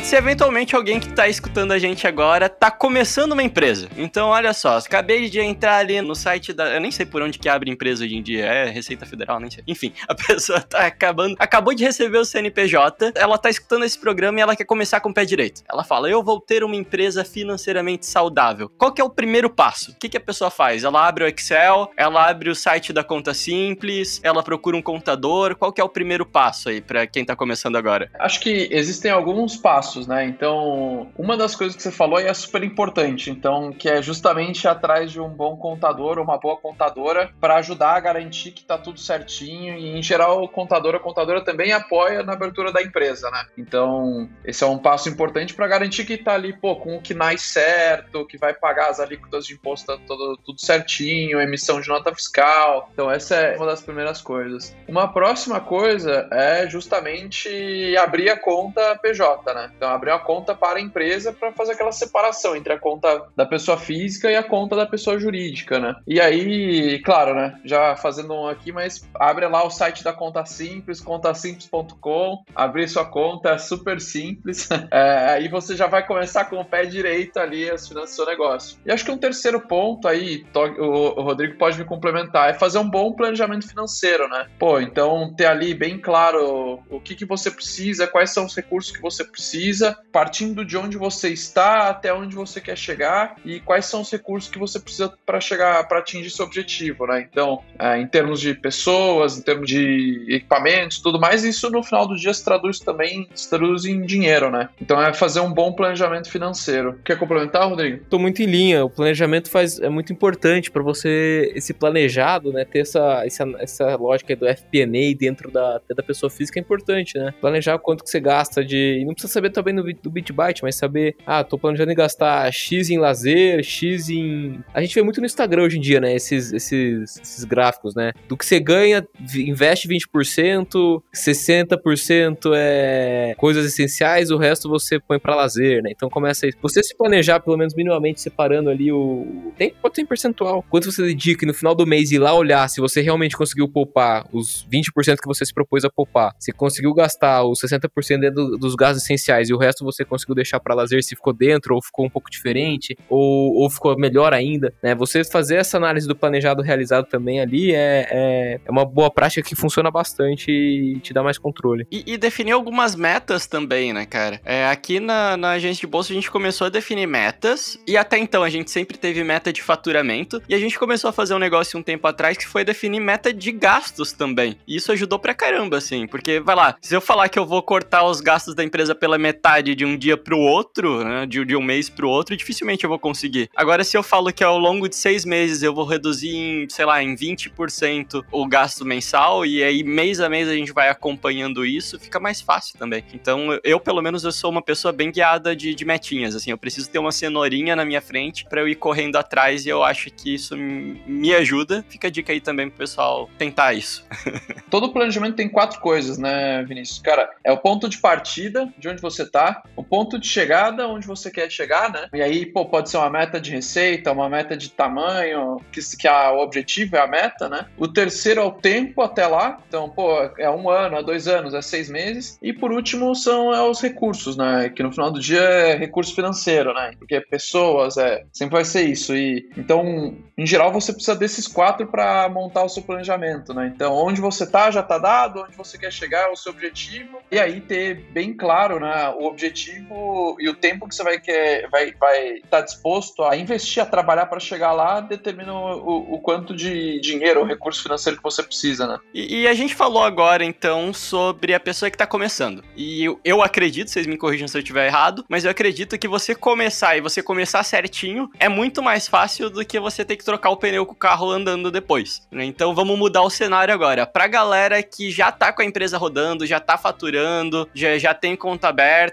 Se 0.05 0.17
eventualmente 0.17 0.77
alguém 0.77 1.01
que 1.01 1.09
tá 1.15 1.27
escutando 1.27 1.73
a 1.73 1.79
gente 1.79 2.07
agora 2.07 2.47
tá 2.47 2.71
começando 2.71 3.33
uma 3.33 3.43
empresa. 3.43 3.89
Então, 3.97 4.29
olha 4.29 4.53
só, 4.53 4.77
acabei 4.77 5.31
de 5.31 5.41
entrar 5.41 5.79
ali 5.79 5.99
no 6.03 6.15
site 6.15 6.53
da. 6.53 6.75
Eu 6.75 6.81
nem 6.81 6.91
sei 6.91 7.07
por 7.07 7.23
onde 7.23 7.39
que 7.39 7.49
abre 7.49 7.71
empresa 7.71 8.05
hoje 8.05 8.15
em 8.15 8.23
dia. 8.23 8.45
É 8.45 8.69
Receita 8.69 9.07
Federal, 9.07 9.41
nem 9.41 9.51
sei. 9.51 9.65
Enfim, 9.67 9.95
a 10.07 10.15
pessoa 10.15 10.61
tá 10.61 10.87
acabando. 10.87 11.37
Acabou 11.39 11.73
de 11.73 11.83
receber 11.83 12.19
o 12.19 12.25
CNPJ, 12.25 13.15
ela 13.17 13.39
tá 13.39 13.49
escutando 13.49 13.87
esse 13.87 13.99
programa 13.99 14.39
e 14.39 14.43
ela 14.43 14.55
quer 14.55 14.65
começar 14.65 15.01
com 15.01 15.09
o 15.09 15.15
pé 15.15 15.25
direito. 15.25 15.63
Ela 15.67 15.83
fala: 15.83 16.11
Eu 16.11 16.23
vou 16.23 16.39
ter 16.39 16.63
uma 16.63 16.77
empresa 16.77 17.25
financeiramente 17.25 18.05
saudável. 18.05 18.71
Qual 18.77 18.93
que 18.93 19.01
é 19.01 19.05
o 19.05 19.11
primeiro 19.11 19.49
passo? 19.49 19.93
O 19.93 19.95
que, 19.95 20.11
que 20.11 20.19
a 20.19 20.21
pessoa 20.21 20.51
faz? 20.51 20.85
Ela 20.85 21.09
abre 21.09 21.25
o 21.25 21.27
Excel, 21.27 21.91
ela 21.97 22.29
abre 22.29 22.51
o 22.51 22.55
site 22.55 22.93
da 22.93 23.03
conta 23.03 23.33
simples, 23.33 24.21
ela 24.23 24.43
procura 24.43 24.77
um 24.77 24.83
contador. 24.83 25.57
Qual 25.57 25.73
que 25.73 25.81
é 25.81 25.85
o 25.85 25.89
primeiro 25.89 26.27
passo 26.27 26.69
aí 26.69 26.83
para 26.83 27.07
quem 27.07 27.25
tá 27.25 27.35
começando 27.35 27.77
agora? 27.77 28.11
Acho 28.19 28.39
que 28.41 28.69
existem 28.71 29.11
alguns 29.11 29.57
passos 29.57 29.94
passos, 29.95 30.07
né? 30.07 30.25
Então, 30.25 31.11
uma 31.17 31.37
das 31.37 31.55
coisas 31.55 31.77
que 31.77 31.83
você 31.83 31.91
falou 31.91 32.19
é 32.19 32.35
super 32.35 32.63
importante, 32.63 33.31
então, 33.31 33.73
que 33.73 33.89
é 33.89 34.03
justamente 34.03 34.67
atrás 34.67 35.13
de 35.13 35.21
um 35.21 35.29
bom 35.29 35.57
contador 35.57 36.19
ou 36.19 36.25
uma 36.25 36.39
boa 36.39 36.57
contadora 36.57 37.31
para 37.41 37.57
ajudar 37.57 37.97
a 37.97 38.01
garantir 38.01 38.51
que 38.51 38.65
tá 38.65 38.77
tudo 38.77 38.99
certinho 38.99 39.77
e, 39.77 39.97
em 39.99 40.03
geral, 40.03 40.43
o 40.43 40.49
contador, 40.49 40.95
a 40.95 40.99
contadora 40.99 41.45
também 41.45 41.73
apoia 41.73 42.23
na 42.23 42.33
abertura 42.33 42.73
da 42.73 42.83
empresa, 42.83 43.31
né? 43.31 43.47
Então, 43.57 44.29
esse 44.45 44.65
é 44.65 44.67
um 44.67 44.79
passo 44.79 45.09
importante 45.09 45.55
para 45.55 45.69
garantir 45.69 46.05
que 46.05 46.17
tá 46.17 46.35
ali, 46.35 46.53
pô, 46.53 46.77
com 46.77 46.97
o 46.97 47.03
KNAI 47.03 47.39
certo, 47.39 48.27
que 48.27 48.39
vai 48.39 48.53
pagar 48.53 48.91
as 48.91 49.01
alíquotas 49.01 49.47
de 49.47 49.55
imposto 49.55 49.87
tá 49.87 49.99
tudo, 50.07 50.39
tudo 50.45 50.61
certinho, 50.61 51.41
emissão 51.41 51.81
de 51.81 51.89
nota 51.89 52.15
fiscal. 52.15 52.89
Então, 52.93 53.11
essa 53.11 53.35
é 53.35 53.57
uma 53.57 53.67
das 53.67 53.83
primeiras 53.83 54.21
coisas. 54.21 54.75
Uma 54.89 55.13
próxima 55.13 55.61
coisa 55.61 56.29
é 56.33 56.69
justamente 56.69 57.95
abrir 57.99 58.31
a 58.31 58.39
conta 58.39 58.99
PJ, 59.05 59.55
né? 59.55 59.71
Então, 59.85 59.93
abrir 59.93 60.13
uma 60.13 60.19
conta 60.19 60.55
para 60.55 60.79
a 60.79 60.81
empresa 60.81 61.31
para 61.31 61.53
fazer 61.53 61.73
aquela 61.73 61.93
separação 61.93 62.57
entre 62.57 62.73
a 62.73 62.79
conta 62.79 63.27
da 63.37 63.45
pessoa 63.45 63.77
física 63.77 64.31
e 64.31 64.35
a 64.35 64.43
conta 64.43 64.75
da 64.75 64.87
pessoa 64.87 65.19
jurídica, 65.19 65.79
né? 65.79 65.95
E 66.07 66.19
aí, 66.19 67.03
claro, 67.03 67.35
né? 67.35 67.61
Já 67.67 67.95
fazendo 67.95 68.33
um 68.33 68.47
aqui, 68.47 68.73
mas 68.73 69.07
abre 69.15 69.47
lá 69.47 69.63
o 69.63 69.69
site 69.69 70.03
da 70.03 70.11
Conta 70.11 70.43
Simples, 70.47 71.03
contasimples.com, 71.03 72.45
abrir 72.55 72.89
sua 72.89 73.05
conta, 73.05 73.51
é 73.51 73.59
super 73.59 74.01
simples. 74.01 74.69
É, 74.91 75.31
aí 75.31 75.49
você 75.49 75.75
já 75.75 75.87
vai 75.87 76.07
começar 76.07 76.45
com 76.45 76.61
o 76.61 76.65
pé 76.65 76.85
direito 76.85 77.39
ali 77.39 77.69
as 77.69 77.89
finanças 77.89 78.11
do 78.11 78.17
seu 78.17 78.27
negócio. 78.27 78.79
E 78.87 78.93
acho 78.93 79.05
que 79.05 79.11
um 79.11 79.19
terceiro 79.19 79.61
ponto 79.61 80.07
aí, 80.07 80.45
o 80.79 81.23
Rodrigo 81.23 81.57
pode 81.59 81.79
me 81.79 81.85
complementar, 81.85 82.51
é 82.51 82.55
fazer 82.55 82.79
um 82.79 82.89
bom 82.89 83.13
planejamento 83.13 83.67
financeiro, 83.67 84.29
né? 84.29 84.47
Pô, 84.59 84.79
então 84.79 85.35
ter 85.35 85.47
ali 85.47 85.75
bem 85.75 85.99
claro 85.99 86.81
o 86.89 87.01
que, 87.01 87.17
que 87.17 87.25
você 87.25 87.51
precisa, 87.51 88.07
quais 88.07 88.31
são 88.31 88.45
os 88.45 88.55
recursos 88.55 88.95
que 88.95 89.03
você 89.03 89.25
precisa 89.25 89.74
precisa, 89.75 89.99
partindo 90.13 90.65
de 90.65 90.77
onde 90.77 90.97
você 90.97 91.31
está 91.31 91.89
até 91.89 92.15
onde 92.15 92.35
você 92.35 92.61
quer 92.61 92.77
chegar 92.77 93.37
e 93.45 93.59
quais 93.61 93.87
são 93.87 94.01
os 94.01 94.11
recursos 94.11 94.51
que 94.51 94.59
você 94.59 94.79
precisa 94.79 95.13
para 95.27 95.41
chegar, 95.41 95.87
para 95.89 95.99
atingir 95.99 96.31
seu 96.31 96.47
objetivo, 96.47 97.07
né? 97.07 97.27
Então, 97.29 97.63
é, 97.79 97.99
em 97.99 98.07
termos 98.07 98.41
de 98.41 98.55
pessoas, 98.55 99.37
em 99.37 99.43
termos 99.43 99.67
de 99.67 100.27
equipamentos, 100.29 101.01
tudo 101.01 101.21
mais, 101.21 101.45
isso 101.45 101.69
no 101.71 101.83
final 101.83 102.07
do 102.07 102.15
dia 102.15 102.33
se 102.33 102.45
traduz 102.45 102.79
também, 102.79 103.29
se 103.35 103.51
traduz 103.51 103.85
em 103.85 104.03
dinheiro, 104.03 104.51
né? 104.51 104.69
Então 104.81 105.01
é 105.03 105.13
fazer 105.13 105.41
um 105.41 105.53
bom 105.53 105.73
planejamento 105.73 106.31
financeiro. 106.31 107.01
Quer 107.05 107.19
complementar, 107.19 107.69
Rodrigo? 107.69 108.05
Tô 108.09 108.19
muito 108.19 108.43
em 108.43 108.47
linha. 108.47 108.85
O 108.85 108.91
planejamento 108.91 109.51
faz, 109.51 109.81
é 109.81 109.89
muito 109.89 110.13
importante 110.13 110.71
para 110.71 110.83
você, 110.83 111.53
esse 111.55 111.75
planejado, 111.75 112.53
né? 112.53 112.65
Ter 112.65 112.81
essa, 112.81 113.23
essa, 113.25 113.45
essa 113.59 113.97
lógica 113.97 114.37
do 114.37 114.47
FP&A 114.47 115.17
dentro 115.19 115.51
da, 115.51 115.81
da 115.95 116.03
pessoa 116.03 116.31
física 116.31 116.59
é 116.59 116.63
importante, 116.63 117.19
né? 117.19 117.35
Planejar 117.41 117.79
quanto 117.79 118.05
que 118.05 118.11
você 118.11 118.21
gasta 118.21 118.65
de... 118.65 118.99
E 119.01 119.05
não 119.05 119.13
precisa 119.15 119.33
saber 119.33 119.51
também 119.65 119.95
do, 120.03 120.11
BitByte, 120.11 120.63
mas 120.63 120.77
saber, 120.77 121.17
ah, 121.27 121.43
tô 121.43 121.59
planejando 121.59 121.95
gastar 121.95 122.53
X 122.53 122.91
em 122.91 122.99
lazer, 122.99 123.63
X 123.63 124.11
em. 124.11 124.63
A 124.73 124.81
gente 124.81 124.95
vê 124.95 125.03
muito 125.03 125.21
no 125.21 125.27
Instagram 125.27 125.63
hoje 125.63 125.79
em 125.79 125.81
dia, 125.81 126.01
né? 126.01 126.15
Esses, 126.15 126.53
esses, 126.53 127.17
esses 127.17 127.45
gráficos, 127.45 127.95
né? 127.95 128.13
Do 128.29 128.37
que 128.37 128.45
você 128.45 128.61
ganha, 128.61 129.07
investe 129.35 129.89
20%, 129.89 131.03
60% 131.15 132.53
é 132.55 133.35
coisas 133.37 133.65
essenciais, 133.67 134.31
o 134.31 134.37
resto 134.37 134.69
você 134.69 134.99
põe 134.99 135.19
para 135.19 135.35
lazer, 135.35 135.83
né? 135.83 135.91
Então 135.91 136.11
começa 136.11 136.47
isso. 136.47 136.59
Você 136.61 136.83
se 136.83 136.97
planejar, 136.97 137.41
pelo 137.41 137.57
menos 137.57 137.75
minimamente, 137.75 138.21
separando 138.21 138.69
ali 138.69 138.93
o. 138.93 139.53
Tem, 139.57 139.73
pode 139.81 139.95
ter 139.95 140.03
em 140.03 140.07
percentual. 140.07 140.65
Quanto 140.69 140.91
você 140.91 141.03
dedica 141.03 141.45
e 141.45 141.49
no 141.49 141.55
final 141.55 141.75
do 141.75 141.87
mês 141.87 142.11
ir 142.11 142.19
lá 142.19 142.35
olhar 142.35 142.69
se 142.69 142.81
você 142.81 143.01
realmente 143.01 143.37
conseguiu 143.37 143.69
poupar 143.69 144.27
os 144.33 144.67
20% 144.71 145.17
que 145.21 145.27
você 145.27 145.45
se 145.45 145.55
propôs 145.55 145.85
a 145.85 145.91
poupar, 145.91 146.35
se 146.39 146.53
conseguiu 146.53 146.93
gastar 146.93 147.45
os 147.45 147.61
60% 147.61 148.21
dentro 148.21 148.57
dos 148.59 148.75
gastos 148.75 149.03
essenciais 149.03 149.44
e 149.49 149.55
o 149.55 149.59
resto 149.59 149.85
você 149.85 150.05
conseguiu 150.05 150.35
deixar 150.35 150.61
para 150.61 150.75
lazer 150.75 151.03
se 151.03 151.15
ficou 151.17 151.33
dentro 151.33 151.75
ou 151.75 151.83
ficou 151.83 152.07
um 152.07 152.11
pouco 152.11 152.31
diferente 152.31 152.97
ou, 153.09 153.55
ou 153.55 153.71
ficou 153.71 153.97
melhor 153.99 154.33
ainda, 154.33 154.73
né? 154.83 154.95
Você 154.95 155.25
fazer 155.25 155.57
essa 155.57 155.77
análise 155.77 156.07
do 156.07 156.17
planejado 156.17 156.63
realizado 156.63 157.07
também 157.07 157.41
ali 157.41 157.75
é, 157.75 158.07
é, 158.11 158.61
é 158.65 158.71
uma 158.71 158.85
boa 158.85 159.11
prática 159.11 159.47
que 159.47 159.57
funciona 159.57 159.91
bastante 159.91 160.51
e 160.51 160.99
te 161.01 161.13
dá 161.13 161.23
mais 161.23 161.39
controle. 161.39 161.87
E, 161.91 162.05
e 162.07 162.17
definir 162.17 162.53
algumas 162.53 162.95
metas 162.95 163.47
também, 163.47 163.93
né, 163.93 164.07
cara? 164.07 164.41
É, 164.45 164.67
aqui 164.69 165.01
na, 165.01 165.37
na 165.37 165.51
agência 165.53 165.81
de 165.81 165.87
bolsa 165.87 166.13
a 166.13 166.15
gente 166.15 166.31
começou 166.31 166.67
a 166.67 166.71
definir 166.71 167.07
metas 167.07 167.79
e 167.87 167.97
até 167.97 168.19
então 168.19 168.43
a 168.43 168.49
gente 168.49 168.71
sempre 168.71 168.97
teve 168.97 169.23
meta 169.23 169.53
de 169.53 169.63
faturamento 169.63 170.43
e 170.49 170.55
a 170.55 170.59
gente 170.59 170.79
começou 170.79 171.11
a 171.11 171.13
fazer 171.13 171.35
um 171.35 171.39
negócio 171.39 171.79
um 171.79 171.83
tempo 171.83 172.07
atrás 172.07 172.37
que 172.37 172.47
foi 172.47 172.65
definir 172.65 173.01
meta 173.01 173.33
de 173.33 173.53
gastos 173.53 174.13
também. 174.13 174.57
E 174.67 174.77
isso 174.77 174.93
ajudou 174.93 175.19
pra 175.19 175.35
caramba, 175.35 175.79
assim, 175.79 176.07
porque 176.07 176.41
vai 176.41 176.57
lá, 176.57 176.77
se 176.81 176.95
eu 176.95 177.01
falar 177.01 177.29
que 177.29 177.39
eu 177.39 177.47
vou 177.47 177.63
cortar 177.63 178.05
os 178.05 178.21
gastos 178.21 178.55
da 178.55 178.65
empresa 178.65 178.95
pela 178.95 179.19
metade 179.19 179.34
metade 179.35 179.75
de 179.75 179.85
um 179.85 179.97
dia 179.97 180.17
pro 180.17 180.39
outro, 180.39 181.05
né, 181.05 181.27
de, 181.27 181.45
de 181.45 181.57
um 181.57 181.63
mês 181.63 181.91
pro 181.91 182.09
outro, 182.09 182.37
dificilmente 182.37 182.85
eu 182.85 182.89
vou 182.89 182.99
conseguir. 182.99 183.51
Agora, 183.57 183.83
se 183.83 183.97
eu 183.97 184.03
falo 184.03 184.33
que 184.33 184.45
ao 184.45 184.57
longo 184.57 184.89
de 184.89 184.95
seis 184.95 185.25
meses 185.25 185.63
eu 185.63 185.75
vou 185.75 185.85
reduzir 185.85 186.35
em, 186.35 186.69
sei 186.69 186.85
lá, 186.85 187.03
em 187.03 187.17
20% 187.17 188.25
o 188.31 188.47
gasto 188.47 188.85
mensal, 188.85 189.45
e 189.45 189.63
aí 189.63 189.83
mês 189.83 190.21
a 190.21 190.29
mês 190.29 190.49
a 190.49 190.55
gente 190.55 190.73
vai 190.73 190.89
acompanhando 190.89 191.67
isso, 191.67 191.99
fica 191.99 192.21
mais 192.21 192.41
fácil 192.41 192.79
também. 192.79 193.05
Então, 193.13 193.59
eu, 193.65 193.81
pelo 193.81 194.01
menos, 194.01 194.23
eu 194.25 194.33
sou 194.33 194.51
uma 194.51 194.63
pessoa 194.63 194.93
bem 194.93 195.11
guiada 195.11 195.57
de, 195.57 195.75
de 195.75 195.85
metinhas, 195.85 196.37
assim, 196.37 196.51
eu 196.51 196.59
preciso 196.59 196.89
ter 196.89 196.99
uma 196.99 197.13
cenourinha 197.13 197.75
na 197.75 197.85
minha 197.85 198.01
frente 198.01 198.45
para 198.45 198.61
eu 198.61 198.69
ir 198.69 198.77
correndo 198.77 199.17
atrás, 199.17 199.67
e 199.67 199.69
eu 199.69 199.83
acho 199.83 200.11
que 200.11 200.35
isso 200.35 200.57
me 200.57 201.35
ajuda. 201.35 201.85
Fica 201.89 202.07
a 202.07 202.11
dica 202.11 202.33
aí 202.33 202.41
também 202.41 202.69
pro 202.69 202.79
pessoal 202.79 203.29
tentar 203.37 203.75
isso. 203.75 204.05
Todo 204.71 204.93
planejamento 204.93 205.35
tem 205.35 205.49
quatro 205.49 205.81
coisas, 205.81 206.19
né, 206.19 206.63
Vinícius? 206.65 207.01
Cara, 207.01 207.31
é 207.43 207.51
o 207.51 207.59
ponto 207.59 207.89
de 207.89 207.99
partida, 207.99 208.73
de 208.79 208.89
onde 208.89 209.01
você 209.01 209.24
tá, 209.27 209.63
o 209.77 209.83
ponto 209.83 210.19
de 210.19 210.27
chegada, 210.27 210.89
onde 210.89 211.07
você 211.07 211.31
quer 211.31 211.51
chegar, 211.51 211.91
né? 211.91 212.09
E 212.13 212.23
aí, 212.23 212.47
pô, 212.47 212.67
pode 212.67 212.91
ser 212.91 212.97
uma 212.97 213.11
meta 213.11 213.41
de 213.41 213.51
receita, 213.51 214.13
uma 214.13 214.29
meta 214.29 214.57
de 214.57 214.71
tamanho, 214.71 215.61
que, 215.73 215.81
que 215.97 216.09
a, 216.09 216.33
o 216.33 216.41
objetivo 216.41 216.97
é 216.97 217.01
a 217.01 217.07
meta, 217.07 217.49
né? 217.49 217.67
O 217.77 217.89
terceiro 217.89 218.41
é 218.41 218.45
o 218.45 218.53
tempo 218.53 219.03
até 219.03 219.27
lá, 219.27 219.59
então, 219.67 219.89
pô, 219.89 220.11
é 220.39 220.51
um 220.51 220.69
ano, 220.69 220.97
é 220.97 221.03
dois 221.03 221.29
anos, 221.29 221.55
é 221.55 221.63
seis 221.63 221.89
meses. 221.89 222.39
E 222.43 222.53
por 222.53 222.73
último 222.73 223.15
são 223.15 223.55
é, 223.55 223.63
os 223.63 223.81
recursos, 223.81 224.37
né? 224.37 224.69
Que 224.69 224.83
no 224.83 224.93
final 224.93 225.11
do 225.11 225.21
dia 225.21 225.41
é 225.41 225.77
recurso 225.77 226.15
financeiro, 226.15 226.73
né? 226.75 226.93
Porque 226.99 227.21
pessoas, 227.21 227.97
é, 227.97 228.25
sempre 228.33 228.55
vai 228.55 228.65
ser 228.65 228.83
isso. 228.83 229.15
E 229.15 229.49
então, 229.57 230.17
em 230.37 230.47
geral, 230.47 230.73
você 230.73 230.93
precisa 230.93 231.17
desses 231.17 231.47
quatro 231.47 231.87
para 231.87 232.29
montar 232.29 232.65
o 232.65 232.69
seu 232.69 232.83
planejamento, 232.83 233.55
né? 233.55 233.73
Então, 233.75 233.95
onde 233.95 234.21
você 234.21 234.47
tá 234.47 234.71
já 234.71 234.83
tá 234.83 234.99
dado, 234.99 235.41
onde 235.41 235.57
você 235.57 235.79
quer 235.79 235.93
chegar, 235.93 236.29
é 236.29 236.33
o 236.33 236.37
seu 236.37 236.53
objetivo, 236.53 237.19
e 237.31 237.39
aí 237.39 237.61
ter 237.61 237.95
bem 238.13 238.35
claro, 238.35 238.81
né, 238.81 239.14
o 239.19 239.27
objetivo 239.27 240.37
e 240.39 240.49
o 240.49 240.55
tempo 240.55 240.89
que 240.89 240.95
você 240.95 241.03
vai 241.03 241.21
quer, 241.21 241.69
vai 241.71 241.93
vai 241.93 242.35
estar 242.37 242.59
tá 242.59 242.61
disposto 242.61 243.23
a 243.23 243.37
investir, 243.37 243.83
a 243.83 243.87
trabalhar 243.87 244.27
para 244.27 244.41
chegar 244.41 244.73
lá, 244.73 245.01
determina 245.01 245.53
o, 245.53 246.15
o, 246.15 246.19
quanto 246.21 246.55
de 246.55 247.01
dinheiro 247.01 247.41
ou 247.41 247.47
recurso 247.47 247.83
financeiro 247.83 248.17
que 248.17 248.23
você 248.23 248.43
precisa, 248.43 248.87
né? 248.87 248.99
E, 249.13 249.43
e 249.43 249.49
a 249.49 249.55
gente 249.55 249.75
falou 249.75 250.03
agora 250.03 250.45
então 250.45 250.93
sobre 250.93 251.55
a 251.55 251.61
pessoa 251.61 251.91
que 251.91 251.95
está 251.95 252.07
começando. 252.07 252.65
E 252.77 253.05
eu, 253.05 253.21
eu 253.25 253.43
acredito, 253.43 253.91
vocês 253.91 254.07
me 254.07 254.17
corrijam 254.17 254.49
se 254.49 254.57
eu 254.57 254.61
estiver 254.61 254.87
errado, 254.87 255.25
mas 255.29 255.45
eu 255.45 255.51
acredito 255.51 255.99
que 255.99 256.09
você 256.09 256.35
começar 256.35 256.97
e 256.97 257.01
você 257.01 257.23
começar 257.23 257.63
certinho 257.63 258.31
é 258.39 258.49
muito 258.49 258.83
mais 258.83 259.09
fácil 259.09 259.51
do 259.51 259.65
que 259.65 259.79
você 259.81 260.05
ter 260.05 260.17
que 260.17 260.25
trocar 260.25 260.51
o 260.51 260.57
pneu 260.57 260.87
com 260.87 260.93
o 260.93 260.97
carro 260.97 261.31
andando 261.31 261.71
depois. 261.71 262.23
Né? 262.31 262.45
Então 262.45 262.75
vamos 262.75 262.99
mudar 262.99 263.23
o 263.23 263.31
cenário 263.31 263.73
agora. 263.73 264.07
Pra 264.07 264.27
galera 264.27 264.83
que 264.83 265.11
já 265.11 265.31
tá 265.31 265.53
com 265.53 265.63
a 265.63 265.65
empresa 265.65 265.99
rodando, 265.99 266.47
já 266.47 266.61
tá 266.61 266.77
faturando, 266.77 267.69
já, 267.75 267.99
já 267.99 268.15
tem 268.15 268.37
conta 268.37 268.69
aberta 268.69 269.04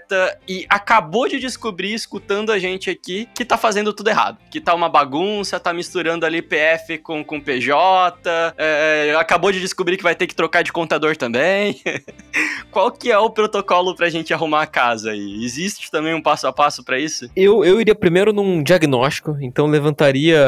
e 0.48 0.66
acabou 0.68 1.28
de 1.28 1.38
descobrir, 1.38 1.94
escutando 1.94 2.50
a 2.50 2.58
gente 2.58 2.90
aqui, 2.90 3.28
que 3.34 3.44
tá 3.44 3.56
fazendo 3.56 3.92
tudo 3.92 4.08
errado. 4.08 4.38
Que 4.50 4.60
tá 4.60 4.74
uma 4.74 4.88
bagunça, 4.88 5.58
tá 5.58 5.72
misturando 5.72 6.24
ali 6.24 6.42
PF 6.42 6.98
com, 6.98 7.24
com 7.24 7.40
PJ, 7.40 8.54
é, 8.56 9.14
acabou 9.18 9.52
de 9.52 9.60
descobrir 9.60 9.96
que 9.96 10.02
vai 10.02 10.14
ter 10.14 10.26
que 10.26 10.34
trocar 10.34 10.62
de 10.62 10.72
contador 10.72 11.16
também. 11.16 11.80
Qual 12.70 12.90
que 12.90 13.10
é 13.10 13.18
o 13.18 13.28
protocolo 13.28 13.94
pra 13.94 14.08
gente 14.08 14.32
arrumar 14.32 14.62
a 14.62 14.66
casa 14.66 15.10
aí? 15.10 15.44
Existe 15.44 15.90
também 15.90 16.14
um 16.14 16.22
passo 16.22 16.46
a 16.46 16.52
passo 16.52 16.82
para 16.82 16.98
isso? 16.98 17.28
Eu, 17.36 17.64
eu 17.64 17.80
iria 17.80 17.94
primeiro 17.94 18.32
num 18.32 18.62
diagnóstico, 18.62 19.36
então 19.40 19.66
levantaria 19.66 20.42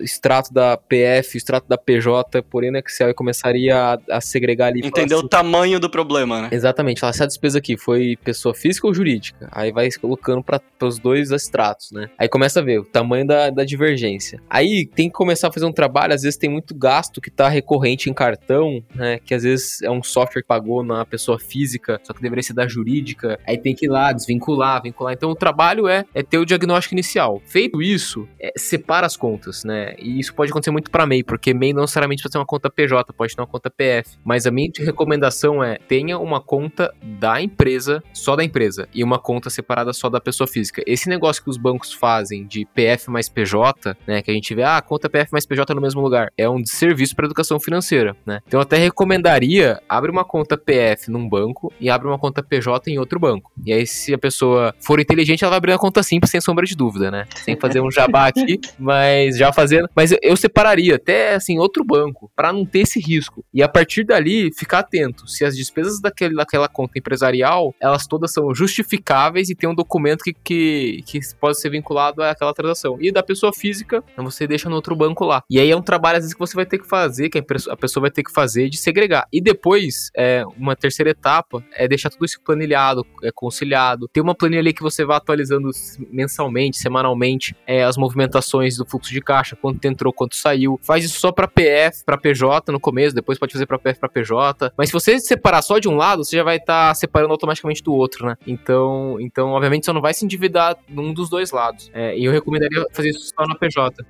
extrato 0.00 0.52
da 0.52 0.76
PF, 0.76 1.36
extrato 1.36 1.66
da 1.68 1.78
PJ, 1.78 2.42
porém 2.42 2.70
no 2.70 2.78
Excel 2.78 3.10
e 3.10 3.14
começaria 3.14 3.76
a, 3.76 4.16
a 4.16 4.20
segregar 4.20 4.68
ali. 4.68 4.80
Entender 4.84 5.14
assim, 5.14 5.24
o 5.24 5.28
tamanho 5.28 5.80
do 5.80 5.88
problema, 5.88 6.42
né? 6.42 6.48
Exatamente. 6.52 7.00
Falar 7.00 7.12
se 7.12 7.22
a 7.22 7.26
despesa 7.26 7.58
aqui 7.58 7.76
foi 7.76 8.18
pessoa 8.22 8.54
física 8.54 8.81
ou 8.86 8.94
jurídica. 8.94 9.48
Aí 9.50 9.72
vai 9.72 9.88
colocando 10.00 10.42
para 10.42 10.60
os 10.82 10.98
dois 10.98 11.30
extratos, 11.30 11.90
né? 11.92 12.08
Aí 12.18 12.28
começa 12.28 12.60
a 12.60 12.62
ver 12.62 12.80
o 12.80 12.84
tamanho 12.84 13.26
da, 13.26 13.50
da 13.50 13.64
divergência. 13.64 14.40
Aí 14.48 14.86
tem 14.86 15.08
que 15.08 15.14
começar 15.14 15.48
a 15.48 15.52
fazer 15.52 15.66
um 15.66 15.72
trabalho, 15.72 16.14
às 16.14 16.22
vezes 16.22 16.38
tem 16.38 16.50
muito 16.50 16.74
gasto 16.74 17.20
que 17.20 17.30
tá 17.30 17.48
recorrente 17.48 18.10
em 18.10 18.14
cartão, 18.14 18.82
né? 18.94 19.18
Que 19.18 19.34
às 19.34 19.42
vezes 19.42 19.82
é 19.82 19.90
um 19.90 20.02
software 20.02 20.42
que 20.42 20.48
pagou 20.48 20.82
na 20.82 21.04
pessoa 21.04 21.38
física, 21.38 22.00
só 22.02 22.12
que 22.12 22.22
deveria 22.22 22.42
ser 22.42 22.54
da 22.54 22.66
jurídica. 22.66 23.38
Aí 23.46 23.58
tem 23.58 23.74
que 23.74 23.86
ir 23.86 23.88
lá, 23.88 24.12
desvincular, 24.12 24.82
vincular. 24.82 25.12
Então 25.12 25.30
o 25.30 25.34
trabalho 25.34 25.88
é, 25.88 26.04
é 26.14 26.22
ter 26.22 26.38
o 26.38 26.46
diagnóstico 26.46 26.94
inicial. 26.94 27.42
Feito 27.46 27.82
isso, 27.82 28.28
é, 28.40 28.52
separa 28.56 29.06
as 29.06 29.16
contas, 29.16 29.64
né? 29.64 29.94
E 29.98 30.18
isso 30.18 30.34
pode 30.34 30.50
acontecer 30.50 30.70
muito 30.70 30.90
para 30.90 31.06
MEI, 31.06 31.22
porque 31.22 31.52
MEI 31.52 31.72
não 31.72 31.82
necessariamente 31.82 32.22
precisa 32.22 32.32
ter 32.32 32.38
uma 32.38 32.46
conta 32.46 32.70
PJ, 32.70 33.12
pode 33.12 33.34
ter 33.34 33.40
uma 33.40 33.46
conta 33.46 33.70
PF. 33.70 34.18
Mas 34.24 34.46
a 34.46 34.50
minha 34.50 34.70
recomendação 34.78 35.62
é 35.62 35.78
tenha 35.88 36.18
uma 36.18 36.40
conta 36.40 36.92
da 37.02 37.40
empresa, 37.40 38.02
só 38.12 38.36
da 38.36 38.44
empresa, 38.44 38.71
e 38.94 39.02
uma 39.02 39.18
conta 39.18 39.50
separada 39.50 39.92
só 39.92 40.08
da 40.08 40.20
pessoa 40.20 40.46
física. 40.46 40.82
Esse 40.86 41.08
negócio 41.08 41.42
que 41.42 41.50
os 41.50 41.56
bancos 41.56 41.92
fazem 41.92 42.46
de 42.46 42.64
PF 42.66 43.10
mais 43.10 43.28
PJ, 43.28 43.96
né? 44.06 44.22
Que 44.22 44.30
a 44.30 44.34
gente 44.34 44.54
vê, 44.54 44.62
ah, 44.62 44.80
conta 44.80 45.08
PF 45.08 45.32
mais 45.32 45.46
PJ 45.46 45.74
no 45.74 45.80
mesmo 45.80 46.00
lugar. 46.00 46.32
É 46.36 46.48
um 46.48 46.64
serviço 46.64 47.14
para 47.14 47.26
educação 47.26 47.58
financeira, 47.58 48.16
né? 48.24 48.40
Então 48.46 48.58
eu 48.58 48.62
até 48.62 48.76
recomendaria, 48.76 49.80
abre 49.88 50.10
uma 50.10 50.24
conta 50.24 50.56
PF 50.56 51.10
num 51.10 51.28
banco 51.28 51.72
e 51.80 51.90
abre 51.90 52.08
uma 52.08 52.18
conta 52.18 52.42
PJ 52.42 52.90
em 52.90 52.98
outro 52.98 53.18
banco. 53.18 53.52
E 53.64 53.72
aí, 53.72 53.86
se 53.86 54.12
a 54.12 54.18
pessoa 54.18 54.74
for 54.80 55.00
inteligente, 55.00 55.44
ela 55.44 55.50
vai 55.50 55.58
abrir 55.58 55.72
uma 55.72 55.78
conta 55.78 56.02
simples, 56.02 56.30
sem 56.30 56.40
sombra 56.40 56.66
de 56.66 56.76
dúvida, 56.76 57.10
né? 57.10 57.26
Sem 57.36 57.56
fazer 57.56 57.80
um 57.80 57.90
jabá 57.90 58.26
aqui, 58.26 58.60
mas 58.78 59.36
já 59.36 59.52
fazendo. 59.52 59.88
Mas 59.94 60.14
eu 60.22 60.36
separaria 60.36 60.96
até, 60.96 61.34
assim, 61.34 61.58
outro 61.58 61.84
banco, 61.84 62.30
para 62.34 62.52
não 62.52 62.64
ter 62.64 62.80
esse 62.80 63.00
risco. 63.00 63.44
E 63.52 63.62
a 63.62 63.68
partir 63.68 64.04
dali, 64.04 64.50
ficar 64.52 64.80
atento. 64.80 65.28
Se 65.28 65.44
as 65.44 65.56
despesas 65.56 66.00
daquele, 66.00 66.34
daquela 66.34 66.68
conta 66.68 66.98
empresarial, 66.98 67.74
elas 67.80 68.06
todas 68.06 68.32
são 68.32 68.54
justificáveis 68.62 69.50
e 69.50 69.54
tem 69.54 69.68
um 69.68 69.74
documento 69.74 70.22
que, 70.22 70.32
que, 70.32 71.02
que 71.02 71.20
pode 71.40 71.60
ser 71.60 71.70
vinculado 71.70 72.22
àquela 72.22 72.54
transação. 72.54 72.96
E 73.00 73.10
da 73.10 73.22
pessoa 73.22 73.52
física, 73.52 74.02
você 74.16 74.46
deixa 74.46 74.68
no 74.68 74.76
outro 74.76 74.94
banco 74.94 75.24
lá. 75.24 75.42
E 75.50 75.58
aí 75.58 75.70
é 75.70 75.76
um 75.76 75.82
trabalho, 75.82 76.18
às 76.18 76.24
vezes, 76.24 76.34
que 76.34 76.40
você 76.40 76.54
vai 76.54 76.66
ter 76.66 76.78
que 76.78 76.86
fazer, 76.86 77.28
que 77.28 77.38
a 77.38 77.76
pessoa 77.76 78.02
vai 78.02 78.10
ter 78.10 78.22
que 78.22 78.32
fazer 78.32 78.68
de 78.68 78.76
segregar. 78.76 79.26
E 79.32 79.40
depois, 79.40 80.10
é, 80.16 80.44
uma 80.56 80.76
terceira 80.76 81.10
etapa 81.10 81.62
é 81.74 81.88
deixar 81.88 82.10
tudo 82.10 82.24
isso 82.24 82.40
planilhado, 82.40 83.04
é, 83.22 83.30
conciliado. 83.32 84.08
Tem 84.08 84.22
uma 84.22 84.34
planilha 84.34 84.60
ali 84.60 84.72
que 84.72 84.82
você 84.82 85.04
vai 85.04 85.16
atualizando 85.16 85.70
mensalmente, 86.10 86.78
semanalmente, 86.78 87.56
é, 87.66 87.84
as 87.84 87.96
movimentações 87.96 88.76
do 88.76 88.86
fluxo 88.86 89.12
de 89.12 89.20
caixa, 89.20 89.56
quanto 89.56 89.84
entrou, 89.84 90.12
quanto 90.12 90.36
saiu. 90.36 90.78
Faz 90.82 91.04
isso 91.04 91.18
só 91.18 91.32
para 91.32 91.48
PF, 91.48 92.04
para 92.04 92.16
PJ 92.16 92.70
no 92.72 92.80
começo, 92.80 93.14
depois 93.14 93.38
pode 93.38 93.52
fazer 93.52 93.66
para 93.66 93.78
PF, 93.78 94.00
para 94.00 94.08
PJ. 94.08 94.72
Mas 94.76 94.88
se 94.88 94.92
você 94.92 95.18
separar 95.18 95.62
só 95.62 95.78
de 95.78 95.88
um 95.88 95.96
lado, 95.96 96.24
você 96.24 96.36
já 96.36 96.44
vai 96.44 96.56
estar 96.56 96.88
tá 96.88 96.94
separando 96.94 97.32
automaticamente 97.32 97.82
do 97.82 97.92
outro, 97.92 98.26
né? 98.26 98.36
Então, 98.46 99.16
então, 99.20 99.50
obviamente, 99.50 99.86
você 99.86 99.92
não 99.92 100.00
vai 100.00 100.14
se 100.14 100.24
endividar 100.24 100.76
num 100.88 101.12
dos 101.12 101.28
dois 101.28 101.50
lados. 101.50 101.90
É, 101.94 102.16
e 102.16 102.24
eu 102.24 102.32
recomendaria 102.32 102.84
fazer 102.92 103.10
isso 103.10 103.32
só 103.34 103.46
na 103.46 103.54
PJ. 103.54 104.04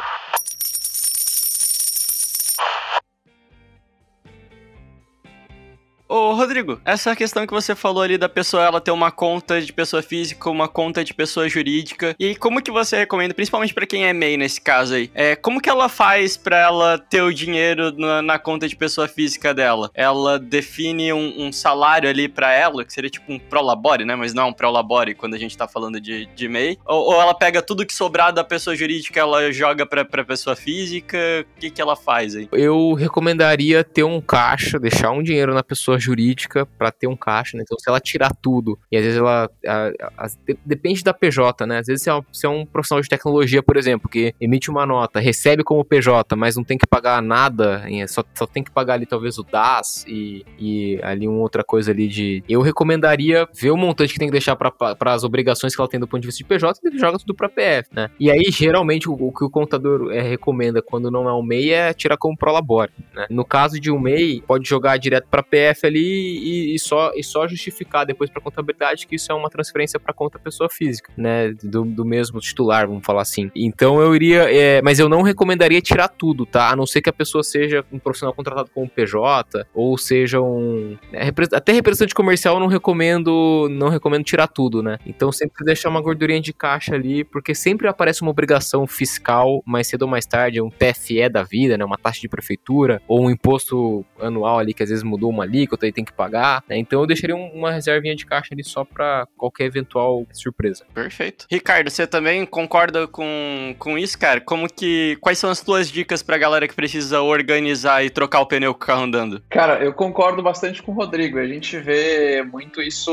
Ô, 6.13 6.35
Rodrigo, 6.35 6.79
essa 6.85 7.17
questão 7.17 7.47
que 7.47 7.55
você 7.55 7.75
falou 7.75 8.03
ali 8.03 8.19
da 8.19 8.29
pessoa 8.29 8.63
ela 8.63 8.83
ter 8.83 8.91
uma 8.91 9.11
conta 9.11 9.63
de 9.63 9.73
pessoa 9.73 10.03
física, 10.03 10.51
uma 10.51 10.69
conta 10.69 11.03
de 11.03 11.15
pessoa 11.15 11.49
jurídica, 11.49 12.15
e 12.19 12.37
como 12.37 12.61
que 12.61 12.71
você 12.71 12.99
recomenda, 12.99 13.33
principalmente 13.33 13.73
para 13.73 13.87
quem 13.87 14.05
é 14.05 14.13
MEI 14.13 14.37
nesse 14.37 14.61
caso 14.61 14.93
aí, 14.93 15.11
é, 15.15 15.35
como 15.35 15.59
que 15.59 15.71
ela 15.71 15.89
faz 15.89 16.37
para 16.37 16.59
ela 16.59 16.99
ter 16.99 17.23
o 17.23 17.33
dinheiro 17.33 17.91
na, 17.97 18.21
na, 18.21 18.39
conta 18.39 18.69
de 18.69 18.77
pessoa 18.77 19.09
física 19.09 19.55
dela? 19.55 19.91
Ela 19.95 20.39
define 20.39 21.15
um, 21.15 21.47
um 21.47 21.51
salário 21.51 22.11
ali 22.11 22.29
para 22.29 22.53
ela, 22.53 22.85
que 22.85 22.93
seria 22.93 23.09
tipo 23.09 23.33
um 23.33 23.39
prolabore, 23.39 24.05
né? 24.05 24.15
Mas 24.15 24.35
não 24.35 24.51
um 24.51 24.53
prolabore 24.53 25.15
quando 25.15 25.33
a 25.33 25.39
gente 25.39 25.57
tá 25.57 25.67
falando 25.67 25.99
de, 25.99 26.27
de 26.27 26.47
MEI. 26.47 26.77
Ou, 26.85 27.15
ou 27.15 27.23
ela 27.23 27.33
pega 27.33 27.63
tudo 27.63 27.87
que 27.87 27.95
sobrar 27.95 28.35
da 28.35 28.45
pessoa 28.45 28.77
jurídica, 28.77 29.19
ela 29.19 29.51
joga 29.51 29.87
pra, 29.87 30.05
pra 30.05 30.23
pessoa 30.23 30.55
física, 30.55 31.17
o 31.57 31.59
que 31.59 31.71
que 31.71 31.81
ela 31.81 31.97
faz 31.97 32.37
aí? 32.37 32.51
Eu 32.53 32.93
recomendaria 32.93 33.83
ter 33.83 34.03
um 34.03 34.21
caixa, 34.21 34.79
deixar 34.79 35.11
um 35.11 35.23
dinheiro 35.23 35.55
na 35.55 35.63
pessoa 35.63 36.02
jurídica 36.03 36.67
para 36.67 36.91
ter 36.91 37.07
um 37.07 37.17
caixa, 37.17 37.57
né? 37.57 37.63
Então, 37.65 37.79
se 37.79 37.89
ela 37.89 38.01
tirar 38.01 38.35
tudo, 38.35 38.79
e 38.91 38.97
às 38.97 39.03
vezes 39.03 39.19
ela. 39.19 39.51
A, 39.67 39.93
a, 40.19 40.27
depende 40.65 41.03
da 41.03 41.15
PJ, 41.15 41.67
né? 41.67 41.79
Às 41.79 41.87
vezes, 41.87 42.03
se 42.03 42.11
é, 42.11 42.15
um, 42.15 42.23
se 42.33 42.47
é 42.47 42.49
um 42.49 42.67
profissional 42.67 43.03
de 43.03 43.09
tecnologia, 43.09 43.63
por 43.63 43.77
exemplo, 43.77 44.09
que 44.09 44.35
emite 44.41 44.71
uma 44.71 44.87
nota, 44.87 45.21
recebe 45.21 45.63
como 45.63 45.85
PJ, 45.85 46.35
mas 46.37 46.57
não 46.57 46.65
tem 46.65 46.79
que 46.79 46.87
pagar 46.87 47.23
nada, 47.23 47.85
só, 48.09 48.25
só 48.35 48.47
tem 48.47 48.63
que 48.63 48.71
pagar 48.71 48.95
ali 48.95 49.07
talvez 49.07 49.39
o 49.39 49.43
DAS 49.43 50.05
e, 50.09 50.45
e 50.59 50.99
ali 51.03 51.29
uma 51.29 51.41
outra 51.41 51.63
coisa 51.63 51.91
ali 51.91 52.09
de. 52.09 52.43
Eu 52.49 52.61
recomendaria 52.61 53.49
ver 53.55 53.71
o 53.71 53.77
montante 53.77 54.13
que 54.13 54.19
tem 54.19 54.29
que 54.29 54.33
deixar 54.33 54.57
para 54.57 55.13
as 55.13 55.25
obrigações 55.25 55.75
que 55.75 55.81
ela 55.81 55.89
tem 55.89 56.01
do 56.01 56.09
ponto 56.09 56.21
de 56.21 56.27
vista 56.27 56.39
de 56.39 56.45
PJ 56.45 56.81
e 56.85 56.99
joga 56.99 57.19
tudo 57.19 57.35
para 57.35 57.49
PF, 57.49 57.89
né? 57.93 58.11
E 58.19 58.31
aí, 58.31 58.45
geralmente, 58.51 59.09
o, 59.09 59.13
o 59.13 59.33
que 59.33 59.45
o 59.45 59.51
contador 59.51 60.13
é, 60.13 60.21
recomenda 60.21 60.83
quando 60.83 61.11
não 61.11 61.29
é 61.29 61.35
um 61.35 61.43
MEI 61.43 61.71
é 61.71 61.95
tirar 61.95 62.17
como 62.17 62.37
Prolabore, 62.37 62.93
né? 63.15 63.27
No 63.31 63.45
caso 63.45 63.79
de 63.79 63.91
um 63.91 63.99
MEI, 63.99 64.43
pode 64.47 64.69
jogar 64.69 64.97
direto 64.97 65.27
para 65.31 65.43
PF 65.43 65.87
ali 65.87 65.92
e, 65.99 66.75
e 66.75 66.79
só, 66.79 67.13
e 67.15 67.23
só 67.23 67.47
justificar 67.47 68.05
depois 68.07 68.31
para 68.31 68.41
contabilidade 68.41 69.07
que 69.07 69.17
isso 69.17 69.31
é 69.31 69.35
uma 69.35 69.51
transferência 69.51 69.99
para 69.99 70.13
conta 70.13 70.39
pessoa 70.39 70.69
física, 70.69 71.13
né? 71.17 71.53
Do, 71.63 71.85
do 71.85 72.05
mesmo 72.05 72.41
titular, 72.41 72.87
vamos 72.87 73.05
falar 73.05 73.23
assim. 73.23 73.51
Então 73.55 74.01
eu 74.01 74.15
iria, 74.15 74.53
é, 74.53 74.83
mas 74.83 74.99
eu 74.99 75.09
não 75.09 75.23
recomendaria 75.23 75.81
tirar 75.81 76.09
tudo, 76.09 76.45
tá? 76.45 76.71
A 76.71 76.77
não 76.77 76.87
ser 76.87 77.01
que 77.01 77.11
a 77.11 77.13
pessoa 77.13 77.43
seja 77.43 77.85
um 77.93 77.99
profissional 77.99 78.35
contratado 78.35 78.71
como 78.75 78.89
PJ 78.89 79.67
ou 79.75 79.97
seja 79.99 80.41
um 80.41 80.97
é, 81.13 81.29
até 81.53 81.73
representante 81.73 82.15
comercial 82.15 82.55
eu 82.55 82.61
não 82.61 82.67
recomendo, 82.67 83.69
não 83.71 83.89
recomendo 83.89 84.25
tirar 84.25 84.47
tudo, 84.47 84.83
né? 84.83 84.99
Então 85.07 85.31
sempre 85.33 85.65
deixar 85.65 85.89
uma 85.89 86.01
gordurinha 86.01 86.41
de 86.41 86.53
caixa 86.53 86.95
ali, 86.95 87.25
porque 87.25 87.55
sempre 87.55 87.89
aparece 87.89 88.23
uma 88.23 88.31
obrigação 88.31 88.87
fiscal 88.87 89.63
mais 89.67 89.87
cedo 89.87 90.03
ou 90.03 90.09
mais 90.09 90.27
tarde, 90.27 90.61
um 90.61 90.71
TFE 90.71 91.29
da 91.29 91.43
vida, 91.43 91.77
né? 91.77 91.85
Uma 91.85 91.99
taxa 91.99 92.21
de 92.21 92.29
prefeitura 92.29 93.01
ou 93.07 93.25
um 93.25 93.31
imposto 93.31 94.05
anual 94.21 94.59
ali 94.59 94.75
que 94.75 94.83
às 94.83 94.89
vezes 94.89 95.05
mudou 95.05 95.31
uma 95.31 95.45
alíquota 95.45 95.82
e 95.87 95.93
tem 95.93 96.05
que 96.05 96.13
pagar, 96.13 96.63
né? 96.69 96.77
Então 96.77 97.01
eu 97.01 97.07
deixaria 97.07 97.37
uma 97.37 97.71
reservinha 97.71 98.15
de 98.15 98.27
caixa 98.27 98.49
ali 98.53 98.65
só 98.65 98.85
para 98.85 99.27
qualquer 99.37 99.65
eventual 99.65 100.27
surpresa. 100.33 100.85
Perfeito. 100.93 101.47
Ricardo, 101.51 101.91
você 101.91 102.07
também 102.07 102.45
concorda 102.47 103.07
com, 103.07 103.75
com 103.79 103.99
isso, 103.99 104.19
cara? 104.19 104.41
Como 104.41 104.69
que 104.73 105.17
quais 105.21 105.39
são 105.39 105.51
as 105.51 105.61
tuas 105.61 105.89
dicas 105.89 106.23
pra 106.23 106.39
galera 106.39 106.69
que 106.69 106.75
precisa 106.75 107.21
organizar 107.21 108.05
e 108.05 108.11
trocar 108.11 108.41
o 108.41 108.47
pneu 108.47 108.75
com 108.75 108.83
o 108.83 108.87
carro 108.87 109.03
andando? 109.03 109.43
Cara, 109.51 109.83
eu 109.83 109.93
concordo 109.93 110.43
bastante 110.43 110.83
com 110.83 110.93
o 110.93 110.95
Rodrigo. 110.95 111.39
A 111.39 111.47
gente 111.47 111.79
vê 111.79 112.43
muito 112.43 112.81
isso 112.81 113.13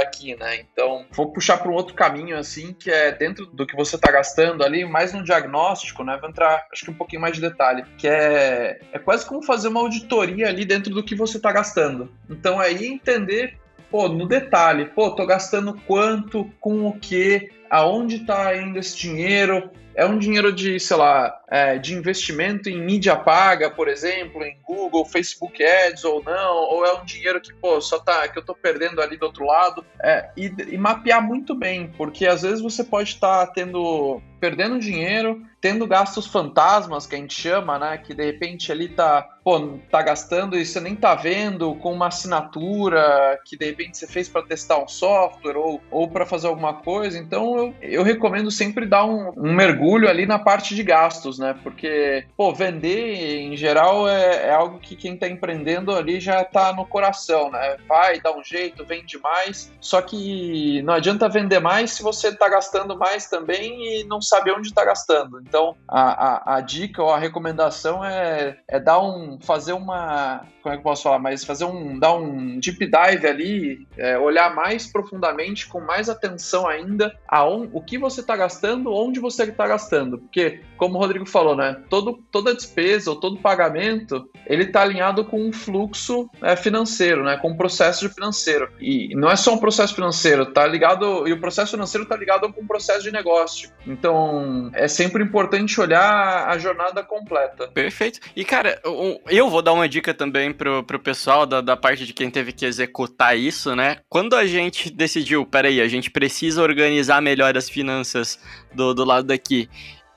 aqui, 0.00 0.36
né? 0.36 0.60
Então, 0.60 1.04
vou 1.12 1.32
puxar 1.32 1.58
para 1.58 1.70
um 1.70 1.74
outro 1.74 1.94
caminho 1.94 2.36
assim, 2.36 2.72
que 2.72 2.90
é 2.90 3.12
dentro 3.12 3.46
do 3.46 3.66
que 3.66 3.76
você 3.76 3.96
está 3.96 4.10
gastando 4.10 4.64
ali, 4.64 4.84
mais 4.84 5.12
no 5.12 5.22
diagnóstico, 5.22 6.04
né? 6.04 6.16
Vou 6.20 6.28
entrar, 6.28 6.66
acho 6.72 6.84
que 6.84 6.90
um 6.90 6.94
pouquinho 6.94 7.22
mais 7.22 7.34
de 7.34 7.40
detalhe, 7.40 7.84
que 7.98 8.08
é 8.08 8.80
é 8.92 8.98
quase 8.98 9.26
como 9.26 9.42
fazer 9.42 9.68
uma 9.68 9.80
auditoria 9.80 10.48
ali 10.48 10.64
dentro 10.64 10.92
do 10.92 11.02
que 11.02 11.14
você 11.14 11.36
está 11.36 11.52
gastando. 11.52 11.91
Então, 12.28 12.58
aí 12.58 12.86
entender 12.86 13.56
pô, 13.92 14.08
no 14.08 14.26
detalhe, 14.26 14.86
pô, 14.86 15.10
tô 15.10 15.26
gastando 15.26 15.74
quanto, 15.86 16.50
com 16.58 16.86
o 16.86 16.98
que, 16.98 17.50
aonde 17.68 18.16
está 18.16 18.56
indo 18.56 18.78
esse 18.78 18.96
dinheiro, 18.96 19.70
é 19.94 20.06
um 20.06 20.18
dinheiro 20.18 20.50
de, 20.50 20.80
sei 20.80 20.96
lá, 20.96 21.41
é, 21.52 21.78
de 21.78 21.94
investimento 21.94 22.68
em 22.68 22.80
mídia 22.80 23.14
paga, 23.14 23.70
por 23.70 23.88
exemplo, 23.88 24.42
em 24.42 24.56
Google, 24.62 25.04
Facebook 25.04 25.62
Ads 25.62 26.04
ou 26.04 26.22
não, 26.22 26.56
ou 26.70 26.86
é 26.86 26.94
um 26.94 27.04
dinheiro 27.04 27.40
que, 27.40 27.52
pô, 27.52 27.80
só 27.80 27.98
tá, 27.98 28.26
que 28.28 28.38
eu 28.38 28.44
tô 28.44 28.54
perdendo 28.54 29.00
ali 29.00 29.16
do 29.16 29.26
outro 29.26 29.44
lado, 29.44 29.84
é, 30.02 30.30
e, 30.36 30.52
e 30.68 30.78
mapear 30.78 31.22
muito 31.22 31.54
bem, 31.54 31.92
porque 31.96 32.26
às 32.26 32.42
vezes 32.42 32.60
você 32.60 32.82
pode 32.82 33.10
estar 33.10 33.46
tá 33.46 33.52
tendo, 33.52 34.20
perdendo 34.40 34.78
dinheiro, 34.78 35.42
tendo 35.60 35.86
gastos 35.86 36.26
fantasmas, 36.26 37.06
que 37.06 37.14
a 37.14 37.18
gente 37.18 37.34
chama, 37.34 37.78
né, 37.78 37.98
que 37.98 38.14
de 38.14 38.24
repente 38.24 38.72
ali 38.72 38.88
tá, 38.88 39.22
pô, 39.44 39.78
tá 39.90 40.02
gastando 40.02 40.56
e 40.56 40.66
você 40.66 40.80
nem 40.80 40.96
tá 40.96 41.14
vendo, 41.14 41.74
com 41.76 41.92
uma 41.92 42.08
assinatura 42.08 43.38
que 43.44 43.56
de 43.56 43.66
repente 43.66 43.98
você 43.98 44.06
fez 44.06 44.28
para 44.28 44.42
testar 44.42 44.78
um 44.78 44.88
software 44.88 45.56
ou, 45.56 45.80
ou 45.90 46.08
para 46.08 46.26
fazer 46.26 46.48
alguma 46.48 46.74
coisa, 46.74 47.18
então 47.18 47.56
eu, 47.56 47.74
eu 47.82 48.02
recomendo 48.02 48.50
sempre 48.50 48.86
dar 48.86 49.04
um, 49.04 49.32
um 49.36 49.52
mergulho 49.52 49.82
mergulho 49.82 50.08
ali 50.08 50.26
na 50.26 50.38
parte 50.38 50.74
de 50.74 50.82
gastos, 50.82 51.38
né? 51.42 51.54
Porque, 51.62 52.24
pô, 52.36 52.54
vender 52.54 53.40
em 53.40 53.56
geral 53.56 54.08
é, 54.08 54.48
é 54.48 54.54
algo 54.54 54.78
que 54.78 54.96
quem 54.96 55.14
está 55.14 55.28
empreendendo 55.28 55.94
ali 55.94 56.20
já 56.20 56.42
está 56.42 56.72
no 56.72 56.86
coração, 56.86 57.50
né? 57.50 57.76
Vai, 57.86 58.20
dá 58.20 58.34
um 58.34 58.42
jeito, 58.42 58.84
vende 58.84 59.18
mais. 59.18 59.72
Só 59.80 60.00
que 60.00 60.80
não 60.82 60.94
adianta 60.94 61.28
vender 61.28 61.60
mais 61.60 61.92
se 61.92 62.02
você 62.02 62.28
está 62.28 62.48
gastando 62.48 62.96
mais 62.96 63.28
também 63.28 64.00
e 64.00 64.04
não 64.04 64.20
sabe 64.20 64.50
onde 64.52 64.68
está 64.68 64.84
gastando. 64.84 65.40
Então, 65.40 65.76
a, 65.88 66.52
a, 66.52 66.56
a, 66.56 66.60
dica 66.60 67.02
ou 67.02 67.10
a 67.10 67.18
recomendação 67.18 68.04
é, 68.04 68.58
é 68.68 68.78
dar 68.78 69.00
um. 69.00 69.38
fazer 69.40 69.72
uma. 69.72 70.46
Como 70.62 70.72
é 70.72 70.76
que 70.76 70.80
eu 70.80 70.84
posso 70.84 71.02
falar? 71.02 71.18
Mas 71.18 71.44
fazer 71.44 71.64
um. 71.64 71.98
dar 71.98 72.14
um 72.14 72.60
deep 72.60 72.78
dive 72.78 73.26
ali, 73.26 73.88
é, 73.96 74.18
olhar 74.18 74.54
mais 74.54 74.86
profundamente, 74.86 75.66
com 75.66 75.80
mais 75.80 76.08
atenção 76.08 76.68
ainda, 76.68 77.16
aonde, 77.26 77.70
o 77.72 77.80
que 77.80 77.98
você 77.98 78.20
está 78.20 78.36
gastando, 78.36 78.92
onde 78.92 79.18
você 79.18 79.44
está 79.44 79.66
gastando. 79.66 80.18
Porque, 80.18 80.60
como 80.76 80.96
o 80.96 80.98
Rodrigo 81.00 81.26
falou, 81.32 81.56
né? 81.56 81.76
Todo, 81.88 82.22
toda 82.30 82.54
despesa 82.54 83.10
ou 83.10 83.16
todo 83.16 83.38
pagamento, 83.38 84.28
ele 84.46 84.64
está 84.64 84.82
alinhado 84.82 85.24
com 85.24 85.42
um 85.42 85.52
fluxo 85.52 86.28
é, 86.42 86.54
financeiro, 86.54 87.24
né? 87.24 87.36
Com 87.36 87.50
um 87.50 87.56
processo 87.56 88.08
financeiro. 88.10 88.68
E 88.80 89.14
não 89.16 89.30
é 89.30 89.36
só 89.36 89.54
um 89.54 89.58
processo 89.58 89.94
financeiro, 89.94 90.46
tá 90.46 90.66
ligado. 90.66 91.26
E 91.26 91.32
o 91.32 91.40
processo 91.40 91.72
financeiro 91.72 92.04
está 92.04 92.16
ligado 92.16 92.52
com 92.52 92.60
um 92.60 92.66
processo 92.66 93.02
de 93.02 93.10
negócio. 93.10 93.70
Então, 93.86 94.70
é 94.74 94.86
sempre 94.86 95.22
importante 95.22 95.80
olhar 95.80 96.48
a 96.48 96.58
jornada 96.58 97.02
completa. 97.02 97.68
Perfeito. 97.68 98.20
E, 98.36 98.44
cara, 98.44 98.80
eu 99.28 99.48
vou 99.48 99.62
dar 99.62 99.72
uma 99.72 99.88
dica 99.88 100.12
também 100.12 100.52
pro, 100.52 100.84
pro 100.84 100.98
pessoal 100.98 101.46
da, 101.46 101.60
da 101.60 101.76
parte 101.76 102.04
de 102.04 102.12
quem 102.12 102.30
teve 102.30 102.52
que 102.52 102.66
executar 102.66 103.36
isso, 103.36 103.74
né? 103.74 103.98
Quando 104.08 104.36
a 104.36 104.46
gente 104.46 104.90
decidiu, 104.90 105.46
peraí, 105.46 105.80
a 105.80 105.88
gente 105.88 106.10
precisa 106.10 106.62
organizar 106.62 107.22
melhor 107.22 107.56
as 107.56 107.68
finanças 107.68 108.38
do, 108.74 108.92
do 108.92 109.04
lado 109.04 109.26
daqui 109.26 109.68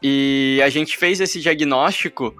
e 0.07 0.61
a 0.61 0.69
gente 0.69 0.95
fez 0.99 1.19
esse 1.19 1.41
diagnóstico, 1.41 2.31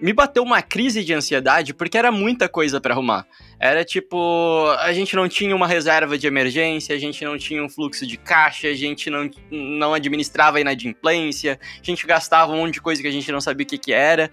me 0.00 0.12
bateu 0.12 0.42
uma 0.42 0.60
crise 0.60 1.04
de 1.04 1.14
ansiedade 1.14 1.72
porque 1.72 1.96
era 1.96 2.10
muita 2.10 2.48
coisa 2.48 2.80
para 2.80 2.94
arrumar. 2.94 3.24
Era 3.60 3.84
tipo, 3.84 4.66
a 4.80 4.92
gente 4.92 5.14
não 5.14 5.28
tinha 5.28 5.54
uma 5.54 5.68
reserva 5.68 6.18
de 6.18 6.26
emergência, 6.26 6.96
a 6.96 6.98
gente 6.98 7.24
não 7.24 7.38
tinha 7.38 7.62
um 7.62 7.68
fluxo 7.68 8.04
de 8.04 8.16
caixa, 8.16 8.66
a 8.66 8.74
gente 8.74 9.08
não, 9.08 9.30
não 9.52 9.94
administrava 9.94 10.60
inadimplência, 10.60 11.60
a 11.80 11.84
gente 11.84 12.04
gastava 12.08 12.50
um 12.50 12.56
monte 12.56 12.74
de 12.74 12.80
coisa 12.80 13.00
que 13.00 13.06
a 13.06 13.12
gente 13.12 13.30
não 13.30 13.40
sabia 13.40 13.62
o 13.62 13.68
que, 13.68 13.78
que 13.78 13.92
era. 13.92 14.28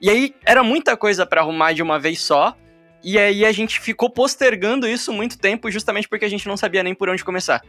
E 0.00 0.08
aí 0.08 0.34
era 0.46 0.64
muita 0.64 0.96
coisa 0.96 1.26
para 1.26 1.42
arrumar 1.42 1.74
de 1.74 1.82
uma 1.82 1.98
vez 1.98 2.18
só. 2.18 2.56
E 3.04 3.18
aí 3.18 3.44
a 3.44 3.52
gente 3.52 3.78
ficou 3.78 4.08
postergando 4.08 4.88
isso 4.88 5.12
muito 5.12 5.38
tempo 5.38 5.70
justamente 5.70 6.08
porque 6.08 6.24
a 6.24 6.30
gente 6.30 6.48
não 6.48 6.56
sabia 6.56 6.82
nem 6.82 6.94
por 6.94 7.10
onde 7.10 7.22
começar. 7.22 7.60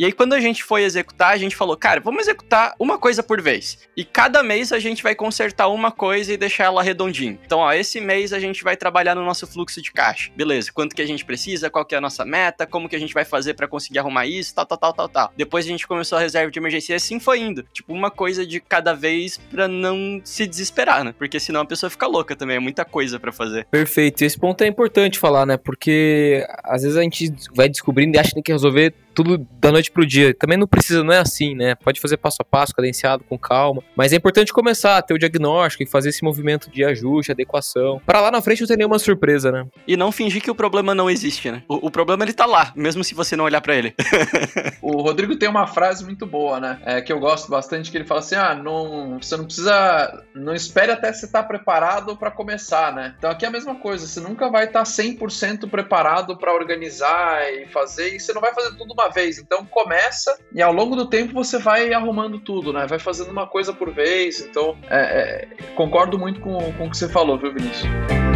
E 0.00 0.04
aí, 0.06 0.12
quando 0.12 0.32
a 0.32 0.40
gente 0.40 0.64
foi 0.64 0.82
executar, 0.82 1.34
a 1.34 1.36
gente 1.36 1.54
falou, 1.54 1.76
cara, 1.76 2.00
vamos 2.00 2.22
executar 2.22 2.74
uma 2.78 2.96
coisa 2.96 3.22
por 3.22 3.38
vez. 3.42 3.80
E 3.94 4.02
cada 4.02 4.42
mês 4.42 4.72
a 4.72 4.78
gente 4.78 5.02
vai 5.02 5.14
consertar 5.14 5.68
uma 5.68 5.92
coisa 5.92 6.32
e 6.32 6.38
deixar 6.38 6.64
ela 6.64 6.82
redondinha. 6.82 7.38
Então, 7.44 7.58
ó, 7.58 7.70
esse 7.70 8.00
mês 8.00 8.32
a 8.32 8.40
gente 8.40 8.64
vai 8.64 8.78
trabalhar 8.78 9.14
no 9.14 9.22
nosso 9.22 9.46
fluxo 9.46 9.82
de 9.82 9.92
caixa. 9.92 10.32
Beleza, 10.34 10.72
quanto 10.72 10.96
que 10.96 11.02
a 11.02 11.06
gente 11.06 11.22
precisa, 11.22 11.68
qual 11.68 11.84
que 11.84 11.94
é 11.94 11.98
a 11.98 12.00
nossa 12.00 12.24
meta, 12.24 12.66
como 12.66 12.88
que 12.88 12.96
a 12.96 12.98
gente 12.98 13.12
vai 13.12 13.26
fazer 13.26 13.52
para 13.52 13.68
conseguir 13.68 13.98
arrumar 13.98 14.24
isso, 14.24 14.54
tal, 14.54 14.64
tal, 14.64 14.78
tal, 14.78 14.92
tal, 14.94 15.08
tal. 15.10 15.32
Depois 15.36 15.66
a 15.66 15.68
gente 15.68 15.86
começou 15.86 16.16
a 16.16 16.20
reserva 16.22 16.50
de 16.50 16.58
emergência 16.58 16.94
e 16.94 16.96
assim 16.96 17.20
foi 17.20 17.40
indo. 17.40 17.62
Tipo, 17.70 17.92
uma 17.92 18.10
coisa 18.10 18.46
de 18.46 18.58
cada 18.58 18.94
vez 18.94 19.36
pra 19.50 19.68
não 19.68 20.18
se 20.24 20.46
desesperar, 20.46 21.04
né? 21.04 21.14
Porque 21.18 21.38
senão 21.38 21.60
a 21.60 21.66
pessoa 21.66 21.90
fica 21.90 22.06
louca 22.06 22.34
também, 22.34 22.56
é 22.56 22.58
muita 22.58 22.86
coisa 22.86 23.20
para 23.20 23.32
fazer. 23.32 23.66
Perfeito. 23.66 24.22
Esse 24.22 24.38
ponto 24.38 24.64
é 24.64 24.66
importante 24.66 25.18
falar, 25.18 25.44
né? 25.44 25.58
Porque 25.58 26.42
às 26.64 26.84
vezes 26.84 26.96
a 26.96 27.02
gente 27.02 27.30
vai 27.54 27.68
descobrindo 27.68 28.16
e 28.16 28.18
acha 28.18 28.30
que 28.30 28.36
tem 28.36 28.42
que 28.42 28.52
resolver 28.52 28.94
tudo 29.14 29.46
da 29.60 29.70
noite 29.70 29.90
pro 29.90 30.06
dia. 30.06 30.34
Também 30.34 30.58
não 30.58 30.66
precisa, 30.66 31.02
não 31.04 31.12
é 31.12 31.18
assim, 31.18 31.54
né? 31.54 31.74
Pode 31.74 32.00
fazer 32.00 32.16
passo 32.16 32.38
a 32.40 32.44
passo, 32.44 32.74
cadenciado, 32.74 33.24
com 33.24 33.38
calma. 33.38 33.82
Mas 33.96 34.12
é 34.12 34.16
importante 34.16 34.52
começar 34.52 34.96
a 34.96 35.02
ter 35.02 35.14
o 35.14 35.18
diagnóstico 35.18 35.82
e 35.82 35.86
fazer 35.86 36.10
esse 36.10 36.24
movimento 36.24 36.70
de 36.70 36.84
ajuste, 36.84 37.32
adequação. 37.32 38.00
Para 38.04 38.20
lá 38.20 38.30
na 38.30 38.42
frente 38.42 38.60
não 38.60 38.68
ter 38.68 38.76
nenhuma 38.76 38.98
surpresa, 38.98 39.50
né? 39.50 39.66
E 39.86 39.96
não 39.96 40.12
fingir 40.12 40.42
que 40.42 40.50
o 40.50 40.54
problema 40.54 40.94
não 40.94 41.10
existe, 41.10 41.50
né? 41.50 41.62
O, 41.68 41.88
o 41.88 41.90
problema 41.90 42.24
ele 42.24 42.32
tá 42.32 42.46
lá, 42.46 42.72
mesmo 42.74 43.02
se 43.04 43.14
você 43.14 43.36
não 43.36 43.44
olhar 43.44 43.60
para 43.60 43.74
ele. 43.74 43.94
o 44.80 45.02
Rodrigo 45.02 45.36
tem 45.36 45.48
uma 45.48 45.66
frase 45.66 46.04
muito 46.04 46.26
boa, 46.26 46.60
né? 46.60 46.80
É, 46.84 47.00
que 47.00 47.12
eu 47.12 47.18
gosto 47.18 47.50
bastante, 47.50 47.90
que 47.90 47.96
ele 47.96 48.06
fala 48.06 48.20
assim: 48.20 48.36
ah, 48.36 48.54
não, 48.54 49.18
você 49.20 49.36
não 49.36 49.44
precisa. 49.44 50.24
Não 50.34 50.54
espere 50.54 50.92
até 50.92 51.12
você 51.12 51.26
estar 51.26 51.42
tá 51.42 51.48
preparado 51.48 52.16
para 52.16 52.30
começar, 52.30 52.94
né? 52.94 53.14
Então 53.18 53.30
aqui 53.30 53.44
é 53.44 53.48
a 53.48 53.52
mesma 53.52 53.74
coisa, 53.74 54.06
você 54.06 54.20
nunca 54.20 54.48
vai 54.48 54.64
estar 54.66 54.84
tá 54.84 54.90
100% 54.90 55.68
preparado 55.68 56.36
para 56.36 56.54
organizar 56.54 57.42
e 57.52 57.66
fazer, 57.66 58.14
e 58.14 58.20
você 58.20 58.32
não 58.32 58.40
vai 58.40 58.54
fazer 58.54 58.76
tudo 58.76 58.94
uma 59.00 59.10
vez. 59.10 59.38
Então 59.38 59.64
começa 59.64 60.38
e 60.52 60.62
ao 60.62 60.72
longo 60.72 60.94
do 60.94 61.08
tempo 61.08 61.32
você 61.32 61.58
vai 61.58 61.92
arrumando 61.92 62.38
tudo, 62.38 62.72
né? 62.72 62.86
Vai 62.86 62.98
fazendo 62.98 63.30
uma 63.30 63.46
coisa 63.46 63.72
por 63.72 63.92
vez. 63.92 64.40
Então 64.40 64.76
é, 64.88 65.00
é, 65.00 65.48
concordo 65.74 66.18
muito 66.18 66.40
com, 66.40 66.58
com 66.74 66.86
o 66.86 66.90
que 66.90 66.96
você 66.96 67.08
falou, 67.08 67.38
viu, 67.38 67.52
Vinícius? 67.52 68.29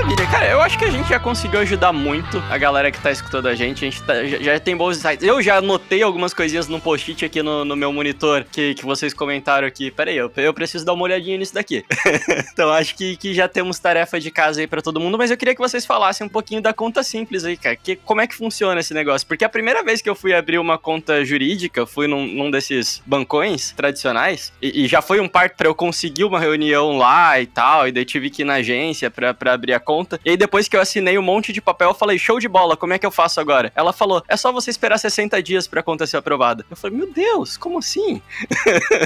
Maravilha, 0.00 0.26
cara, 0.28 0.46
eu 0.46 0.62
acho 0.62 0.78
que 0.78 0.84
a 0.86 0.90
gente 0.90 1.10
já 1.10 1.20
conseguiu 1.20 1.60
ajudar 1.60 1.92
muito 1.92 2.42
a 2.48 2.56
galera 2.56 2.90
que 2.90 2.98
tá 2.98 3.10
escutando 3.10 3.48
a 3.48 3.54
gente. 3.54 3.84
A 3.84 3.90
gente 3.90 4.02
tá, 4.02 4.24
já, 4.24 4.38
já, 4.38 4.58
tem 4.58 4.74
bons 4.74 4.96
insights. 4.96 5.22
Eu 5.22 5.42
já 5.42 5.58
anotei 5.58 6.02
algumas 6.02 6.32
coisinhas 6.32 6.66
no 6.68 6.80
post-it 6.80 7.22
aqui 7.22 7.42
no, 7.42 7.66
no, 7.66 7.76
meu 7.76 7.92
monitor 7.92 8.46
que, 8.50 8.72
que 8.72 8.82
vocês 8.82 9.12
comentaram 9.12 9.68
aqui. 9.68 9.90
Pera 9.90 10.10
aí, 10.10 10.16
eu, 10.16 10.32
eu 10.38 10.54
preciso 10.54 10.86
dar 10.86 10.94
uma 10.94 11.02
olhadinha 11.02 11.36
nisso 11.36 11.52
daqui. 11.52 11.84
então 12.50 12.70
acho 12.70 12.94
que, 12.94 13.14
que 13.18 13.34
já 13.34 13.46
temos 13.46 13.78
tarefa 13.78 14.18
de 14.18 14.30
casa 14.30 14.62
aí 14.62 14.66
para 14.66 14.80
todo 14.80 14.98
mundo, 14.98 15.18
mas 15.18 15.30
eu 15.30 15.36
queria 15.36 15.54
que 15.54 15.60
vocês 15.60 15.84
falassem 15.84 16.26
um 16.26 16.30
pouquinho 16.30 16.62
da 16.62 16.72
conta 16.72 17.02
simples 17.02 17.44
aí, 17.44 17.58
cara. 17.58 17.76
Que, 17.76 17.94
como 17.94 18.22
é 18.22 18.26
que 18.26 18.34
funciona 18.34 18.80
esse 18.80 18.94
negócio? 18.94 19.28
Porque 19.28 19.44
a 19.44 19.50
primeira 19.50 19.84
vez 19.84 20.00
que 20.00 20.08
eu 20.08 20.14
fui 20.14 20.32
abrir 20.32 20.58
uma 20.58 20.78
conta 20.78 21.22
jurídica, 21.26 21.84
fui 21.84 22.06
num, 22.06 22.26
num 22.26 22.50
desses 22.50 23.02
bancões 23.04 23.72
tradicionais, 23.72 24.50
e, 24.62 24.84
e 24.84 24.88
já 24.88 25.02
foi 25.02 25.20
um 25.20 25.28
parto 25.28 25.58
para 25.58 25.68
eu 25.68 25.74
conseguir 25.74 26.24
uma 26.24 26.40
reunião 26.40 26.96
lá 26.96 27.38
e 27.38 27.44
tal, 27.44 27.86
e 27.86 27.92
daí 27.92 28.06
tive 28.06 28.30
que 28.30 28.40
ir 28.40 28.46
na 28.46 28.54
agência 28.54 29.10
para 29.10 29.52
abrir 29.52 29.74
a 29.74 29.89
conta. 29.90 30.20
E 30.24 30.30
aí 30.30 30.36
depois 30.36 30.68
que 30.68 30.76
eu 30.76 30.80
assinei 30.80 31.18
um 31.18 31.22
monte 31.22 31.52
de 31.52 31.60
papel, 31.60 31.88
eu 31.88 31.94
falei, 31.94 32.16
show 32.16 32.38
de 32.38 32.46
bola, 32.46 32.76
como 32.76 32.92
é 32.92 32.98
que 32.98 33.04
eu 33.04 33.10
faço 33.10 33.40
agora? 33.40 33.72
Ela 33.74 33.92
falou, 33.92 34.22
é 34.28 34.36
só 34.36 34.52
você 34.52 34.70
esperar 34.70 34.98
60 34.98 35.42
dias 35.42 35.66
pra 35.66 35.82
conta 35.82 36.06
ser 36.06 36.16
aprovada. 36.16 36.64
Eu 36.70 36.76
falei, 36.76 36.96
meu 36.96 37.12
Deus, 37.12 37.56
como 37.56 37.78
assim? 37.78 38.22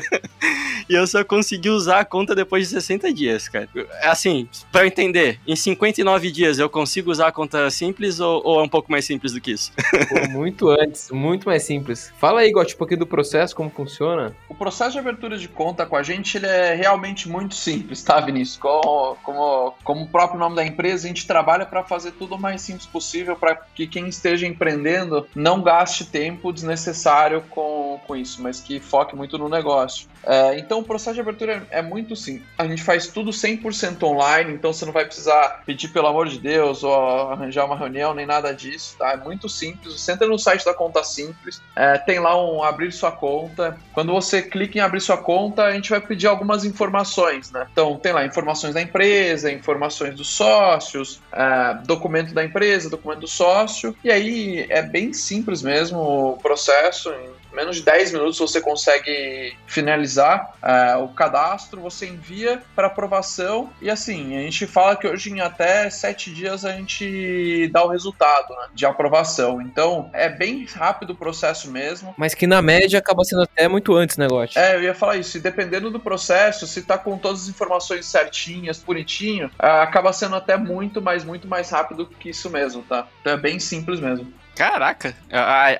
e 0.87 0.95
eu 0.95 1.07
só 1.07 1.25
consegui 1.25 1.71
usar 1.71 2.01
a 2.01 2.05
conta 2.05 2.35
depois 2.35 2.69
de 2.69 2.75
60 2.75 3.11
dias, 3.15 3.49
cara. 3.49 3.67
Assim, 4.03 4.47
pra 4.71 4.83
eu 4.83 4.87
entender, 4.87 5.41
em 5.47 5.57
59 5.57 6.31
dias 6.31 6.59
eu 6.59 6.69
consigo 6.69 7.11
usar 7.11 7.29
a 7.29 7.33
conta 7.33 7.71
simples 7.71 8.21
ou, 8.21 8.43
ou 8.45 8.61
é 8.61 8.63
um 8.63 8.69
pouco 8.69 8.93
mais 8.93 9.07
simples 9.07 9.33
do 9.33 9.41
que 9.41 9.53
isso? 9.53 9.73
Pô, 10.11 10.29
muito 10.29 10.69
antes, 10.69 11.11
muito 11.11 11.47
mais 11.47 11.63
simples. 11.63 12.13
Fala 12.19 12.41
aí, 12.41 12.53
Gotti, 12.53 12.75
um 12.75 12.79
pouquinho 12.79 13.01
do 13.01 13.07
processo, 13.07 13.57
como 13.57 13.71
funciona. 13.71 14.37
O 14.55 14.57
processo 14.57 14.93
de 14.93 15.01
abertura 15.01 15.37
de 15.37 15.49
conta 15.49 15.85
com 15.85 15.97
a 15.97 16.03
gente 16.05 16.37
ele 16.37 16.47
é 16.47 16.75
realmente 16.75 17.29
muito 17.29 17.57
simples, 17.57 18.05
tá, 18.05 18.21
Vinícius? 18.21 18.57
Como, 18.57 19.17
como, 19.17 19.75
como 19.83 20.05
o 20.05 20.09
próprio 20.09 20.39
nome 20.39 20.55
da 20.55 20.65
empresa, 20.65 21.07
a 21.07 21.09
gente 21.09 21.27
trabalha 21.27 21.67
para 21.67 21.83
fazer 21.83 22.13
tudo 22.13 22.37
o 22.37 22.41
mais 22.41 22.61
simples 22.61 22.87
possível 22.87 23.35
para 23.35 23.57
que 23.57 23.85
quem 23.89 24.07
esteja 24.07 24.47
empreendendo 24.47 25.27
não 25.35 25.61
gaste 25.61 26.05
tempo 26.07 26.53
desnecessário 26.53 27.43
com, 27.51 28.01
com 28.07 28.15
isso, 28.15 28.41
mas 28.41 28.61
que 28.61 28.79
foque 28.79 29.17
muito 29.17 29.37
no 29.37 29.49
negócio. 29.49 30.07
É, 30.23 30.57
então, 30.57 30.79
o 30.79 30.85
processo 30.85 31.15
de 31.15 31.21
abertura 31.21 31.67
é, 31.69 31.83
muito 31.83 32.15
simples. 32.15 32.49
A 32.57 32.67
gente 32.67 32.83
faz 32.83 33.09
tudo 33.09 33.33
100% 33.33 34.03
online, 34.05 34.53
então 34.53 34.73
você 34.73 34.85
não 34.85 34.93
vai 34.93 35.05
precisar 35.05 35.63
pedir 35.67 35.89
pelo 35.89 36.07
amor 36.07 36.29
de 36.29 36.39
Deus 36.39 36.85
ou 36.85 36.95
arranjar 37.33 37.67
uma 37.67 37.77
reunião, 37.77 38.15
nem 38.15 38.25
nada 38.25 38.55
disso, 38.55 38.95
tá? 38.99 39.13
É 39.13 39.17
muito 39.17 39.49
simples. 39.49 40.01
Você 40.01 40.13
entra 40.13 40.29
no 40.29 40.39
site 40.39 40.65
da 40.65 40.73
Conta 40.73 41.03
Simples, 41.03 41.61
é, 41.75 41.99
tem 41.99 42.21
lá 42.21 42.41
um 42.41 42.63
abrir 42.63 42.93
sua 42.93 43.11
conta. 43.11 43.77
Quando 43.93 44.13
você 44.13 44.44
clica 44.45 44.79
em 44.79 44.81
abrir 44.81 45.01
sua 45.01 45.17
conta, 45.17 45.65
a 45.65 45.73
gente 45.73 45.91
vai 45.91 46.01
pedir 46.01 46.27
algumas 46.27 46.65
informações, 46.65 47.51
né? 47.51 47.67
Então, 47.73 47.97
tem 47.97 48.13
lá 48.13 48.25
informações 48.25 48.75
da 48.75 48.81
empresa, 48.81 49.51
informações 49.51 50.15
dos 50.15 50.29
sócios, 50.29 51.21
é, 51.33 51.79
documento 51.85 52.33
da 52.33 52.45
empresa, 52.45 52.91
documento 52.91 53.21
do 53.21 53.29
sócio, 53.29 53.97
e 54.05 54.11
aí 54.11 54.67
é 54.69 54.83
bem 54.83 55.13
simples 55.13 55.63
mesmo 55.63 55.99
o 55.99 56.37
processo. 56.39 57.13
Menos 57.55 57.77
de 57.77 57.83
10 57.83 58.13
minutos 58.13 58.39
você 58.39 58.61
consegue 58.61 59.57
finalizar 59.67 60.55
é, 60.63 60.97
o 60.97 61.09
cadastro, 61.09 61.81
você 61.81 62.07
envia 62.07 62.63
para 62.75 62.89
aprovação 62.89 63.71
e 63.81 63.91
assim, 63.91 64.37
a 64.37 64.41
gente 64.41 64.67
fala 64.67 64.97
que 64.97 65.07
hoje 65.07 65.31
em 65.31 65.41
até 65.41 65.89
7 65.89 66.33
dias 66.33 66.65
a 66.65 66.73
gente 66.73 67.69
dá 67.73 67.85
o 67.85 67.89
resultado 67.89 68.51
né, 68.55 68.69
de 68.75 68.85
aprovação. 68.87 69.61
Então 69.61 70.11
é 70.13 70.29
bem 70.29 70.67
rápido 70.67 71.11
o 71.11 71.17
processo 71.17 71.71
mesmo. 71.71 72.15
Mas 72.17 72.35
que 72.35 72.47
na 72.47 72.61
média 72.61 72.99
acaba 72.99 73.25
sendo 73.25 73.43
até 73.43 73.69
muito 73.69 73.95
antes 73.95 74.17
o 74.17 74.21
negócio. 74.21 74.59
É, 74.59 74.75
eu 74.75 74.83
ia 74.83 74.95
falar 74.95 75.17
isso. 75.17 75.37
E 75.37 75.41
dependendo 75.41 75.91
do 75.91 76.01
processo, 76.01 76.67
se 76.67 76.83
tá 76.83 76.99
com 76.99 77.17
todas 77.17 77.43
as 77.43 77.49
informações 77.49 78.07
certinhas, 78.07 78.83
bonitinho, 78.83 79.51
é, 79.61 79.69
acaba 79.69 80.13
sendo 80.13 80.37
até 80.37 80.57
muito, 80.57 81.01
mas 81.01 81.25
muito 81.25 81.47
mais 81.47 81.71
rápido 81.71 82.07
que 82.07 82.31
isso 82.31 82.51
mesmo, 82.51 82.83
tá? 82.83 83.07
Então 83.21 83.33
é 83.33 83.37
bem 83.37 83.59
simples 83.59 84.01
mesmo. 84.01 84.33
Caraca, 84.55 85.17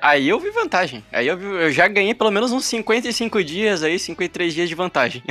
aí 0.01 0.27
eu 0.27 0.39
vi 0.39 0.49
vantagem. 0.49 1.03
Aí 1.11 1.27
eu, 1.27 1.37
vi, 1.37 1.45
eu 1.45 1.71
já 1.71 1.87
ganhei 1.87 2.13
pelo 2.13 2.31
menos 2.31 2.51
uns 2.51 2.65
55 2.65 3.43
dias 3.43 3.83
aí, 3.83 3.97
53 3.97 4.53
dias 4.53 4.67
de 4.67 4.75
vantagem. 4.75 5.23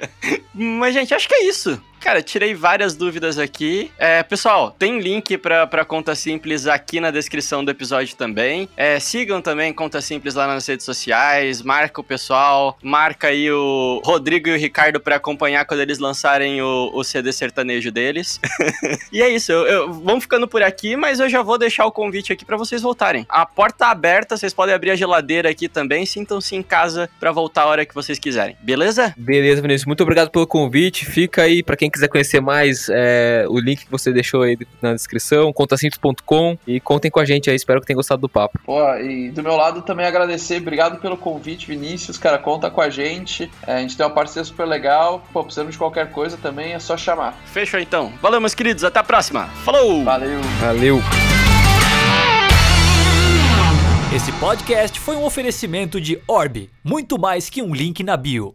Mas, 0.54 0.94
gente, 0.94 1.12
acho 1.12 1.28
que 1.28 1.34
é 1.34 1.44
isso. 1.44 1.80
Cara, 2.06 2.22
tirei 2.22 2.54
várias 2.54 2.94
dúvidas 2.94 3.36
aqui. 3.36 3.90
É, 3.98 4.22
pessoal, 4.22 4.70
tem 4.70 5.00
link 5.00 5.36
pra, 5.38 5.66
pra 5.66 5.84
Conta 5.84 6.14
Simples 6.14 6.68
aqui 6.68 7.00
na 7.00 7.10
descrição 7.10 7.64
do 7.64 7.70
episódio 7.72 8.14
também. 8.14 8.68
É, 8.76 9.00
sigam 9.00 9.42
também 9.42 9.72
Conta 9.72 10.00
Simples 10.00 10.36
lá 10.36 10.46
nas 10.46 10.64
redes 10.68 10.86
sociais. 10.86 11.62
Marca 11.62 12.00
o 12.00 12.04
pessoal. 12.04 12.78
Marca 12.80 13.26
aí 13.26 13.50
o 13.50 14.00
Rodrigo 14.04 14.48
e 14.48 14.52
o 14.52 14.56
Ricardo 14.56 15.00
pra 15.00 15.16
acompanhar 15.16 15.64
quando 15.64 15.80
eles 15.80 15.98
lançarem 15.98 16.62
o, 16.62 16.92
o 16.94 17.02
CD 17.02 17.32
sertanejo 17.32 17.90
deles. 17.90 18.38
e 19.10 19.20
é 19.20 19.28
isso. 19.28 19.50
Eu, 19.50 19.66
eu, 19.66 19.92
vamos 19.92 20.22
ficando 20.22 20.46
por 20.46 20.62
aqui, 20.62 20.94
mas 20.94 21.18
eu 21.18 21.28
já 21.28 21.42
vou 21.42 21.58
deixar 21.58 21.86
o 21.86 21.90
convite 21.90 22.32
aqui 22.32 22.44
para 22.44 22.56
vocês 22.56 22.82
voltarem. 22.82 23.26
A 23.28 23.44
porta 23.44 23.86
aberta, 23.86 24.36
vocês 24.36 24.54
podem 24.54 24.72
abrir 24.72 24.92
a 24.92 24.94
geladeira 24.94 25.50
aqui 25.50 25.68
também. 25.68 26.06
Sintam-se 26.06 26.54
em 26.54 26.62
casa 26.62 27.10
para 27.18 27.32
voltar 27.32 27.62
a 27.62 27.66
hora 27.66 27.84
que 27.84 27.92
vocês 27.92 28.16
quiserem. 28.16 28.56
Beleza? 28.62 29.12
Beleza, 29.16 29.60
Vinícius. 29.60 29.86
Muito 29.86 30.04
obrigado 30.04 30.30
pelo 30.30 30.46
convite. 30.46 31.04
Fica 31.04 31.42
aí 31.42 31.64
para 31.64 31.76
quem 31.76 31.90
quiser 31.96 32.08
conhecer 32.08 32.40
mais, 32.40 32.88
é, 32.90 33.44
o 33.48 33.58
link 33.58 33.84
que 33.84 33.90
você 33.90 34.12
deixou 34.12 34.42
aí 34.42 34.56
na 34.80 34.94
descrição, 34.94 35.52
contasimples.com 35.52 36.58
e 36.66 36.80
contem 36.80 37.10
com 37.10 37.20
a 37.20 37.24
gente 37.24 37.50
aí, 37.50 37.56
espero 37.56 37.80
que 37.80 37.86
tenham 37.86 37.96
gostado 37.96 38.20
do 38.20 38.28
papo. 38.28 38.58
Pô, 38.64 38.94
e 38.96 39.30
do 39.30 39.42
meu 39.42 39.56
lado 39.56 39.82
também 39.82 40.06
agradecer, 40.06 40.58
obrigado 40.58 41.00
pelo 41.00 41.16
convite, 41.16 41.66
Vinícius, 41.66 42.18
cara, 42.18 42.38
conta 42.38 42.70
com 42.70 42.80
a 42.80 42.90
gente, 42.90 43.50
é, 43.66 43.74
a 43.74 43.78
gente 43.80 43.96
tem 43.96 44.06
uma 44.06 44.12
parceria 44.12 44.44
super 44.44 44.66
legal, 44.66 45.24
pô, 45.32 45.42
precisando 45.42 45.70
de 45.70 45.78
qualquer 45.78 46.10
coisa 46.10 46.36
também 46.36 46.74
é 46.74 46.78
só 46.78 46.96
chamar. 46.96 47.38
Fechou 47.46 47.80
então. 47.80 48.12
Valeu, 48.20 48.40
meus 48.40 48.54
queridos, 48.54 48.84
até 48.84 49.00
a 49.00 49.04
próxima. 49.04 49.46
Falou! 49.64 50.04
Valeu! 50.04 50.40
Valeu! 50.60 51.00
Esse 54.14 54.32
podcast 54.32 54.98
foi 54.98 55.16
um 55.16 55.24
oferecimento 55.24 56.00
de 56.00 56.18
Orb, 56.26 56.70
muito 56.82 57.18
mais 57.18 57.50
que 57.50 57.60
um 57.60 57.74
link 57.74 58.02
na 58.02 58.16
bio. 58.16 58.54